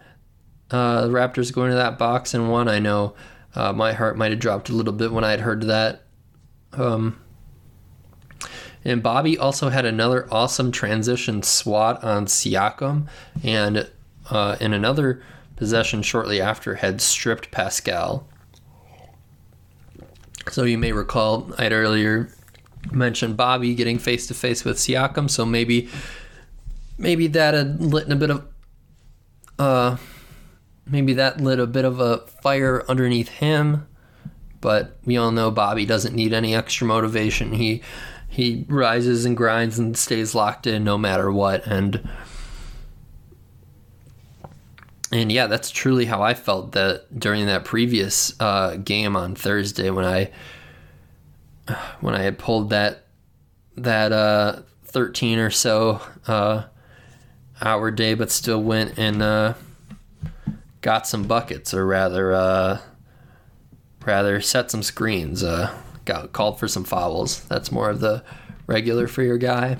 uh, 0.70 1.07
the 1.07 1.12
Raptors 1.12 1.53
going 1.53 1.70
to 1.70 1.76
that 1.76 1.99
box 1.99 2.34
and 2.34 2.51
one. 2.51 2.68
I 2.68 2.78
know 2.78 3.14
uh, 3.55 3.72
my 3.72 3.92
heart 3.92 4.16
might 4.16 4.32
have 4.32 4.40
dropped 4.40 4.68
a 4.68 4.74
little 4.74 4.92
bit 4.92 5.12
when 5.12 5.24
I 5.24 5.30
had 5.30 5.40
heard 5.40 5.62
that. 5.62 6.03
Um, 6.72 7.20
and 8.84 9.03
Bobby 9.03 9.38
also 9.38 9.68
had 9.68 9.84
another 9.84 10.28
awesome 10.32 10.72
transition 10.72 11.42
swat 11.42 12.03
on 12.03 12.26
Siakam, 12.26 13.09
and 13.42 13.90
uh, 14.30 14.57
in 14.61 14.72
another 14.72 15.22
possession 15.57 16.03
shortly 16.03 16.40
after 16.40 16.76
had 16.76 17.01
stripped 17.01 17.51
Pascal. 17.51 18.26
So 20.51 20.64
you 20.64 20.78
may 20.78 20.92
recall 20.92 21.53
I 21.59 21.64
had 21.64 21.72
earlier 21.72 22.30
mentioned 22.93 23.36
Bobby 23.36 23.74
getting 23.74 23.99
face 23.99 24.26
to 24.28 24.34
face 24.34 24.64
with 24.64 24.78
Siakam, 24.78 25.30
so 25.30 25.45
maybe 25.45 25.89
maybe 26.97 27.26
that 27.28 27.55
had 27.55 27.80
lit 27.80 28.11
a 28.11 28.16
bit 28.16 28.30
of 28.30 28.45
uh 29.59 29.97
maybe 30.86 31.14
that 31.14 31.41
lit 31.41 31.59
a 31.59 31.66
bit 31.66 31.84
of 31.84 32.01
a 32.01 32.18
fire 32.43 32.84
underneath 32.89 33.28
him. 33.28 33.86
But 34.61 34.97
we 35.05 35.16
all 35.16 35.30
know 35.30 35.51
Bobby 35.51 35.86
doesn't 35.86 36.14
need 36.14 36.32
any 36.32 36.55
extra 36.55 36.86
motivation. 36.86 37.53
He 37.53 37.82
he 38.28 38.66
rises 38.68 39.24
and 39.24 39.36
grinds 39.36 39.78
and 39.78 39.97
stays 39.97 40.34
locked 40.34 40.66
in 40.66 40.84
no 40.84 40.99
matter 40.99 41.30
what. 41.30 41.66
And 41.66 42.09
and 45.11 45.32
yeah, 45.32 45.47
that's 45.47 45.70
truly 45.70 46.05
how 46.05 46.22
I 46.22 46.34
felt 46.34 46.72
that 46.72 47.18
during 47.18 47.47
that 47.47 47.64
previous 47.64 48.39
uh, 48.41 48.76
game 48.76 49.16
on 49.16 49.34
Thursday 49.34 49.91
when 49.91 50.05
I 50.05 50.30
when 52.01 52.14
I 52.14 52.23
had 52.23 52.39
pulled 52.39 52.71
that 52.71 53.05
that 53.77 54.12
uh, 54.12 54.62
13 54.85 55.39
or 55.39 55.51
so 55.51 56.01
uh, 56.27 56.64
hour 57.61 57.91
day, 57.91 58.14
but 58.14 58.31
still 58.31 58.62
went 58.62 58.99
and 58.99 59.23
uh, 59.23 59.55
got 60.81 61.07
some 61.07 61.25
buckets, 61.25 61.73
or 61.75 61.87
rather, 61.87 62.33
uh, 62.33 62.79
rather 64.05 64.41
set 64.41 64.71
some 64.71 64.83
screens. 64.83 65.43
Uh, 65.43 65.75
got 66.05 66.33
called 66.33 66.59
for 66.59 66.69
some 66.69 66.85
fouls. 66.85 67.45
That's 67.45 67.71
more 67.71 67.91
of 67.91 68.01
the 68.01 68.25
regular 68.66 69.07
for 69.07 69.23
your 69.23 69.39
guy. 69.39 69.77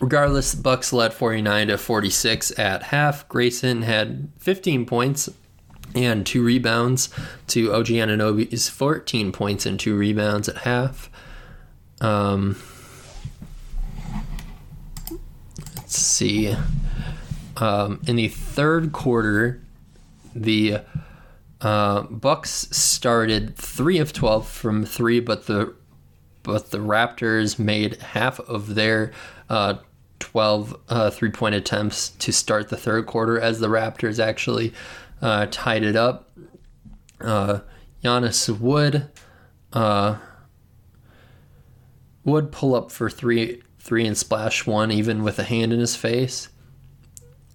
Regardless, 0.00 0.54
Bucks 0.54 0.92
led 0.92 1.14
49 1.14 1.68
to 1.68 1.78
46 1.78 2.58
at 2.58 2.84
half. 2.84 3.28
Grayson 3.28 3.82
had 3.82 4.30
15 4.38 4.84
points 4.84 5.28
and 5.94 6.26
two 6.26 6.42
rebounds 6.42 7.08
to 7.48 7.72
OG 7.72 7.86
Anunoby's 7.86 8.68
14 8.68 9.32
points 9.32 9.66
and 9.66 9.78
two 9.78 9.96
rebounds 9.96 10.48
at 10.48 10.58
half. 10.58 11.10
Um, 12.00 12.56
let's 15.76 15.96
see. 15.96 16.56
Um, 17.56 18.00
in 18.06 18.16
the 18.16 18.28
third 18.28 18.92
quarter, 18.92 19.62
the 20.34 20.80
uh, 21.60 22.02
Bucks 22.02 22.50
started 22.70 23.56
three 23.56 23.98
of 23.98 24.12
12 24.12 24.48
from 24.48 24.84
three, 24.84 25.20
but 25.20 25.46
the 25.46 25.74
but 26.42 26.72
the 26.72 26.78
Raptors 26.78 27.56
made 27.56 28.00
half 28.02 28.40
of 28.40 28.74
their 28.74 29.12
uh, 29.48 29.74
12 30.18 30.76
uh, 30.88 31.10
three 31.10 31.30
point 31.30 31.54
attempts 31.54 32.10
to 32.10 32.32
start 32.32 32.68
the 32.68 32.76
third 32.76 33.06
quarter 33.06 33.38
as 33.38 33.60
the 33.60 33.68
Raptors 33.68 34.18
actually 34.18 34.72
uh, 35.22 35.46
tied 35.50 35.84
it 35.84 35.96
up. 35.96 36.30
Uh, 37.20 37.60
Giannis 38.02 38.58
would 38.58 39.08
uh, 39.72 40.16
would 42.24 42.52
pull 42.52 42.74
up 42.74 42.90
for 42.90 43.08
three 43.08 43.62
three 43.78 44.06
and 44.06 44.18
splash 44.18 44.66
one 44.66 44.90
even 44.90 45.22
with 45.22 45.38
a 45.38 45.44
hand 45.44 45.72
in 45.72 45.78
his 45.78 45.96
face, 45.96 46.48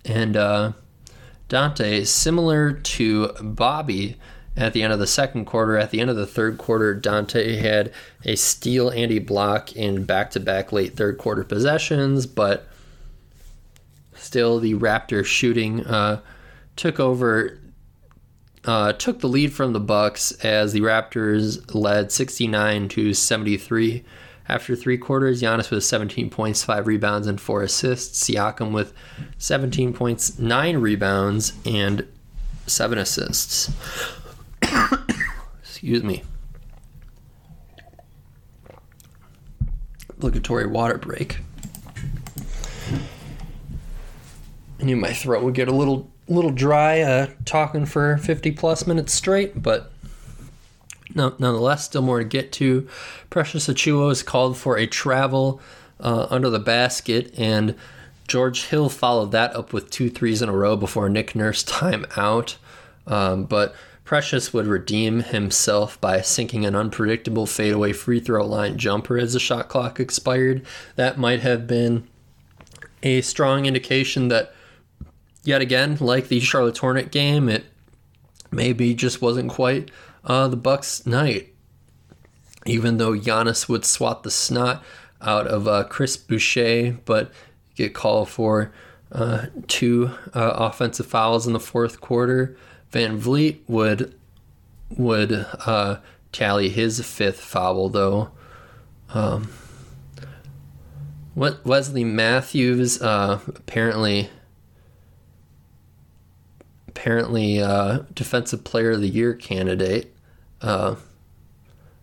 and 0.05 0.37
uh, 0.37 0.71
Dante 1.49 2.05
similar 2.05 2.71
to 2.71 3.33
Bobby 3.41 4.15
at 4.55 4.73
the 4.73 4.81
end 4.81 4.93
of 4.93 4.99
the 4.99 5.07
second 5.07 5.45
quarter. 5.45 5.77
At 5.77 5.91
the 5.91 5.99
end 5.99 6.09
of 6.09 6.15
the 6.15 6.25
third 6.25 6.57
quarter, 6.57 6.93
Dante 6.93 7.57
had 7.57 7.91
a 8.23 8.35
steal 8.35 8.89
and 8.89 9.11
a 9.11 9.19
block 9.19 9.75
in 9.75 10.05
back 10.05 10.31
to 10.31 10.39
back 10.39 10.71
late 10.71 10.95
third 10.95 11.17
quarter 11.17 11.43
possessions, 11.43 12.25
but 12.25 12.67
still 14.15 14.59
the 14.59 14.73
Raptors 14.73 15.25
shooting 15.25 15.85
uh, 15.85 16.21
took 16.77 16.99
over. 16.99 17.59
Uh, 18.63 18.91
took 18.93 19.19
the 19.19 19.29
lead 19.29 19.53
from 19.53 19.71
the 19.71 19.79
Bucks 19.79 20.31
as 20.43 20.73
the 20.73 20.81
Raptors 20.81 21.73
led 21.73 22.11
69 22.11 22.89
to 22.89 23.13
73 23.13 24.03
after 24.49 24.75
three 24.75 24.97
quarters. 24.97 25.41
Giannis 25.41 25.71
with 25.71 25.83
17 25.83 26.29
points, 26.29 26.63
five 26.63 26.87
rebounds, 26.87 27.27
and 27.27 27.39
four 27.39 27.63
assists. 27.63 28.29
Siakam 28.29 28.71
with 28.73 28.93
17 29.37 29.93
points, 29.93 30.37
nine 30.37 30.77
rebounds, 30.77 31.53
and 31.65 32.07
seven 32.65 32.97
assists. 32.97 33.71
Excuse 35.61 36.03
me. 36.03 36.23
Obligatory 40.09 40.67
water 40.67 40.97
break. 40.97 41.39
I 44.79 44.83
knew 44.83 44.95
my 44.95 45.13
throat 45.13 45.43
would 45.43 45.53
get 45.53 45.67
a 45.67 45.73
little 45.73 46.11
little 46.27 46.51
dry 46.51 47.01
uh, 47.01 47.27
talking 47.45 47.85
for 47.85 48.17
50 48.17 48.51
plus 48.51 48.85
minutes 48.85 49.13
straight, 49.13 49.61
but 49.61 49.91
no, 51.15 51.33
nonetheless, 51.39 51.85
still 51.85 52.01
more 52.01 52.19
to 52.19 52.25
get 52.25 52.51
to. 52.53 52.87
Precious 53.29 53.67
Achiuwa 53.67 54.11
is 54.11 54.23
called 54.23 54.57
for 54.57 54.77
a 54.77 54.87
travel 54.87 55.61
uh, 55.99 56.27
under 56.29 56.49
the 56.49 56.59
basket, 56.59 57.33
and 57.37 57.75
George 58.27 58.65
Hill 58.65 58.89
followed 58.89 59.31
that 59.31 59.55
up 59.55 59.73
with 59.73 59.89
two 59.89 60.09
threes 60.09 60.41
in 60.41 60.49
a 60.49 60.53
row 60.53 60.75
before 60.75 61.09
Nick 61.09 61.35
Nurse 61.35 61.63
time 61.63 62.05
out. 62.15 62.57
Um, 63.07 63.45
but 63.45 63.73
Precious 64.03 64.53
would 64.53 64.67
redeem 64.67 65.19
himself 65.21 65.99
by 65.99 66.21
sinking 66.21 66.65
an 66.65 66.75
unpredictable 66.75 67.45
fadeaway 67.45 67.91
free 67.91 68.21
throw 68.21 68.45
line 68.45 68.77
jumper 68.77 69.17
as 69.17 69.33
the 69.33 69.39
shot 69.39 69.67
clock 69.67 69.99
expired. 69.99 70.65
That 70.95 71.17
might 71.17 71.41
have 71.41 71.67
been 71.67 72.07
a 73.03 73.19
strong 73.19 73.65
indication 73.65 74.29
that, 74.29 74.53
yet 75.47 75.61
again, 75.61 75.97
like 76.01 76.27
the 76.27 76.41
Charlotte 76.41 76.77
Hornet 76.77 77.09
game, 77.09 77.47
it 77.47 77.63
maybe 78.51 78.93
just 78.93 79.21
wasn't 79.21 79.49
quite 79.49 79.89
uh, 80.25 80.49
the 80.49 80.57
Bucks' 80.57 81.05
night. 81.05 81.53
Even 82.65 82.97
though 82.97 83.13
Giannis 83.13 83.69
would 83.69 83.85
swat 83.85 84.23
the 84.23 84.29
snot 84.29 84.83
out 85.21 85.47
of 85.47 85.65
uh, 85.65 85.85
Chris 85.85 86.17
Boucher, 86.17 86.97
but 87.05 87.31
get 87.75 87.93
called 87.93 88.27
for 88.27 88.73
uh, 89.13 89.45
two 89.67 90.11
uh, 90.33 90.51
offensive 90.55 91.05
fouls 91.05 91.47
in 91.47 91.53
the 91.53 91.61
fourth 91.61 92.01
quarter. 92.01 92.57
VanVleet 92.91 93.59
would 93.67 94.13
would 94.97 95.31
uh, 95.65 95.99
tally 96.33 96.67
his 96.67 96.99
fifth 97.05 97.39
foul, 97.39 97.87
though. 97.87 98.31
Um, 99.13 99.49
what 101.35 101.65
Wesley 101.65 102.03
Matthews 102.03 103.01
uh, 103.01 103.39
apparently 103.47 104.29
apparently 106.97 107.61
uh, 107.61 107.99
defensive 108.15 108.63
player 108.63 108.91
of 108.91 109.01
the 109.01 109.07
year 109.07 109.35
candidate, 109.35 110.15
uh, 110.61 110.95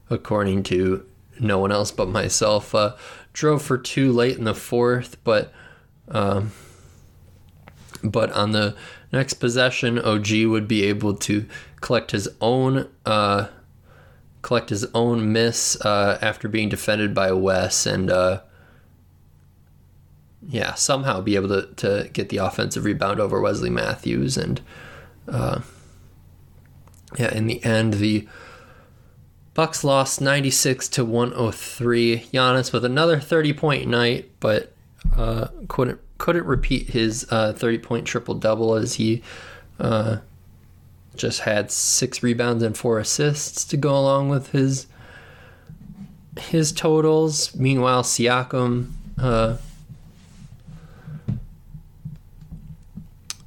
according 0.09 0.63
to 0.63 1.05
no 1.41 1.59
one 1.59 1.73
else 1.73 1.91
but 1.91 2.09
myself. 2.09 2.75
Uh, 2.75 2.95
drove 3.33 3.61
for 3.61 3.77
two 3.77 4.13
late 4.13 4.39
in 4.39 4.45
the 4.45 4.55
fourth, 4.55 5.23
but 5.25 5.53
um, 6.09 6.53
but 8.05 8.31
on 8.33 8.53
the 8.53 8.77
next 9.13 9.35
possession, 9.35 9.99
OG 9.99 10.29
would 10.47 10.69
be 10.69 10.85
able 10.85 11.15
to 11.15 11.47
collect 11.81 12.13
his 12.13 12.29
own 12.41 12.89
uh, 13.05 13.49
collect 14.43 14.71
his 14.71 14.87
own 14.95 15.33
miss 15.33 15.77
uh, 15.85 16.19
after 16.23 16.49
being 16.49 16.69
defended 16.69 17.13
by 17.13 17.33
Wes 17.33 17.85
and 17.85 18.11
uh, 18.11 18.43
yeah, 20.47 20.75
somehow 20.75 21.21
be 21.21 21.35
able 21.35 21.49
to, 21.49 21.67
to 21.75 22.09
get 22.13 22.29
the 22.29 22.37
offensive 22.37 22.85
rebound 22.85 23.19
over 23.19 23.41
Wesley 23.41 23.71
Matthews 23.71 24.37
and 24.37 24.61
uh, 25.29 25.61
yeah, 27.19 27.33
in 27.33 27.47
the 27.47 27.65
end 27.65 27.95
the 27.95 28.27
Bucks 29.55 29.85
lost 29.85 30.21
96 30.21 30.89
to 30.89 31.05
103. 31.05 32.27
Giannis 32.33 32.73
with 32.73 32.85
another 32.85 33.21
30 33.21 33.53
point 33.53 33.89
night, 33.89 34.31
but 34.41 34.73
uh, 35.17 35.49
couldn't 35.69 36.01
couldn't 36.19 36.47
repeat 36.47 36.91
his 36.91 37.27
uh, 37.31 37.53
30 37.53 37.79
point 37.79 38.07
triple 38.07 38.35
double 38.35 38.75
as 38.75 38.95
he 38.95 39.23
uh, 39.79 40.19
just 41.15 41.41
had 41.41 41.71
six 41.71 42.23
rebounds 42.23 42.63
and 42.63 42.77
four 42.77 42.99
assists 42.99 43.65
to 43.67 43.77
go 43.77 43.97
along 43.97 44.29
with 44.29 44.51
his 44.51 44.89
his 46.39 46.73
totals. 46.73 47.55
Meanwhile, 47.55 48.03
Siakam 48.03 48.91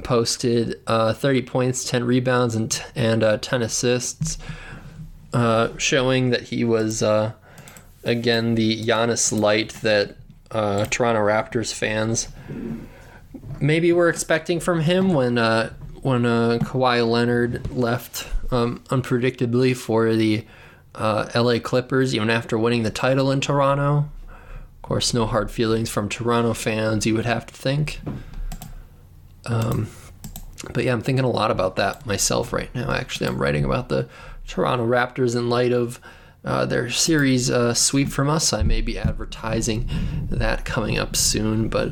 posted 0.08 0.80
uh, 0.88 1.12
30 1.12 1.42
points, 1.42 1.84
10 1.84 2.06
rebounds, 2.06 2.56
and 2.56 2.82
and 2.96 3.24
uh, 3.24 3.38
10 3.40 3.62
assists, 3.62 4.38
uh, 5.34 5.68
showing 5.78 6.30
that 6.30 6.44
he 6.44 6.64
was 6.64 7.04
uh, 7.04 7.34
again 8.06 8.56
the 8.56 8.82
Giannis 8.86 9.38
light 9.38 9.72
that 9.82 10.16
uh, 10.50 10.86
Toronto 10.86 11.20
Raptors 11.20 11.74
fans 11.74 12.30
maybe 13.60 13.92
were 13.92 14.08
expecting 14.08 14.62
from 14.62 14.80
him 14.80 15.14
when 15.14 15.36
when 16.02 16.24
Kawhi 16.24 17.06
Leonard 17.06 17.70
left 17.70 18.30
um, 18.50 18.82
unpredictably 18.88 19.76
for 19.76 20.16
the 20.16 20.46
LA 20.96 21.60
Clippers, 21.60 22.16
even 22.16 22.30
after 22.30 22.58
winning 22.58 22.84
the 22.84 22.92
title 22.92 23.30
in 23.30 23.42
Toronto. 23.42 24.10
Of 24.30 24.82
course, 24.84 25.14
no 25.14 25.26
hard 25.26 25.52
feelings 25.52 25.90
from 25.90 26.08
Toronto 26.08 26.54
fans, 26.54 27.06
you 27.06 27.14
would 27.14 27.26
have 27.26 27.46
to 27.48 27.54
think. 27.54 28.00
Um, 29.48 29.88
but 30.74 30.84
yeah, 30.84 30.94
I'm 30.94 31.02
thinking 31.02 31.26
a 31.26 31.30
lot 31.30 31.52
about 31.52 31.76
that 31.78 32.06
myself 32.06 32.52
right 32.52 32.74
now. 32.74 32.92
Actually, 32.92 33.28
I'm 33.28 33.38
writing 33.38 33.64
about 33.64 33.90
the 33.90 34.08
Toronto 34.48 34.86
Raptors 34.86 35.36
in 35.36 35.50
light 35.50 35.72
of 35.72 36.00
uh, 36.44 36.66
their 36.66 36.90
series 36.90 37.50
uh, 37.50 37.74
sweep 37.74 38.10
from 38.10 38.30
us. 38.30 38.54
I 38.54 38.64
may 38.64 38.82
be 38.82 38.98
advertising 38.98 39.90
that 40.30 40.66
coming 40.66 40.98
up 40.98 41.16
soon, 41.16 41.68
but 41.68 41.92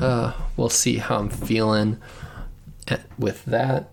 uh, 0.00 0.32
we'll 0.56 0.68
see 0.68 0.96
how 0.96 1.18
I'm 1.18 1.30
feeling 1.30 1.98
at, 2.88 3.02
with 3.18 3.44
that. 3.44 3.90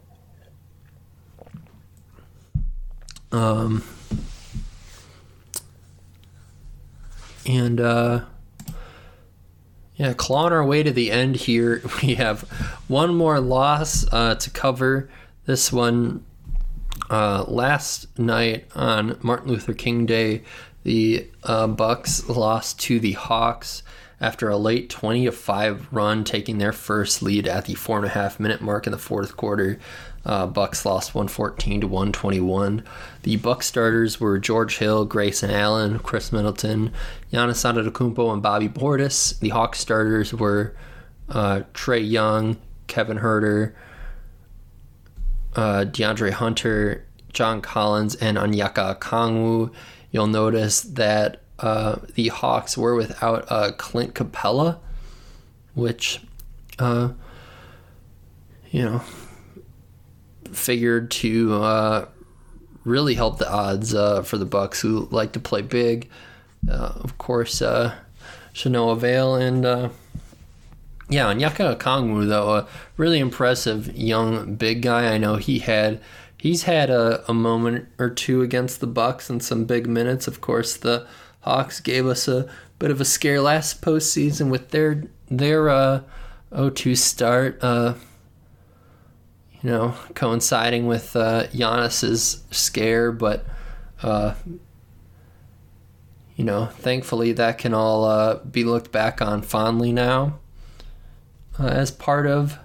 Um, 3.32 3.84
and 7.46 7.80
uh, 7.80 8.22
Yeah, 10.00 10.14
clawing 10.14 10.54
our 10.54 10.64
way 10.64 10.82
to 10.82 10.92
the 10.92 11.12
end 11.12 11.36
here. 11.36 11.82
We 12.02 12.16
have 12.16 12.44
one 12.88 13.14
more 13.14 13.42
loss 13.42 14.06
uh, 14.14 14.36
to 14.36 14.50
cover. 14.50 15.10
This 15.46 15.74
one 15.74 16.24
uh, 17.10 17.44
last 17.50 18.18
night 18.18 18.66
on 18.74 19.20
Martin 19.22 19.50
Luther 19.50 19.74
King 19.74 20.06
Day, 20.06 20.44
the 20.84 21.28
uh, 21.44 21.68
Bucks 21.68 22.30
lost 22.30 22.80
to 22.82 23.02
the 23.02 23.12
Hawks 23.12 23.84
after 24.22 24.48
a 24.48 24.56
late 24.56 24.90
20 24.90 25.26
to 25.26 25.34
5 25.34 25.88
run, 25.92 26.24
taking 26.24 26.60
their 26.60 26.72
first 26.72 27.22
lead 27.22 27.46
at 27.46 27.66
the 27.66 27.76
four 27.76 27.98
and 27.98 28.06
a 28.06 28.10
half 28.10 28.40
minute 28.40 28.62
mark 28.62 28.88
in 28.88 28.92
the 28.92 28.98
fourth 28.98 29.36
quarter. 29.36 29.80
Uh, 30.26 30.46
Bucks 30.46 30.86
lost 30.86 31.16
114 31.16 31.82
to 31.82 31.88
121. 31.88 32.84
The 33.24 33.38
Bucks 33.38 33.68
starters 33.68 34.20
were 34.20 34.38
George 34.38 34.78
Hill, 34.78 35.06
Grayson 35.06 35.50
Allen, 35.50 36.00
Khris 36.00 36.32
Middleton, 36.32 36.92
Giannis 37.32 37.64
Antetokounmpo, 37.64 38.34
and 38.34 38.42
Bobby 38.42 38.68
Portis. 38.68 39.40
The 39.40 39.50
Hawks 39.50 39.80
starters 39.80 40.34
were 40.34 40.76
uh, 41.30 41.62
Trae 41.74 42.08
Young, 42.08 42.58
Kevin 42.88 43.20
Huerter, 43.20 43.74
uh, 45.56 45.86
DeAndre 45.86 46.32
Hunter, 46.32 47.06
John 47.32 47.62
Collins, 47.62 48.16
and 48.16 48.38
Onyeka 48.38 49.00
Okongwu. 49.00 49.72
You'll 50.12 50.28
notice 50.28 50.82
that 50.82 51.42
uh, 51.60 51.98
the 52.16 52.30
Hawks 52.30 52.78
were 52.78 52.96
without 52.96 53.46
uh, 53.50 53.72
Clint 53.78 54.14
Capela, 54.16 54.80
which, 55.76 56.22
uh, 56.80 57.10
you 58.72 58.84
know, 58.84 59.02
figured 60.56 61.12
to 61.12 61.62
uh, 61.62 62.08
really 62.84 63.16
help 63.16 63.38
the 63.38 63.52
odds 63.52 63.94
uh, 63.94 64.24
for 64.24 64.38
the 64.38 64.46
Bucks, 64.46 64.82
who 64.82 65.08
like 65.12 65.34
to 65.34 65.40
play 65.40 65.62
big. 65.62 66.10
Uh, 66.70 66.94
of 66.96 67.18
course, 67.18 67.62
uh, 67.62 67.96
no 68.66 68.90
avail, 68.90 69.36
and 69.36 69.92
yeah, 71.10 71.34
Onyeka 71.34 71.76
Okongwu 71.76 72.28
though, 72.28 72.56
a 72.56 72.68
really 72.96 73.20
impressive 73.20 73.96
young 73.96 74.56
big 74.56 74.84
guy. 74.84 75.14
I 75.14 75.18
know 75.18 75.36
he 75.38 75.60
had 75.60 76.00
he's 76.38 76.64
had 76.64 76.90
a, 76.90 77.30
a 77.30 77.34
moment 77.34 77.90
or 77.98 78.10
two 78.10 78.42
against 78.42 78.80
the 78.80 78.88
Bucks 78.88 79.30
and 79.30 79.44
some 79.44 79.66
big 79.66 79.88
minutes. 79.88 80.28
Of 80.28 80.40
course, 80.40 80.78
the 80.78 81.08
Hawks 81.42 81.80
gave 81.80 82.06
us 82.06 82.28
a 82.28 82.48
bit 82.78 82.92
of 82.92 83.02
a 83.02 83.06
scare 83.06 83.42
last 83.42 83.82
postseason 83.82 84.50
with 84.50 84.70
their 84.70 85.04
their 85.30 85.70
uh, 85.70 86.02
0-2 86.52 86.96
start. 86.96 87.58
Uh, 87.62 87.96
you 89.62 89.70
know, 89.70 89.94
coinciding 90.16 90.88
with 90.88 91.16
uh, 91.16 91.48
Giannis's 91.48 92.44
scare, 92.52 93.12
but 93.12 93.46
uh, 94.02 94.36
you 96.36 96.46
know, 96.46 96.68
thankfully 96.68 97.34
that 97.34 97.58
can 97.58 97.74
all 97.74 98.06
uh, 98.06 98.36
be 98.46 98.64
looked 98.64 98.92
back 98.92 99.22
on 99.22 99.42
fondly 99.42 99.92
now 99.92 100.40
uh, 101.60 101.68
as 101.68 101.92
part 101.92 102.26
of 102.26 102.58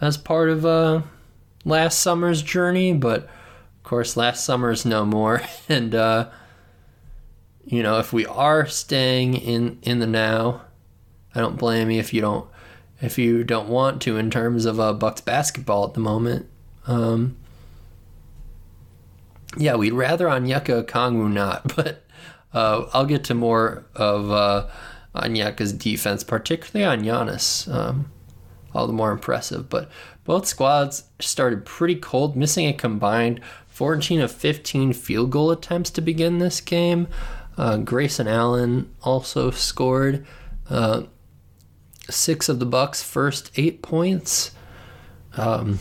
as 0.00 0.16
part 0.16 0.48
of 0.48 0.66
uh, 0.66 1.02
last 1.64 2.00
summer's 2.00 2.42
journey. 2.42 2.92
But 2.92 3.24
of 3.24 3.82
course, 3.84 4.16
last 4.16 4.44
summer's 4.44 4.84
no 4.84 5.04
more, 5.04 5.42
and 5.68 5.94
uh, 5.94 6.30
you 7.64 7.82
know, 7.82 7.98
if 7.98 8.12
we 8.12 8.26
are 8.26 8.66
staying 8.66 9.34
in 9.34 9.78
in 9.82 10.00
the 10.00 10.06
now, 10.08 10.62
I 11.34 11.40
don't 11.40 11.58
blame 11.58 11.90
you 11.90 12.00
if 12.00 12.12
you 12.12 12.20
don't 12.20 12.49
if 13.00 13.18
you 13.18 13.44
don't 13.44 13.68
want 13.68 14.02
to 14.02 14.16
in 14.16 14.30
terms 14.30 14.64
of 14.64 14.78
uh, 14.78 14.92
Bucks 14.92 15.20
basketball 15.20 15.84
at 15.84 15.94
the 15.94 16.00
moment. 16.00 16.46
Um, 16.86 17.36
yeah, 19.56 19.74
we'd 19.74 19.92
rather 19.92 20.26
Onyeka 20.26 20.84
Okongwu 20.84 21.32
not, 21.32 21.74
but 21.76 22.04
uh, 22.52 22.86
I'll 22.92 23.06
get 23.06 23.24
to 23.24 23.34
more 23.34 23.84
of 23.94 24.30
uh, 24.30 24.68
defense, 25.72 26.24
particularly 26.24 26.84
on 26.84 27.02
Giannis. 27.04 27.72
Um, 27.72 28.10
all 28.74 28.86
the 28.86 28.92
more 28.92 29.12
impressive. 29.12 29.68
But 29.68 29.90
both 30.24 30.46
squads 30.46 31.04
started 31.18 31.64
pretty 31.64 31.96
cold, 31.96 32.36
missing 32.36 32.66
a 32.66 32.72
combined 32.72 33.40
14 33.68 34.20
of 34.20 34.30
15 34.30 34.92
field 34.92 35.30
goal 35.30 35.50
attempts 35.50 35.90
to 35.90 36.00
begin 36.00 36.38
this 36.38 36.60
game. 36.60 37.08
Uh, 37.56 37.78
Grayson 37.78 38.28
Allen 38.28 38.94
also 39.02 39.50
scored 39.50 40.26
uh, 40.68 41.02
six 42.12 42.48
of 42.48 42.58
the 42.58 42.66
Bucks' 42.66 43.02
first 43.02 43.50
eight 43.56 43.82
points. 43.82 44.52
Um, 45.36 45.78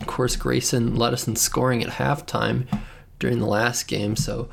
of 0.00 0.06
course, 0.06 0.36
Grayson 0.36 0.96
led 0.96 1.12
us 1.12 1.28
in 1.28 1.36
scoring 1.36 1.82
at 1.82 1.90
halftime 1.90 2.66
during 3.18 3.38
the 3.38 3.46
last 3.46 3.86
game, 3.86 4.16
so 4.16 4.48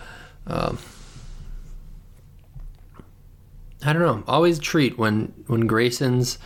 um, 0.45 0.77
I 3.83 3.93
don't 3.93 4.01
know. 4.01 4.23
Always 4.27 4.59
treat 4.59 4.97
when 4.97 5.33
when 5.47 5.67
Grayson's 5.67 6.37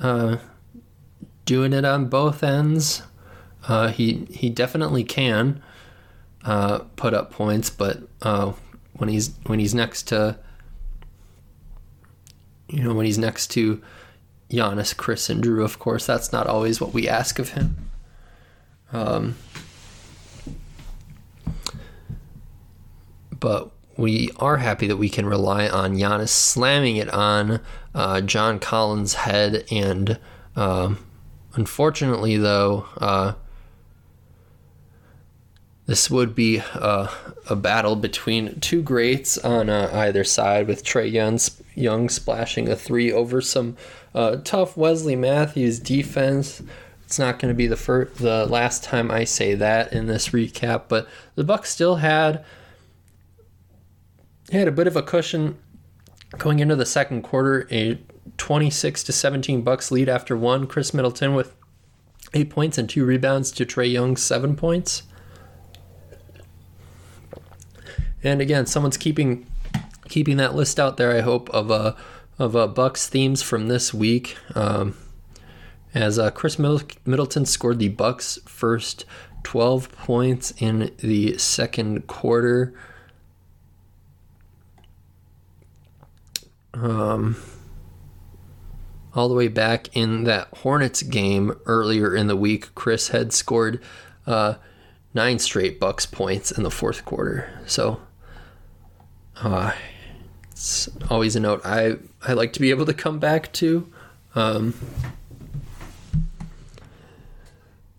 uh, 0.00 0.36
doing 1.44 1.72
it 1.72 1.84
on 1.84 2.06
both 2.06 2.42
ends. 2.42 3.02
Uh, 3.66 3.88
he 3.88 4.26
he 4.30 4.50
definitely 4.50 5.04
can 5.04 5.62
uh, 6.44 6.80
put 6.96 7.14
up 7.14 7.30
points, 7.30 7.70
but 7.70 8.02
uh, 8.22 8.52
when 8.92 9.08
he's 9.08 9.34
when 9.46 9.58
he's 9.58 9.74
next 9.74 10.04
to 10.08 10.38
you 12.68 12.82
know 12.82 12.94
when 12.94 13.06
he's 13.06 13.18
next 13.18 13.48
to 13.52 13.82
Giannis, 14.50 14.96
Khris, 14.96 15.30
and 15.30 15.42
Jrue, 15.42 15.64
of 15.64 15.78
course, 15.78 16.06
that's 16.06 16.32
not 16.32 16.46
always 16.46 16.80
what 16.80 16.92
we 16.92 17.08
ask 17.08 17.38
of 17.38 17.50
him. 17.50 17.90
Um, 18.92 19.36
but 23.38 23.70
we 23.96 24.30
are 24.36 24.58
happy 24.58 24.86
that 24.86 24.96
we 24.96 25.08
can 25.08 25.26
rely 25.26 25.68
on 25.68 25.96
Giannis 25.96 26.28
slamming 26.28 26.96
it 26.96 27.08
on 27.10 27.60
uh, 27.94 28.20
John 28.20 28.58
Collins' 28.58 29.14
head 29.14 29.64
and. 29.70 30.18
Um, 30.56 30.98
Unfortunately, 31.56 32.36
though, 32.36 32.86
uh, 32.98 33.34
this 35.86 36.10
would 36.10 36.34
be 36.34 36.62
uh, 36.74 37.08
a 37.48 37.56
battle 37.56 37.94
between 37.94 38.58
two 38.60 38.82
greats 38.82 39.36
on 39.38 39.68
uh, 39.68 39.90
either 39.92 40.24
side, 40.24 40.66
with 40.66 40.84
Trae 40.84 41.10
Young, 41.10 41.38
Young 41.74 42.08
splashing 42.08 42.68
a 42.68 42.76
three 42.76 43.12
over 43.12 43.40
some 43.40 43.76
uh, 44.14 44.36
tough 44.44 44.76
Wesley 44.76 45.16
Matthews 45.16 45.78
defense. 45.78 46.62
It's 47.04 47.18
not 47.18 47.38
going 47.38 47.52
to 47.52 47.56
be 47.56 47.66
the 47.66 47.76
first, 47.76 48.16
the 48.16 48.46
last 48.46 48.82
time 48.82 49.10
I 49.10 49.24
say 49.24 49.54
that 49.54 49.92
in 49.92 50.06
this 50.06 50.30
recap, 50.30 50.84
but 50.88 51.06
the 51.34 51.44
Bucks 51.44 51.70
still 51.70 51.96
had 51.96 52.44
had 54.50 54.68
a 54.68 54.72
bit 54.72 54.86
of 54.86 54.96
a 54.96 55.02
cushion 55.02 55.58
going 56.38 56.60
into 56.60 56.76
the 56.76 56.86
second 56.86 57.22
quarter. 57.22 57.66
A 57.70 57.98
26 58.38 59.04
to 59.04 59.12
17 59.12 59.62
Bucks 59.62 59.90
lead 59.90 60.08
after 60.08 60.36
one. 60.36 60.66
Khris 60.66 60.94
Middleton 60.94 61.34
with 61.34 61.54
eight 62.32 62.50
points 62.50 62.78
and 62.78 62.88
two 62.88 63.04
rebounds 63.04 63.50
to 63.52 63.66
Trae 63.66 63.90
Young's 63.90 64.22
seven 64.22 64.56
points. 64.56 65.04
And 68.24 68.40
again, 68.40 68.66
someone's 68.66 68.96
keeping 68.96 69.46
keeping 70.08 70.38
that 70.38 70.54
list 70.54 70.80
out 70.80 70.96
there. 70.96 71.12
I 71.12 71.20
hope 71.20 71.50
of 71.50 71.70
uh, 71.70 71.94
of 72.38 72.56
uh, 72.56 72.66
Bucks 72.66 73.08
themes 73.08 73.42
from 73.42 73.68
this 73.68 73.94
week. 73.94 74.36
Um, 74.54 74.96
as 75.94 76.18
uh, 76.18 76.30
Khris 76.30 76.58
Middleton 76.58 77.46
scored 77.46 77.78
the 77.78 77.88
Bucks' 77.88 78.40
first 78.46 79.04
12 79.44 79.92
points 79.92 80.52
in 80.58 80.92
the 80.98 81.38
second 81.38 82.08
quarter. 82.08 82.74
Um, 86.72 87.36
all 89.14 89.28
the 89.28 89.34
way 89.34 89.46
back 89.46 89.88
in 89.96 90.24
that 90.24 90.48
Hornets 90.58 91.02
game 91.02 91.56
earlier 91.66 92.16
in 92.16 92.26
the 92.26 92.34
week, 92.34 92.74
Khris 92.74 93.10
had 93.10 93.32
scored 93.32 93.80
uh, 94.26 94.54
nine 95.12 95.38
straight 95.38 95.78
Bucks 95.78 96.06
points 96.06 96.50
in 96.50 96.64
the 96.64 96.70
fourth 96.72 97.04
quarter. 97.04 97.48
So 97.66 98.00
uh, 99.42 99.72
it's 100.50 100.88
always 101.10 101.36
a 101.36 101.40
note 101.40 101.60
I, 101.64 101.96
I 102.22 102.32
like 102.34 102.52
to 102.54 102.60
be 102.60 102.70
able 102.70 102.86
to 102.86 102.94
come 102.94 103.18
back 103.18 103.52
to. 103.54 103.90
Um, 104.34 104.74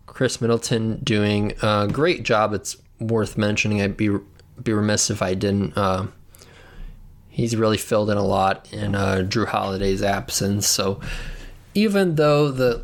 Khris 0.06 0.40
Middleton 0.40 1.00
doing 1.04 1.52
a 1.62 1.88
great 1.90 2.22
job. 2.22 2.54
It's 2.54 2.76
worth 2.98 3.36
mentioning. 3.36 3.82
I'd 3.82 3.96
be 3.96 4.16
be 4.62 4.72
remiss 4.72 5.10
if 5.10 5.20
I 5.20 5.34
didn't. 5.34 5.76
Uh, 5.76 6.06
he's 7.28 7.54
really 7.54 7.76
filled 7.76 8.08
in 8.08 8.16
a 8.16 8.24
lot 8.24 8.72
in 8.72 8.94
uh, 8.94 9.16
Jrue 9.28 9.46
Holiday's 9.46 10.02
absence. 10.02 10.66
So 10.66 11.00
even 11.74 12.14
though 12.14 12.50
the 12.50 12.82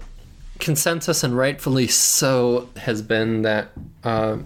consensus 0.59 1.25
and 1.25 1.35
rightfully 1.37 1.89
so 1.89 2.69
has 2.77 3.01
been 3.01 3.43
that 3.43 3.69
uh, 4.05 4.37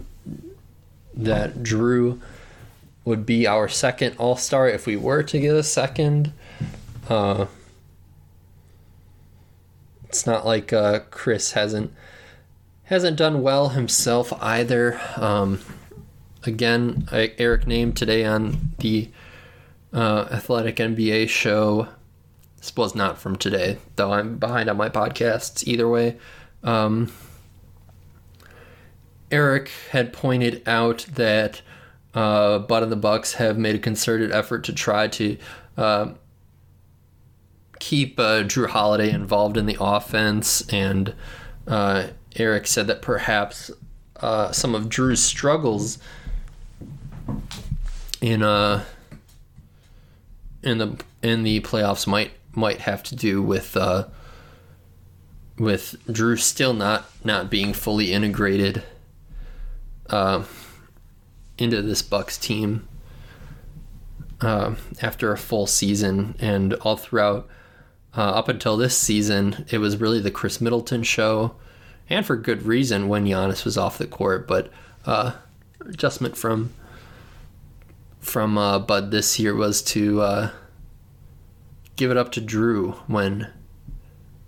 that 1.14 1.54
Jrue 1.56 2.20
would 3.06 3.24
be 3.24 3.46
our 3.46 3.68
second 3.68 4.16
All 4.18 4.36
Star 4.36 4.68
if 4.68 4.86
we 4.86 4.96
were 4.96 5.22
to 5.22 5.40
get 5.40 5.54
a 5.54 5.62
second. 5.62 6.34
Uh, 7.08 7.46
it's 10.04 10.26
not 10.26 10.44
like 10.44 10.74
uh, 10.74 11.00
Khris 11.10 11.52
hasn't 11.52 11.90
hasn't 12.84 13.16
done 13.16 13.40
well 13.40 13.70
himself 13.70 14.30
either. 14.42 15.00
Um, 15.16 15.60
again, 16.44 17.08
I, 17.10 17.32
Eric 17.38 17.66
named 17.66 17.96
today 17.96 18.26
on 18.26 18.74
the 18.80 19.08
uh, 19.94 20.28
Athletic 20.30 20.76
NBA 20.76 21.30
show 21.30 21.88
this 22.66 22.74
was 22.74 22.96
not 22.96 23.16
from 23.16 23.36
today, 23.36 23.78
though 23.94 24.12
I'm 24.12 24.38
behind 24.38 24.68
on 24.68 24.76
my 24.76 24.88
podcasts 24.88 25.66
either 25.68 25.88
way. 25.88 26.16
Um, 26.64 27.12
Eric 29.30 29.70
had 29.90 30.12
pointed 30.12 30.66
out 30.66 31.06
that 31.14 31.62
uh, 32.16 32.60
Bud 32.60 32.82
and 32.82 32.90
the 32.90 32.96
Bucks 32.96 33.34
have 33.34 33.58
made 33.58 33.74
a 33.74 33.78
concerted 33.78 34.32
effort 34.32 34.64
to 34.64 34.72
try 34.72 35.06
to 35.06 35.36
uh, 35.76 36.12
keep 37.78 38.18
uh, 38.18 38.42
Jrue 38.42 38.68
Holiday 38.68 39.10
involved 39.10 39.56
in 39.56 39.66
the 39.66 39.76
offense, 39.78 40.66
and 40.72 41.14
uh, 41.68 42.08
Eric 42.34 42.66
said 42.66 42.86
that 42.86 43.02
perhaps 43.02 43.70
uh, 44.20 44.50
some 44.50 44.74
of 44.74 44.88
Jrue's 44.88 45.22
struggles 45.22 45.98
in 48.22 48.42
uh 48.42 48.82
in 50.62 50.78
the 50.78 50.98
in 51.22 51.42
the 51.42 51.60
playoffs 51.60 52.06
might 52.06 52.30
might 52.52 52.80
have 52.80 53.02
to 53.02 53.14
do 53.14 53.42
with 53.42 53.76
uh, 53.76 54.06
with 55.58 55.96
Jrue 56.08 56.40
still 56.40 56.72
not 56.72 57.10
not 57.24 57.50
being 57.50 57.74
fully 57.74 58.12
integrated. 58.12 58.82
Uh, 60.08 60.44
into 61.58 61.82
this 61.82 62.02
Bucks 62.02 62.36
team 62.38 62.86
uh, 64.40 64.74
after 65.00 65.32
a 65.32 65.38
full 65.38 65.66
season 65.66 66.34
and 66.38 66.74
all 66.74 66.96
throughout 66.96 67.48
uh, 68.16 68.30
up 68.30 68.48
until 68.48 68.76
this 68.76 68.96
season, 68.96 69.66
it 69.70 69.78
was 69.78 69.98
really 69.98 70.20
the 70.20 70.30
Khris 70.30 70.60
Middleton 70.60 71.02
show, 71.02 71.54
and 72.08 72.24
for 72.24 72.36
good 72.36 72.62
reason 72.62 73.08
when 73.08 73.26
Giannis 73.26 73.64
was 73.64 73.76
off 73.76 73.98
the 73.98 74.06
court. 74.06 74.48
But 74.48 74.70
uh, 75.04 75.32
adjustment 75.80 76.36
from 76.36 76.72
from 78.20 78.56
uh, 78.56 78.78
Bud 78.78 79.10
this 79.10 79.38
year 79.38 79.54
was 79.54 79.82
to 79.82 80.20
uh, 80.20 80.50
give 81.96 82.10
it 82.10 82.16
up 82.16 82.32
to 82.32 82.40
Jrue 82.40 82.94
when 83.06 83.52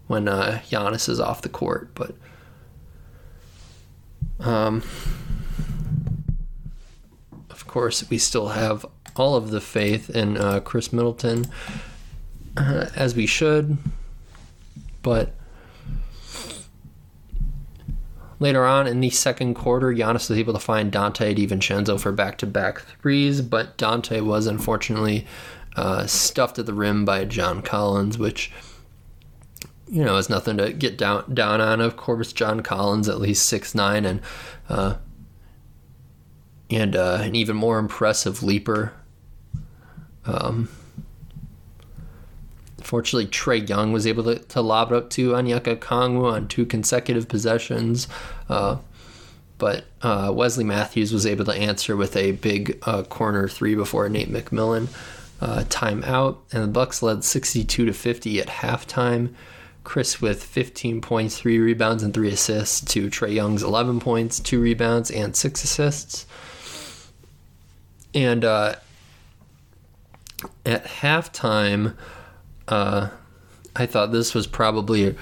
when 0.06 0.28
uh, 0.28 0.60
Giannis 0.70 1.08
is 1.08 1.20
off 1.20 1.42
the 1.42 1.50
court. 1.50 1.94
But 1.94 2.14
um, 4.40 4.82
course, 7.68 8.08
we 8.10 8.18
still 8.18 8.48
have 8.48 8.84
all 9.16 9.36
of 9.36 9.50
the 9.50 9.60
faith 9.60 10.10
in 10.10 10.36
uh, 10.36 10.60
Khris 10.60 10.92
Middleton 10.92 11.46
uh, 12.56 12.86
as 12.96 13.14
we 13.14 13.26
should, 13.26 13.78
but 15.02 15.34
later 18.40 18.64
on 18.64 18.86
in 18.86 19.00
the 19.00 19.10
second 19.10 19.54
quarter, 19.54 19.92
Giannis 19.92 20.28
was 20.28 20.38
able 20.38 20.52
to 20.52 20.58
find 20.58 20.92
Donte 20.92 21.36
DiVincenzo 21.36 22.00
for 22.00 22.12
back-to-back 22.12 22.80
threes, 23.00 23.40
but 23.42 23.76
Donte 23.78 24.24
was 24.24 24.46
unfortunately 24.46 25.26
uh, 25.76 26.06
stuffed 26.06 26.58
at 26.58 26.66
the 26.66 26.74
rim 26.74 27.04
by 27.04 27.24
John 27.24 27.62
Collins, 27.62 28.18
which 28.18 28.50
you 29.90 30.04
know 30.04 30.16
is 30.16 30.28
nothing 30.28 30.56
to 30.58 30.72
get 30.72 30.98
down 30.98 31.32
down 31.32 31.60
on. 31.60 31.80
Of 31.80 31.96
course, 31.96 32.32
John 32.32 32.60
Collins 32.60 33.08
at 33.08 33.20
least 33.20 33.46
six 33.46 33.74
nine 33.74 34.04
and 34.04 34.20
uh, 34.68 34.96
and 36.70 36.94
uh, 36.96 37.18
an 37.22 37.34
even 37.34 37.56
more 37.56 37.78
impressive 37.78 38.42
leaper. 38.42 38.92
Um, 40.24 40.68
Fortunately, 42.88 43.26
Trae 43.26 43.68
Young 43.68 43.92
was 43.92 44.06
able 44.06 44.24
to, 44.24 44.38
to 44.38 44.62
lob 44.62 44.92
it 44.92 44.96
up 44.96 45.10
to 45.10 45.32
Onyeka 45.32 45.76
Okongwu 45.76 46.32
on 46.32 46.48
two 46.48 46.64
consecutive 46.64 47.28
possessions. 47.28 48.08
Uh, 48.48 48.78
but 49.58 49.84
uh, 50.00 50.32
Wesley 50.34 50.64
Matthews 50.64 51.12
was 51.12 51.26
able 51.26 51.44
to 51.44 51.52
answer 51.52 51.96
with 51.96 52.16
a 52.16 52.32
big 52.32 52.78
uh, 52.86 53.02
corner 53.02 53.46
three 53.46 53.74
before 53.74 54.08
Nate 54.08 54.32
McMillan 54.32 54.88
uh, 55.42 55.64
timeout, 55.68 56.38
and 56.50 56.62
the 56.62 56.68
Bucks 56.68 57.02
led 57.02 57.24
62 57.24 57.84
to 57.84 57.92
50 57.92 58.40
at 58.40 58.46
halftime. 58.46 59.34
Khris 59.84 60.22
with 60.22 60.42
15 60.42 61.02
points, 61.02 61.38
three 61.38 61.58
rebounds, 61.58 62.02
and 62.02 62.14
three 62.14 62.30
assists 62.30 62.80
to 62.92 63.08
Trae 63.10 63.34
Young's 63.34 63.62
11 63.62 64.00
points, 64.00 64.40
two 64.40 64.62
rebounds, 64.62 65.10
and 65.10 65.36
six 65.36 65.62
assists. 65.62 66.26
And 68.14 68.44
uh, 68.44 68.76
at 70.64 70.84
halftime, 70.84 71.96
uh, 72.66 73.08
I 73.76 73.86
thought 73.86 74.12
this 74.12 74.34
was 74.34 74.46
probably 74.46 75.16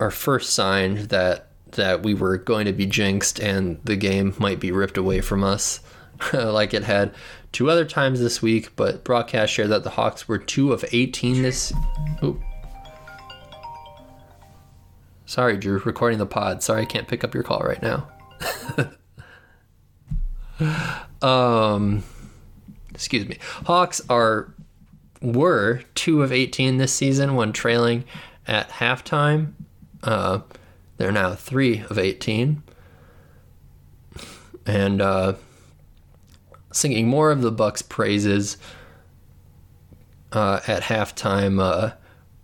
our 0.00 0.10
first 0.10 0.52
sign 0.52 1.06
that 1.08 1.46
that 1.72 2.02
we 2.02 2.14
were 2.14 2.38
going 2.38 2.64
to 2.64 2.72
be 2.72 2.86
jinxed 2.86 3.38
and 3.38 3.78
the 3.84 3.94
game 3.96 4.34
might 4.38 4.58
be 4.58 4.72
ripped 4.72 4.96
away 4.96 5.20
from 5.20 5.44
us, 5.44 5.80
like 6.32 6.72
it 6.72 6.84
had 6.84 7.14
two 7.52 7.70
other 7.70 7.84
times 7.84 8.20
this 8.20 8.40
week. 8.40 8.74
But 8.74 9.04
broadcast 9.04 9.52
shared 9.52 9.68
that 9.70 9.84
the 9.84 9.90
Hawks 9.90 10.26
were 10.26 10.38
two 10.38 10.72
of 10.72 10.84
18 10.90 11.42
this. 11.42 11.72
Sorry, 15.26 15.58
Drew, 15.58 15.78
recording 15.80 16.18
the 16.18 16.26
pod. 16.26 16.62
Sorry, 16.62 16.82
I 16.82 16.86
can't 16.86 17.06
pick 17.06 17.22
up 17.22 17.34
your 17.34 17.42
call 17.42 17.60
right 17.60 17.82
now. 17.82 18.08
um, 21.22 22.02
excuse 22.94 23.26
me. 23.26 23.38
Hawks 23.64 24.00
are 24.08 24.52
were 25.20 25.82
two 25.94 26.22
of 26.22 26.32
18 26.32 26.78
this 26.78 26.92
season 26.92 27.34
when 27.34 27.52
trailing 27.52 28.04
at 28.46 28.70
halftime. 28.70 29.52
Uh, 30.02 30.40
they're 30.96 31.12
now 31.12 31.34
three 31.34 31.80
of 31.90 31.98
18. 31.98 32.62
And 34.66 35.00
uh, 35.00 35.34
singing 36.72 37.08
more 37.08 37.30
of 37.30 37.42
the 37.42 37.50
Bucks' 37.50 37.82
praises 37.82 38.58
uh, 40.32 40.60
at 40.66 40.82
halftime. 40.84 41.60
Uh, 41.60 41.94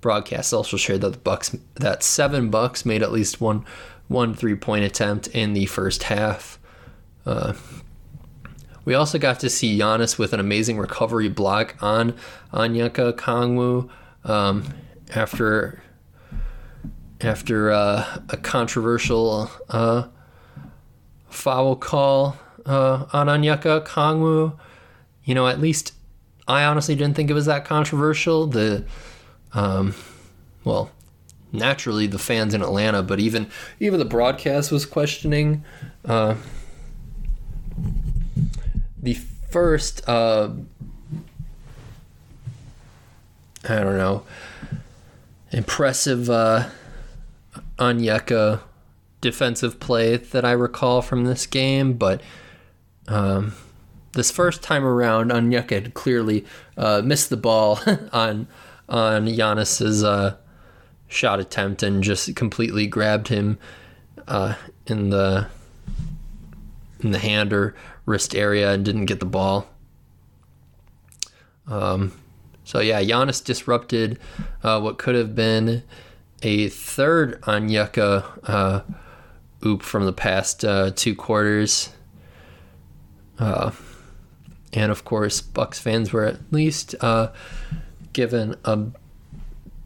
broadcast 0.00 0.52
also 0.52 0.76
shared 0.76 1.00
that 1.00 1.12
the 1.12 1.18
Bucks 1.18 1.56
that 1.76 2.02
seven 2.02 2.50
Bucks 2.50 2.84
made 2.84 3.02
at 3.02 3.12
least 3.12 3.40
one 3.40 3.64
one 4.08 4.34
three 4.34 4.54
point 4.54 4.84
attempt 4.84 5.28
in 5.28 5.52
the 5.52 5.66
first 5.66 6.04
half. 6.04 6.58
We 8.84 8.94
also 8.94 9.18
got 9.18 9.40
to 9.40 9.50
see 9.50 9.78
Giannis 9.78 10.18
with 10.18 10.32
an 10.32 10.40
amazing 10.40 10.78
recovery 10.78 11.28
block 11.28 11.76
on 11.80 12.14
Onyeka 12.52 13.14
Okongwu 13.14 13.88
um, 14.24 14.64
after 15.14 15.82
after 17.20 17.72
uh, 17.72 18.18
a 18.28 18.36
controversial 18.36 19.50
uh, 19.70 20.08
foul 21.28 21.76
call 21.76 22.36
uh, 22.66 23.06
on 23.12 23.28
Onyeka 23.28 23.82
Okongwu. 23.82 24.58
You 25.24 25.34
know, 25.34 25.48
at 25.48 25.60
least 25.60 25.94
I 26.46 26.64
honestly 26.64 26.94
didn't 26.94 27.16
think 27.16 27.30
it 27.30 27.34
was 27.34 27.46
that 27.46 27.64
controversial. 27.64 28.46
The 28.46 28.84
um, 29.54 29.94
well, 30.64 30.90
naturally 31.52 32.06
the 32.06 32.18
fans 32.18 32.52
in 32.52 32.60
Atlanta, 32.60 33.02
but 33.02 33.20
even 33.20 33.48
even 33.80 33.98
the 33.98 34.04
broadcast 34.04 34.70
was 34.70 34.84
questioning 34.84 35.64
uh, 36.04 36.34
the 39.04 39.14
first 39.14 40.06
uh, 40.08 40.50
I 43.68 43.76
don't 43.76 43.96
know 43.96 44.24
impressive 45.52 46.28
uh, 46.28 46.68
defensive 49.20 49.78
play 49.78 50.16
that 50.16 50.44
I 50.44 50.50
recall 50.52 51.00
from 51.00 51.24
this 51.24 51.46
game, 51.46 51.94
but 51.94 52.20
um, 53.06 53.54
this 54.12 54.30
first 54.30 54.62
time 54.62 54.84
around, 54.84 55.30
Onyeka 55.30 55.70
had 55.70 55.94
clearly 55.94 56.44
uh, 56.76 57.02
missed 57.04 57.30
the 57.30 57.36
ball 57.36 57.78
on 58.12 58.48
on 58.88 59.26
Giannis's 59.26 60.02
uh, 60.02 60.36
shot 61.08 61.40
attempt 61.40 61.82
and 61.82 62.02
just 62.02 62.34
completely 62.34 62.86
grabbed 62.86 63.28
him 63.28 63.58
uh, 64.26 64.54
in 64.86 65.10
the 65.10 65.46
in 67.04 67.12
the 67.12 67.18
hand 67.18 67.52
or 67.52 67.74
wrist 68.06 68.34
area 68.34 68.72
and 68.72 68.84
didn't 68.84 69.04
get 69.04 69.20
the 69.20 69.26
ball. 69.26 69.68
Um, 71.68 72.12
so 72.64 72.80
yeah, 72.80 73.02
Giannis 73.02 73.44
disrupted 73.44 74.18
uh, 74.62 74.80
what 74.80 74.98
could 74.98 75.14
have 75.14 75.34
been 75.34 75.82
a 76.42 76.68
third 76.68 77.40
Onyeka 77.42 78.40
uh, 78.44 78.80
oop 79.64 79.82
from 79.82 80.06
the 80.06 80.12
past 80.12 80.64
uh, 80.64 80.90
two 80.94 81.14
quarters. 81.14 81.90
Uh, 83.38 83.70
and 84.72 84.90
of 84.90 85.04
course, 85.04 85.40
Bucks 85.40 85.78
fans 85.78 86.12
were 86.12 86.24
at 86.24 86.40
least 86.50 86.94
uh, 87.00 87.28
given 88.12 88.56
a 88.64 88.78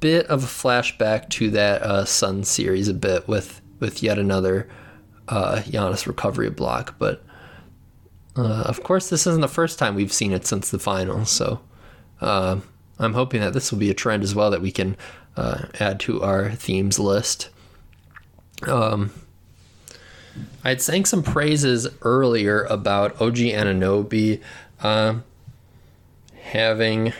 bit 0.00 0.26
of 0.26 0.44
a 0.44 0.46
flashback 0.46 1.28
to 1.30 1.50
that 1.50 1.82
uh, 1.82 2.04
Sun 2.04 2.44
series 2.44 2.88
a 2.88 2.94
bit 2.94 3.26
with 3.28 3.60
with 3.80 4.02
yet 4.02 4.18
another 4.18 4.68
uh, 5.28 5.62
Giannis 5.64 6.06
recovery 6.06 6.50
block, 6.50 6.94
but 6.98 7.22
uh, 8.36 8.62
of 8.66 8.82
course, 8.82 9.08
this 9.08 9.26
isn't 9.26 9.40
the 9.40 9.48
first 9.48 9.78
time 9.78 9.94
we've 9.94 10.12
seen 10.12 10.32
it 10.32 10.46
since 10.46 10.70
the 10.70 10.78
finals, 10.78 11.30
so 11.30 11.60
uh, 12.20 12.60
I'm 12.98 13.14
hoping 13.14 13.40
that 13.40 13.52
this 13.52 13.70
will 13.70 13.78
be 13.78 13.90
a 13.90 13.94
trend 13.94 14.22
as 14.22 14.34
well 14.34 14.50
that 14.50 14.62
we 14.62 14.70
can 14.70 14.96
uh, 15.36 15.66
add 15.80 16.00
to 16.00 16.22
our 16.22 16.50
themes 16.50 16.98
list. 16.98 17.48
Um, 18.66 19.12
I 20.64 20.70
had 20.70 20.82
sang 20.82 21.04
some 21.04 21.22
praises 21.22 21.88
earlier 22.02 22.64
about 22.64 23.20
OG 23.20 23.36
Anunoby 23.36 24.40
uh, 24.80 25.16
having 26.40 27.12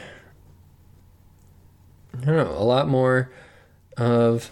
I 2.21 2.25
don't 2.25 2.37
know, 2.37 2.57
a 2.57 2.65
lot 2.65 2.89
more 2.89 3.31
of 3.97 4.51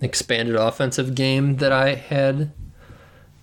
expanded 0.00 0.54
offensive 0.54 1.14
game 1.14 1.56
that 1.56 1.72
I 1.72 1.94
had 1.94 2.52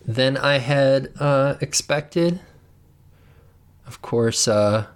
than 0.06 0.38
I 0.38 0.60
had 0.60 1.12
uh, 1.20 1.56
expected. 1.62 2.40
Of 3.88 4.02
course, 4.02 4.48
uh, 4.48 4.88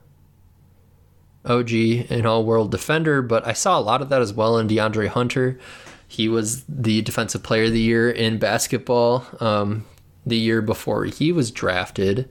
OG 1.46 1.72
an 1.72 2.26
all 2.26 2.44
world 2.44 2.72
defender, 2.72 3.22
but 3.22 3.46
I 3.46 3.54
saw 3.54 3.80
a 3.80 3.82
lot 3.82 4.02
of 4.02 4.10
that 4.10 4.22
as 4.22 4.34
well 4.34 4.58
in 4.58 4.68
DeAndre 4.68 5.08
Hunter. 5.08 5.60
He 6.08 6.28
was 6.28 6.64
the 6.64 7.02
defensive 7.02 7.44
player 7.44 7.66
of 7.66 7.72
the 7.72 7.80
year 7.80 8.10
in 8.10 8.40
basketball 8.40 9.26
um, 9.40 9.86
the 10.26 10.38
year 10.38 10.62
before 10.62 11.06
he 11.06 11.32
was 11.32 11.52
drafted, 11.52 12.30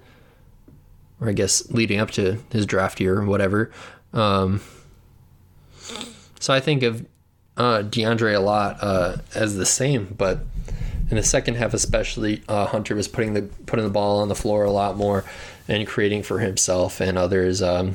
or 1.21 1.29
I 1.29 1.33
guess 1.33 1.71
leading 1.71 2.01
up 2.01 2.11
to 2.13 2.39
his 2.51 2.67
draft 2.67 3.01
year 3.01 3.21
or 3.21 3.25
whatever. 3.25 3.71
Um, 4.13 4.61
so 6.41 6.53
I 6.53 6.61
think 6.61 6.83
of 6.83 7.07
uh, 7.57 7.83
DeAndre 7.83 8.37
a 8.37 8.41
lot 8.41 8.79
uh, 8.81 9.17
as 9.35 9.57
the 9.57 9.67
same, 9.67 10.15
but 10.17 10.41
in 11.11 11.17
the 11.17 11.23
second 11.23 11.55
half, 11.55 11.73
especially, 11.73 12.43
uh, 12.49 12.67
Hunter 12.67 12.95
was 12.95 13.09
putting 13.09 13.35
the 13.35 13.43
putting 13.67 13.85
the 13.85 13.91
ball 13.91 14.21
on 14.21 14.29
the 14.29 14.35
floor 14.35 14.65
a 14.65 14.71
lot 14.71 14.97
more 14.97 15.25
and 15.67 15.87
creating 15.87 16.23
for 16.23 16.39
himself 16.39 17.01
and 17.01 17.17
others. 17.17 17.63
Um, 17.63 17.95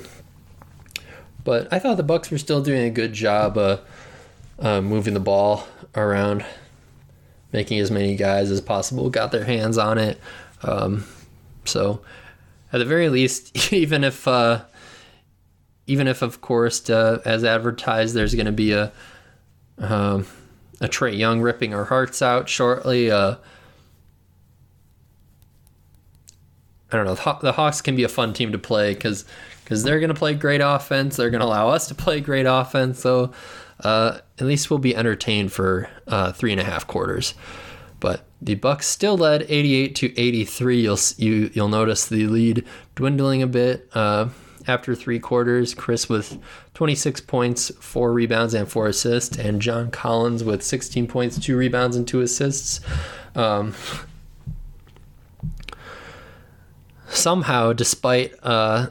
but 1.43 1.71
I 1.71 1.79
thought 1.79 1.97
the 1.97 2.03
Bucks 2.03 2.31
were 2.31 2.37
still 2.37 2.61
doing 2.61 2.83
a 2.83 2.89
good 2.89 3.13
job 3.13 3.57
uh, 3.57 3.77
uh, 4.59 4.81
moving 4.81 5.13
the 5.13 5.19
ball 5.19 5.67
around, 5.95 6.45
making 7.51 7.79
as 7.79 7.91
many 7.91 8.15
guys 8.15 8.49
as 8.49 8.61
possible 8.61 9.09
got 9.09 9.31
their 9.31 9.43
hands 9.43 9.77
on 9.77 9.97
it. 9.97 10.19
Um, 10.63 11.05
so, 11.65 12.01
at 12.71 12.79
the 12.79 12.85
very 12.85 13.09
least, 13.09 13.73
even 13.73 14.03
if 14.03 14.27
uh, 14.27 14.63
even 15.85 16.07
if 16.07 16.21
of 16.23 16.41
course 16.41 16.89
uh, 16.89 17.21
as 17.25 17.43
advertised, 17.43 18.15
there's 18.15 18.33
going 18.33 18.47
to 18.47 18.51
be 18.51 18.71
a 18.71 18.91
um, 19.77 20.25
a 20.83 20.87
Trae 20.87 21.17
Young 21.17 21.41
ripping 21.41 21.73
our 21.73 21.85
hearts 21.85 22.21
out 22.21 22.49
shortly. 22.49 23.09
Uh, 23.09 23.35
I 26.91 26.97
don't 26.97 27.05
know. 27.05 27.39
The 27.41 27.53
Hawks 27.53 27.81
can 27.81 27.95
be 27.95 28.03
a 28.03 28.09
fun 28.09 28.33
team 28.33 28.51
to 28.51 28.59
play 28.59 28.93
because 28.93 29.25
because 29.63 29.83
they're 29.83 29.99
going 29.99 30.09
to 30.09 30.15
play 30.15 30.35
great 30.35 30.61
offense. 30.61 31.15
They're 31.15 31.29
going 31.29 31.41
to 31.41 31.47
allow 31.47 31.69
us 31.69 31.87
to 31.87 31.95
play 31.95 32.19
great 32.19 32.45
offense. 32.45 32.99
So 32.99 33.31
uh, 33.79 34.19
at 34.37 34.45
least 34.45 34.69
we'll 34.69 34.79
be 34.79 34.95
entertained 34.95 35.51
for 35.51 35.89
uh, 36.05 36.33
three 36.33 36.51
and 36.51 36.59
a 36.59 36.65
half 36.65 36.85
quarters. 36.85 37.33
But 37.99 38.25
the 38.41 38.55
Bucks 38.55 38.85
still 38.85 39.17
led 39.17 39.45
88 39.47 39.95
to 39.95 40.19
83. 40.19 40.81
You'll 40.81 40.99
you 41.17 41.49
you'll 41.53 41.69
notice 41.69 42.05
the 42.05 42.27
lead 42.27 42.65
dwindling 42.95 43.41
a 43.41 43.47
bit 43.47 43.89
uh, 43.93 44.27
after 44.67 44.95
three 44.95 45.19
quarters. 45.19 45.73
Khris 45.73 46.09
with 46.09 46.37
26 46.73 47.21
points, 47.21 47.71
four 47.79 48.13
rebounds, 48.13 48.53
and 48.53 48.69
four 48.69 48.87
assists, 48.87 49.37
and 49.37 49.61
John 49.61 49.91
Collins 49.91 50.43
with 50.43 50.63
16 50.63 51.07
points, 51.07 51.39
two 51.39 51.57
rebounds, 51.57 51.95
and 51.95 52.07
two 52.07 52.21
assists. 52.21 52.79
Um, 53.35 53.73
somehow, 57.07 57.73
despite 57.73 58.33
uh, 58.43 58.87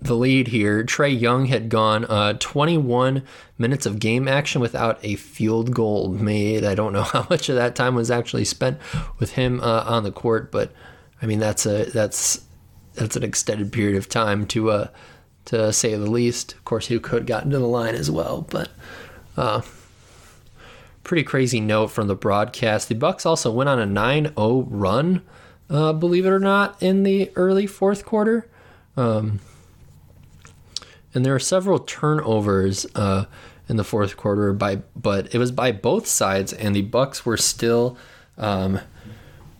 the 0.00 0.14
lead 0.14 0.48
here. 0.48 0.84
Trae 0.84 1.18
Young 1.18 1.46
had 1.46 1.68
gone 1.68 2.04
uh, 2.04 2.34
21 2.34 3.22
minutes 3.56 3.86
of 3.86 3.98
game 3.98 4.28
action 4.28 4.60
without 4.60 4.98
a 5.02 5.16
field 5.16 5.74
goal 5.74 6.10
made. 6.10 6.64
I 6.64 6.74
don't 6.74 6.92
know 6.92 7.02
how 7.14 7.26
much 7.28 7.48
of 7.48 7.56
that 7.56 7.74
time 7.74 7.94
was 7.94 8.10
actually 8.10 8.44
spent 8.44 8.78
with 9.18 9.32
him 9.32 9.60
uh, 9.60 9.84
on 9.86 10.04
the 10.04 10.12
court, 10.12 10.50
but 10.52 10.72
I 11.20 11.26
mean 11.26 11.38
that's 11.38 11.66
a 11.66 11.84
that's 11.86 12.44
that's 12.98 13.16
an 13.16 13.22
extended 13.22 13.72
period 13.72 13.96
of 13.96 14.08
time 14.08 14.46
to 14.48 14.70
uh, 14.70 14.88
to 15.46 15.72
say 15.72 15.94
the 15.94 16.10
least. 16.10 16.52
Of 16.54 16.64
course, 16.64 16.88
he 16.88 16.98
could 16.98 17.20
have 17.20 17.26
gotten 17.26 17.50
to 17.50 17.58
the 17.58 17.66
line 17.66 17.94
as 17.94 18.10
well, 18.10 18.42
but 18.42 18.70
uh, 19.36 19.62
pretty 21.04 21.22
crazy 21.22 21.60
note 21.60 21.88
from 21.88 22.08
the 22.08 22.14
broadcast. 22.14 22.88
The 22.88 22.94
Bucks 22.94 23.24
also 23.24 23.50
went 23.50 23.70
on 23.70 23.80
a 23.80 23.86
9-0 23.86 24.66
run, 24.68 25.22
uh, 25.70 25.94
believe 25.94 26.26
it 26.26 26.30
or 26.30 26.40
not, 26.40 26.80
in 26.82 27.02
the 27.02 27.30
early 27.34 27.66
fourth 27.66 28.04
quarter. 28.04 28.46
Um, 28.96 29.40
and 31.14 31.24
there 31.24 31.32
were 31.32 31.38
several 31.38 31.78
turnovers 31.78 32.84
uh, 32.94 33.24
in 33.68 33.76
the 33.76 33.84
fourth 33.84 34.16
quarter 34.16 34.52
by 34.52 34.76
but 34.96 35.34
it 35.34 35.38
was 35.38 35.52
by 35.52 35.72
both 35.72 36.06
sides 36.06 36.52
and 36.52 36.74
the 36.74 36.82
bucks 36.82 37.24
were 37.24 37.36
still 37.36 37.96
um, 38.36 38.80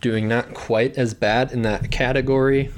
doing 0.01 0.27
not 0.27 0.53
quite 0.53 0.97
as 0.97 1.13
bad 1.13 1.51
in 1.51 1.61
that 1.61 1.91
category 1.91 2.71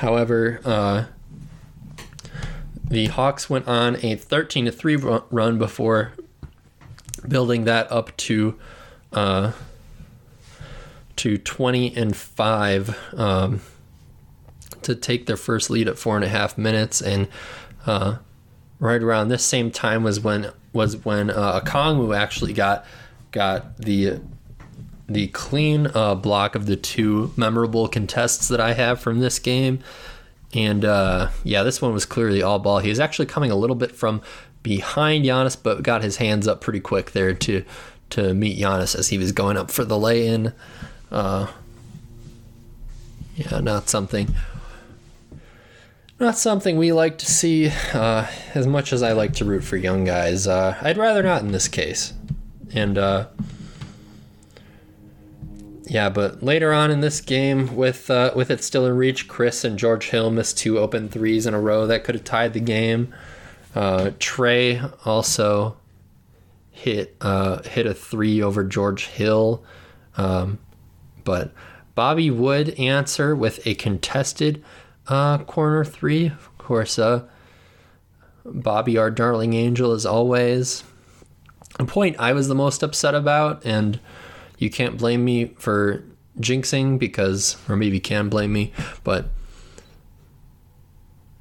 however 0.00 0.60
uh, 0.64 1.04
the 2.84 3.06
hawks 3.06 3.48
went 3.48 3.66
on 3.68 3.96
a 4.04 4.16
13 4.16 4.66
to 4.66 4.72
3 4.72 4.96
run 5.30 5.58
before 5.58 6.12
building 7.26 7.64
that 7.64 7.90
up 7.90 8.16
to 8.16 8.58
uh, 9.12 9.52
to 11.16 11.36
20 11.38 11.96
and 11.96 12.16
5 12.16 13.14
um, 13.14 13.60
to 14.82 14.94
take 14.94 15.26
their 15.26 15.36
first 15.36 15.70
lead 15.70 15.88
at 15.88 15.98
four 15.98 16.16
and 16.16 16.24
a 16.24 16.28
half 16.28 16.56
minutes, 16.56 17.00
and 17.00 17.28
uh, 17.86 18.16
right 18.78 19.02
around 19.02 19.28
this 19.28 19.44
same 19.44 19.70
time 19.70 20.02
was 20.02 20.20
when 20.20 20.50
was 20.72 20.96
when 21.04 21.30
uh, 21.30 21.60
Okongwu 21.60 22.16
actually 22.16 22.52
got 22.52 22.84
got 23.32 23.76
the 23.78 24.20
the 25.10 25.26
clean 25.28 25.88
uh, 25.92 26.14
block 26.14 26.54
of 26.54 26.66
the 26.66 26.76
two 26.76 27.32
memorable 27.36 27.88
contests 27.88 28.48
that 28.48 28.60
I 28.60 28.74
have 28.74 29.00
from 29.00 29.18
this 29.18 29.38
game. 29.40 29.80
And 30.54 30.84
uh, 30.84 31.30
yeah, 31.44 31.64
this 31.64 31.82
one 31.82 31.92
was 31.92 32.06
clearly 32.06 32.42
all 32.42 32.60
ball. 32.60 32.78
He 32.78 32.88
was 32.88 33.00
actually 33.00 33.26
coming 33.26 33.50
a 33.50 33.56
little 33.56 33.76
bit 33.76 33.92
from 33.92 34.22
behind 34.62 35.24
Giannis, 35.24 35.56
but 35.60 35.82
got 35.82 36.02
his 36.02 36.16
hands 36.16 36.46
up 36.46 36.60
pretty 36.60 36.80
quick 36.80 37.10
there 37.12 37.34
to 37.34 37.64
to 38.10 38.34
meet 38.34 38.58
Giannis 38.58 38.96
as 38.96 39.08
he 39.08 39.18
was 39.18 39.32
going 39.32 39.56
up 39.56 39.70
for 39.70 39.84
the 39.84 39.98
lay 39.98 40.26
in. 40.26 40.52
Uh, 41.10 41.48
yeah, 43.36 43.60
not 43.60 43.88
something 43.88 44.34
not 46.20 46.36
something 46.36 46.76
we 46.76 46.92
like 46.92 47.18
to 47.18 47.26
see 47.26 47.72
uh, 47.94 48.26
as 48.54 48.66
much 48.66 48.92
as 48.92 49.02
I 49.02 49.12
like 49.12 49.32
to 49.34 49.44
root 49.44 49.64
for 49.64 49.76
young 49.76 50.04
guys. 50.04 50.46
Uh, 50.46 50.76
I'd 50.82 50.98
rather 50.98 51.22
not 51.22 51.42
in 51.42 51.50
this 51.50 51.66
case. 51.66 52.12
And 52.74 52.98
uh, 52.98 53.26
yeah, 55.90 56.08
but 56.08 56.40
later 56.40 56.72
on 56.72 56.92
in 56.92 57.00
this 57.00 57.20
game, 57.20 57.74
with 57.74 58.08
uh, 58.12 58.30
with 58.36 58.48
it 58.48 58.62
still 58.62 58.86
in 58.86 58.96
reach, 58.96 59.26
Khris 59.26 59.64
and 59.64 59.76
George 59.76 60.10
Hill 60.10 60.30
missed 60.30 60.56
two 60.56 60.78
open 60.78 61.08
threes 61.08 61.46
in 61.46 61.52
a 61.52 61.60
row 61.60 61.84
that 61.88 62.04
could 62.04 62.14
have 62.14 62.22
tied 62.22 62.52
the 62.52 62.60
game. 62.60 63.12
Uh, 63.74 64.12
Trae 64.20 64.96
also 65.04 65.76
hit 66.70 67.16
uh, 67.20 67.64
hit 67.64 67.86
a 67.86 67.94
three 67.94 68.40
over 68.40 68.62
George 68.62 69.06
Hill, 69.06 69.64
um, 70.16 70.60
but 71.24 71.50
Bobby 71.96 72.30
would 72.30 72.70
answer 72.78 73.34
with 73.34 73.66
a 73.66 73.74
contested 73.74 74.62
uh, 75.08 75.38
corner 75.38 75.84
three. 75.84 76.26
Of 76.26 76.56
course, 76.56 77.00
uh, 77.00 77.24
Bobby, 78.44 78.96
our 78.96 79.10
darling 79.10 79.54
angel, 79.54 79.90
as 79.90 80.06
always. 80.06 80.84
A 81.80 81.84
point 81.84 82.14
I 82.20 82.32
was 82.32 82.46
the 82.46 82.54
most 82.54 82.84
upset 82.84 83.16
about, 83.16 83.66
and 83.66 83.98
you 84.60 84.70
can't 84.70 84.98
blame 84.98 85.24
me 85.24 85.46
for 85.58 86.04
jinxing 86.38 86.98
because, 86.98 87.56
or 87.68 87.74
maybe 87.74 87.96
you 87.96 88.00
can 88.00 88.28
blame 88.28 88.52
me, 88.52 88.72
but 89.02 89.30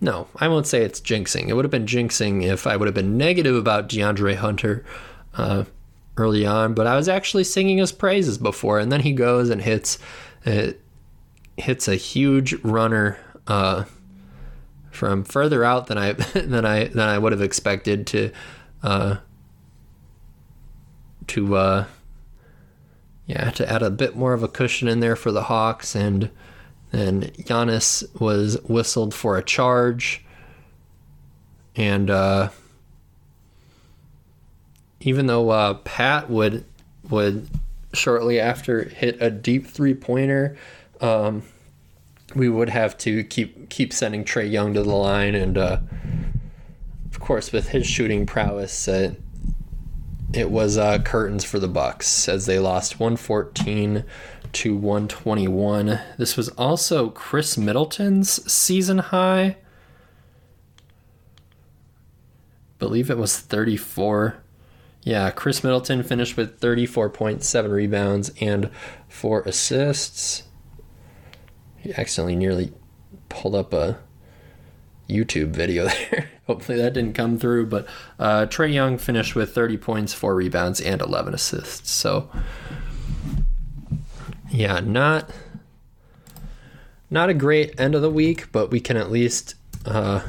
no, 0.01 0.27
I 0.37 0.47
won't 0.47 0.65
say 0.65 0.81
it's 0.83 1.01
jinxing. 1.01 1.49
It 1.49 1.53
would 1.53 1.65
have 1.65 1.71
been 1.71 1.85
jinxing 1.85 2.43
if 2.43 2.65
I 2.65 2.77
would 2.77 2.87
have 2.87 2.95
been 2.95 3.17
negative 3.17 3.55
about 3.55 3.89
DeAndre 3.89 4.35
Hunter 4.35 4.85
uh, 5.35 5.65
early 6.15 6.45
on, 6.45 6.73
but 6.73 6.87
I 6.87 6.95
was 6.95 7.09
actually 7.09 7.43
singing 7.43 7.77
his 7.77 7.91
praises 7.91 8.37
before, 8.37 8.79
and 8.79 8.91
then 8.91 9.01
he 9.01 9.11
goes 9.11 9.49
and 9.49 9.61
hits. 9.61 9.99
It 10.45 10.75
uh, 10.75 11.61
hits 11.61 11.89
a 11.89 11.95
huge 11.95 12.53
runner 12.63 13.17
uh, 13.47 13.83
from 14.91 15.25
further 15.25 15.65
out 15.65 15.87
than 15.87 15.97
I 15.97 16.13
than 16.33 16.65
I 16.65 16.85
than 16.85 17.09
I 17.09 17.17
would 17.17 17.33
have 17.33 17.41
expected 17.41 18.07
to 18.07 18.31
uh, 18.81 19.17
to 21.27 21.55
uh, 21.57 21.85
yeah. 23.29 23.51
to 23.51 23.71
add 23.71 23.81
a 23.81 23.89
bit 23.89 24.15
more 24.15 24.33
of 24.33 24.43
a 24.43 24.47
cushion 24.47 24.87
in 24.87 24.99
there 24.99 25.15
for 25.15 25.31
the 25.31 25.43
Hawks 25.43 25.95
and 25.95 26.29
then 26.91 27.23
Giannis 27.37 28.03
was 28.19 28.57
whistled 28.63 29.13
for 29.13 29.37
a 29.37 29.43
charge. 29.43 30.25
And 31.75 32.09
uh, 32.09 32.49
even 34.99 35.27
though 35.27 35.49
uh, 35.49 35.75
Pat 35.75 36.29
would 36.29 36.65
would 37.09 37.47
shortly 37.93 38.39
after 38.39 38.83
hit 38.83 39.21
a 39.21 39.29
deep 39.29 39.65
three 39.65 39.93
pointer 39.93 40.57
um, 41.01 41.43
we 42.35 42.49
would 42.49 42.69
have 42.69 42.97
to 42.99 43.23
keep 43.23 43.69
keep 43.69 43.93
sending 43.93 44.23
Trae 44.23 44.49
Young 44.49 44.73
to 44.73 44.83
the 44.83 44.95
line, 44.95 45.35
and 45.35 45.57
uh, 45.57 45.79
of 47.11 47.19
course, 47.19 47.51
with 47.51 47.69
his 47.69 47.87
shooting 47.87 48.25
prowess, 48.25 48.87
it 50.33 50.51
was 50.51 50.77
uh, 50.77 50.99
curtains 50.99 51.43
for 51.43 51.59
the 51.59 51.67
Bucks 51.67 52.29
as 52.29 52.45
they 52.45 52.59
lost 52.59 52.99
114 52.99 54.03
to 54.51 54.75
121. 54.75 55.99
This 56.17 56.37
was 56.37 56.49
also 56.49 57.09
Khris 57.09 57.57
Middleton's 57.57 58.51
season 58.51 58.97
high. 58.99 59.57
believe 62.79 63.11
it 63.11 63.17
was 63.17 63.37
34. 63.37 64.41
Yeah, 65.03 65.29
Chris 65.31 65.63
Middleton 65.63 66.01
finished 66.01 66.35
with 66.35 66.59
34.7 66.59 67.71
rebounds 67.71 68.31
and 68.41 68.69
four 69.07 69.41
assists. 69.41 70.43
He 71.77 71.93
accidentally 71.93 72.35
nearly 72.35 72.73
pulled 73.27 73.55
up 73.55 73.73
a 73.73 73.99
YouTube 75.09 75.49
video 75.49 75.85
there. 76.11 76.29
Hopefully 76.47 76.77
that 76.77 76.93
didn't 76.93 77.13
come 77.13 77.37
through. 77.37 77.67
But 77.67 77.87
uh, 78.17 78.45
Trae 78.45 78.73
Young 78.73 78.97
finished 78.97 79.35
with 79.35 79.53
30 79.53 79.77
points, 79.77 80.13
four 80.13 80.35
rebounds, 80.35 80.79
and 80.79 81.01
11 81.01 81.33
assists. 81.33 81.91
So, 81.91 82.29
yeah, 84.49 84.79
not 84.79 85.29
not 87.11 87.29
a 87.29 87.33
great 87.33 87.79
end 87.79 87.95
of 87.95 88.01
the 88.01 88.09
week, 88.09 88.51
but 88.51 88.69
we 88.69 88.79
can 88.79 88.95
at 88.95 89.09
least 89.09 89.55
uh, 89.85 90.21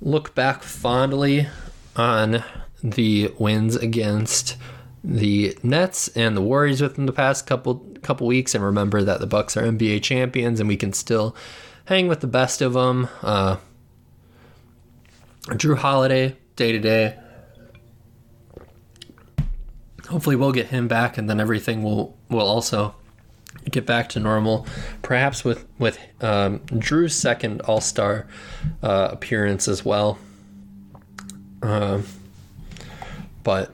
look 0.00 0.34
back 0.34 0.62
fondly 0.62 1.48
on 1.96 2.44
the 2.82 3.32
wins 3.38 3.76
against 3.76 4.56
the 5.02 5.56
Nets 5.62 6.08
and 6.08 6.36
the 6.36 6.42
Warriors 6.42 6.82
within 6.82 7.06
the 7.06 7.12
past 7.12 7.46
couple 7.46 7.86
couple 8.02 8.26
weeks, 8.26 8.54
and 8.54 8.62
remember 8.62 9.02
that 9.02 9.20
the 9.20 9.26
Bucks 9.26 9.56
are 9.56 9.62
NBA 9.62 10.02
champions, 10.02 10.60
and 10.60 10.68
we 10.68 10.76
can 10.76 10.92
still 10.92 11.34
hang 11.86 12.08
with 12.08 12.20
the 12.20 12.26
best 12.26 12.60
of 12.60 12.74
them. 12.74 13.08
Uh, 13.22 13.56
Jrue 15.48 15.78
Holiday, 15.78 16.36
day 16.56 16.72
to 16.72 16.78
day. 16.78 17.16
Hopefully, 20.08 20.36
we'll 20.36 20.52
get 20.52 20.66
him 20.66 20.86
back, 20.86 21.18
and 21.18 21.28
then 21.28 21.40
everything 21.40 21.82
will 21.82 22.16
will 22.28 22.46
also 22.46 22.94
get 23.70 23.86
back 23.86 24.08
to 24.10 24.20
normal. 24.20 24.66
Perhaps 25.02 25.44
with 25.44 25.66
with 25.78 25.98
um, 26.20 26.60
Jrue's 26.66 27.14
second 27.14 27.60
All 27.62 27.80
Star 27.80 28.26
uh, 28.82 29.08
appearance 29.12 29.66
as 29.66 29.84
well. 29.84 30.18
Uh, 31.62 32.02
but 33.42 33.72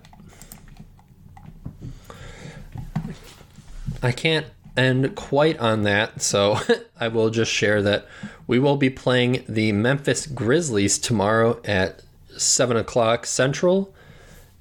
I 4.02 4.12
can't 4.12 4.46
end 4.76 5.14
quite 5.14 5.58
on 5.58 5.82
that, 5.82 6.22
so 6.22 6.58
I 7.00 7.08
will 7.08 7.30
just 7.30 7.52
share 7.52 7.82
that 7.82 8.06
we 8.46 8.58
will 8.58 8.76
be 8.76 8.90
playing 8.90 9.44
the 9.48 9.72
Memphis 9.72 10.26
Grizzlies 10.26 10.98
tomorrow 10.98 11.60
at 11.64 12.02
7 12.36 12.76
o'clock 12.76 13.26
Central, 13.26 13.94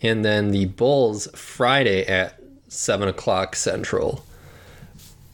and 0.01 0.25
then 0.25 0.51
the 0.51 0.65
Bulls 0.65 1.27
Friday 1.35 2.05
at 2.05 2.39
7 2.67 3.07
o'clock 3.07 3.55
Central. 3.55 4.23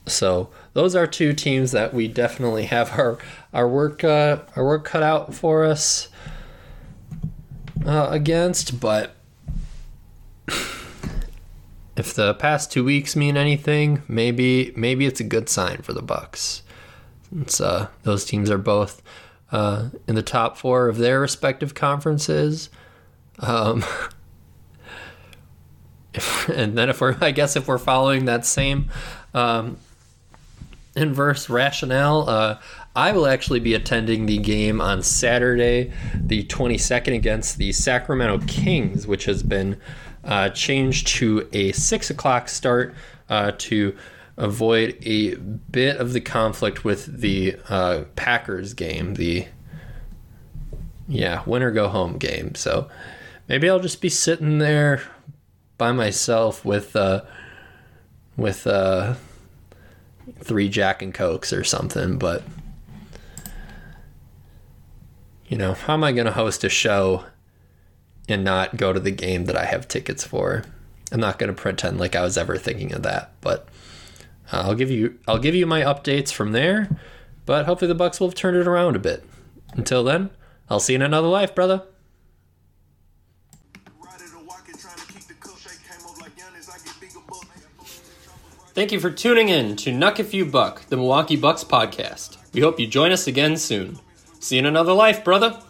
So 0.06 0.50
those 0.72 0.94
are 0.94 1.06
two 1.06 1.32
teams 1.32 1.72
that 1.72 1.92
we 1.92 2.08
definitely 2.08 2.66
have 2.66 2.98
our 2.98 3.18
our 3.52 3.68
work 3.68 4.04
uh, 4.04 4.38
our 4.56 4.64
work 4.64 4.84
cut 4.84 5.02
out 5.02 5.34
for 5.34 5.64
us 5.64 6.08
uh, 7.84 8.08
against, 8.10 8.80
but 8.80 9.14
if 11.98 12.14
the 12.14 12.34
past 12.34 12.70
two 12.70 12.84
weeks 12.84 13.16
mean 13.16 13.36
anything, 13.36 14.02
maybe 14.06 14.72
maybe 14.76 15.04
it's 15.04 15.20
a 15.20 15.24
good 15.24 15.48
sign 15.48 15.82
for 15.82 15.92
the 15.92 16.02
Bucks. 16.02 16.62
It's, 17.40 17.60
uh, 17.60 17.88
those 18.04 18.24
teams 18.24 18.50
are 18.50 18.58
both 18.58 19.02
uh, 19.50 19.90
in 20.06 20.14
the 20.14 20.22
top 20.22 20.56
four 20.56 20.88
of 20.88 20.98
their 20.98 21.20
respective 21.20 21.74
conferences. 21.74 22.70
Um, 23.40 23.84
and 26.54 26.78
then 26.78 26.88
if 26.88 27.00
we're, 27.00 27.16
I 27.20 27.32
guess, 27.32 27.56
if 27.56 27.66
we're 27.68 27.78
following 27.78 28.26
that 28.26 28.46
same 28.46 28.90
um, 29.34 29.76
inverse 30.96 31.50
rationale, 31.50 32.28
uh, 32.28 32.58
I 32.96 33.12
will 33.12 33.26
actually 33.26 33.60
be 33.60 33.74
attending 33.74 34.26
the 34.26 34.38
game 34.38 34.80
on 34.80 35.02
Saturday, 35.02 35.92
the 36.14 36.44
22nd, 36.44 37.14
against 37.14 37.58
the 37.58 37.72
Sacramento 37.72 38.46
Kings, 38.46 39.06
which 39.06 39.26
has 39.26 39.42
been 39.42 39.80
uh, 40.28 40.50
changed 40.50 41.06
to 41.06 41.48
a 41.52 41.72
six 41.72 42.10
o'clock 42.10 42.48
start 42.48 42.94
uh, 43.30 43.52
to 43.56 43.96
avoid 44.36 44.96
a 45.02 45.34
bit 45.34 45.96
of 45.96 46.12
the 46.12 46.20
conflict 46.20 46.84
with 46.84 47.20
the 47.20 47.56
uh, 47.68 48.04
Packers 48.14 48.74
game, 48.74 49.14
the 49.14 49.46
yeah 51.08 51.42
winner 51.46 51.70
go 51.70 51.88
home 51.88 52.18
game. 52.18 52.54
So 52.54 52.88
maybe 53.48 53.68
I'll 53.68 53.80
just 53.80 54.02
be 54.02 54.10
sitting 54.10 54.58
there 54.58 55.02
by 55.78 55.92
myself 55.92 56.62
with 56.62 56.94
uh, 56.94 57.22
with 58.36 58.66
uh, 58.66 59.14
three 60.40 60.68
Jack 60.68 61.00
and 61.00 61.12
Cokes 61.12 61.52
or 61.52 61.64
something, 61.64 62.18
but. 62.18 62.44
You 65.46 65.56
know, 65.56 65.72
how 65.72 65.94
am 65.94 66.04
I 66.04 66.12
going 66.12 66.26
to 66.26 66.32
host 66.32 66.62
a 66.62 66.68
show 66.68 67.24
and 68.28 68.44
not 68.44 68.76
go 68.76 68.92
to 68.92 69.00
the 69.00 69.10
game 69.10 69.46
that 69.46 69.56
I 69.56 69.64
have 69.64 69.88
tickets 69.88 70.24
for. 70.24 70.64
I'm 71.10 71.20
not 71.20 71.38
going 71.38 71.48
to 71.48 71.60
pretend 71.60 71.98
like 71.98 72.14
I 72.14 72.22
was 72.22 72.36
ever 72.36 72.56
thinking 72.56 72.92
of 72.92 73.02
that, 73.02 73.32
but 73.40 73.68
uh, 74.52 74.62
I'll 74.66 74.74
give 74.74 74.90
you 74.90 75.18
I'll 75.26 75.38
give 75.38 75.54
you 75.54 75.66
my 75.66 75.80
updates 75.80 76.32
from 76.32 76.52
there. 76.52 76.88
But 77.46 77.64
hopefully 77.64 77.88
the 77.88 77.94
Bucks 77.94 78.20
will 78.20 78.28
have 78.28 78.34
turned 78.34 78.58
it 78.58 78.66
around 78.66 78.94
a 78.94 78.98
bit. 78.98 79.24
Until 79.72 80.04
then, 80.04 80.30
I'll 80.68 80.80
see 80.80 80.92
you 80.92 80.96
in 80.96 81.02
another 81.02 81.28
life, 81.28 81.54
brother. 81.54 81.84
Thank 88.74 88.92
you 88.92 89.00
for 89.00 89.10
tuning 89.10 89.48
in 89.48 89.74
to 89.76 89.90
Nuck 89.90 90.20
If 90.20 90.32
You 90.32 90.44
Buck, 90.44 90.82
the 90.82 90.96
Milwaukee 90.96 91.34
Bucks 91.34 91.64
podcast. 91.64 92.36
We 92.52 92.60
hope 92.60 92.78
you 92.78 92.86
join 92.86 93.10
us 93.10 93.26
again 93.26 93.56
soon. 93.56 93.98
See 94.38 94.54
you 94.54 94.60
in 94.60 94.66
another 94.66 94.92
life, 94.92 95.24
brother. 95.24 95.60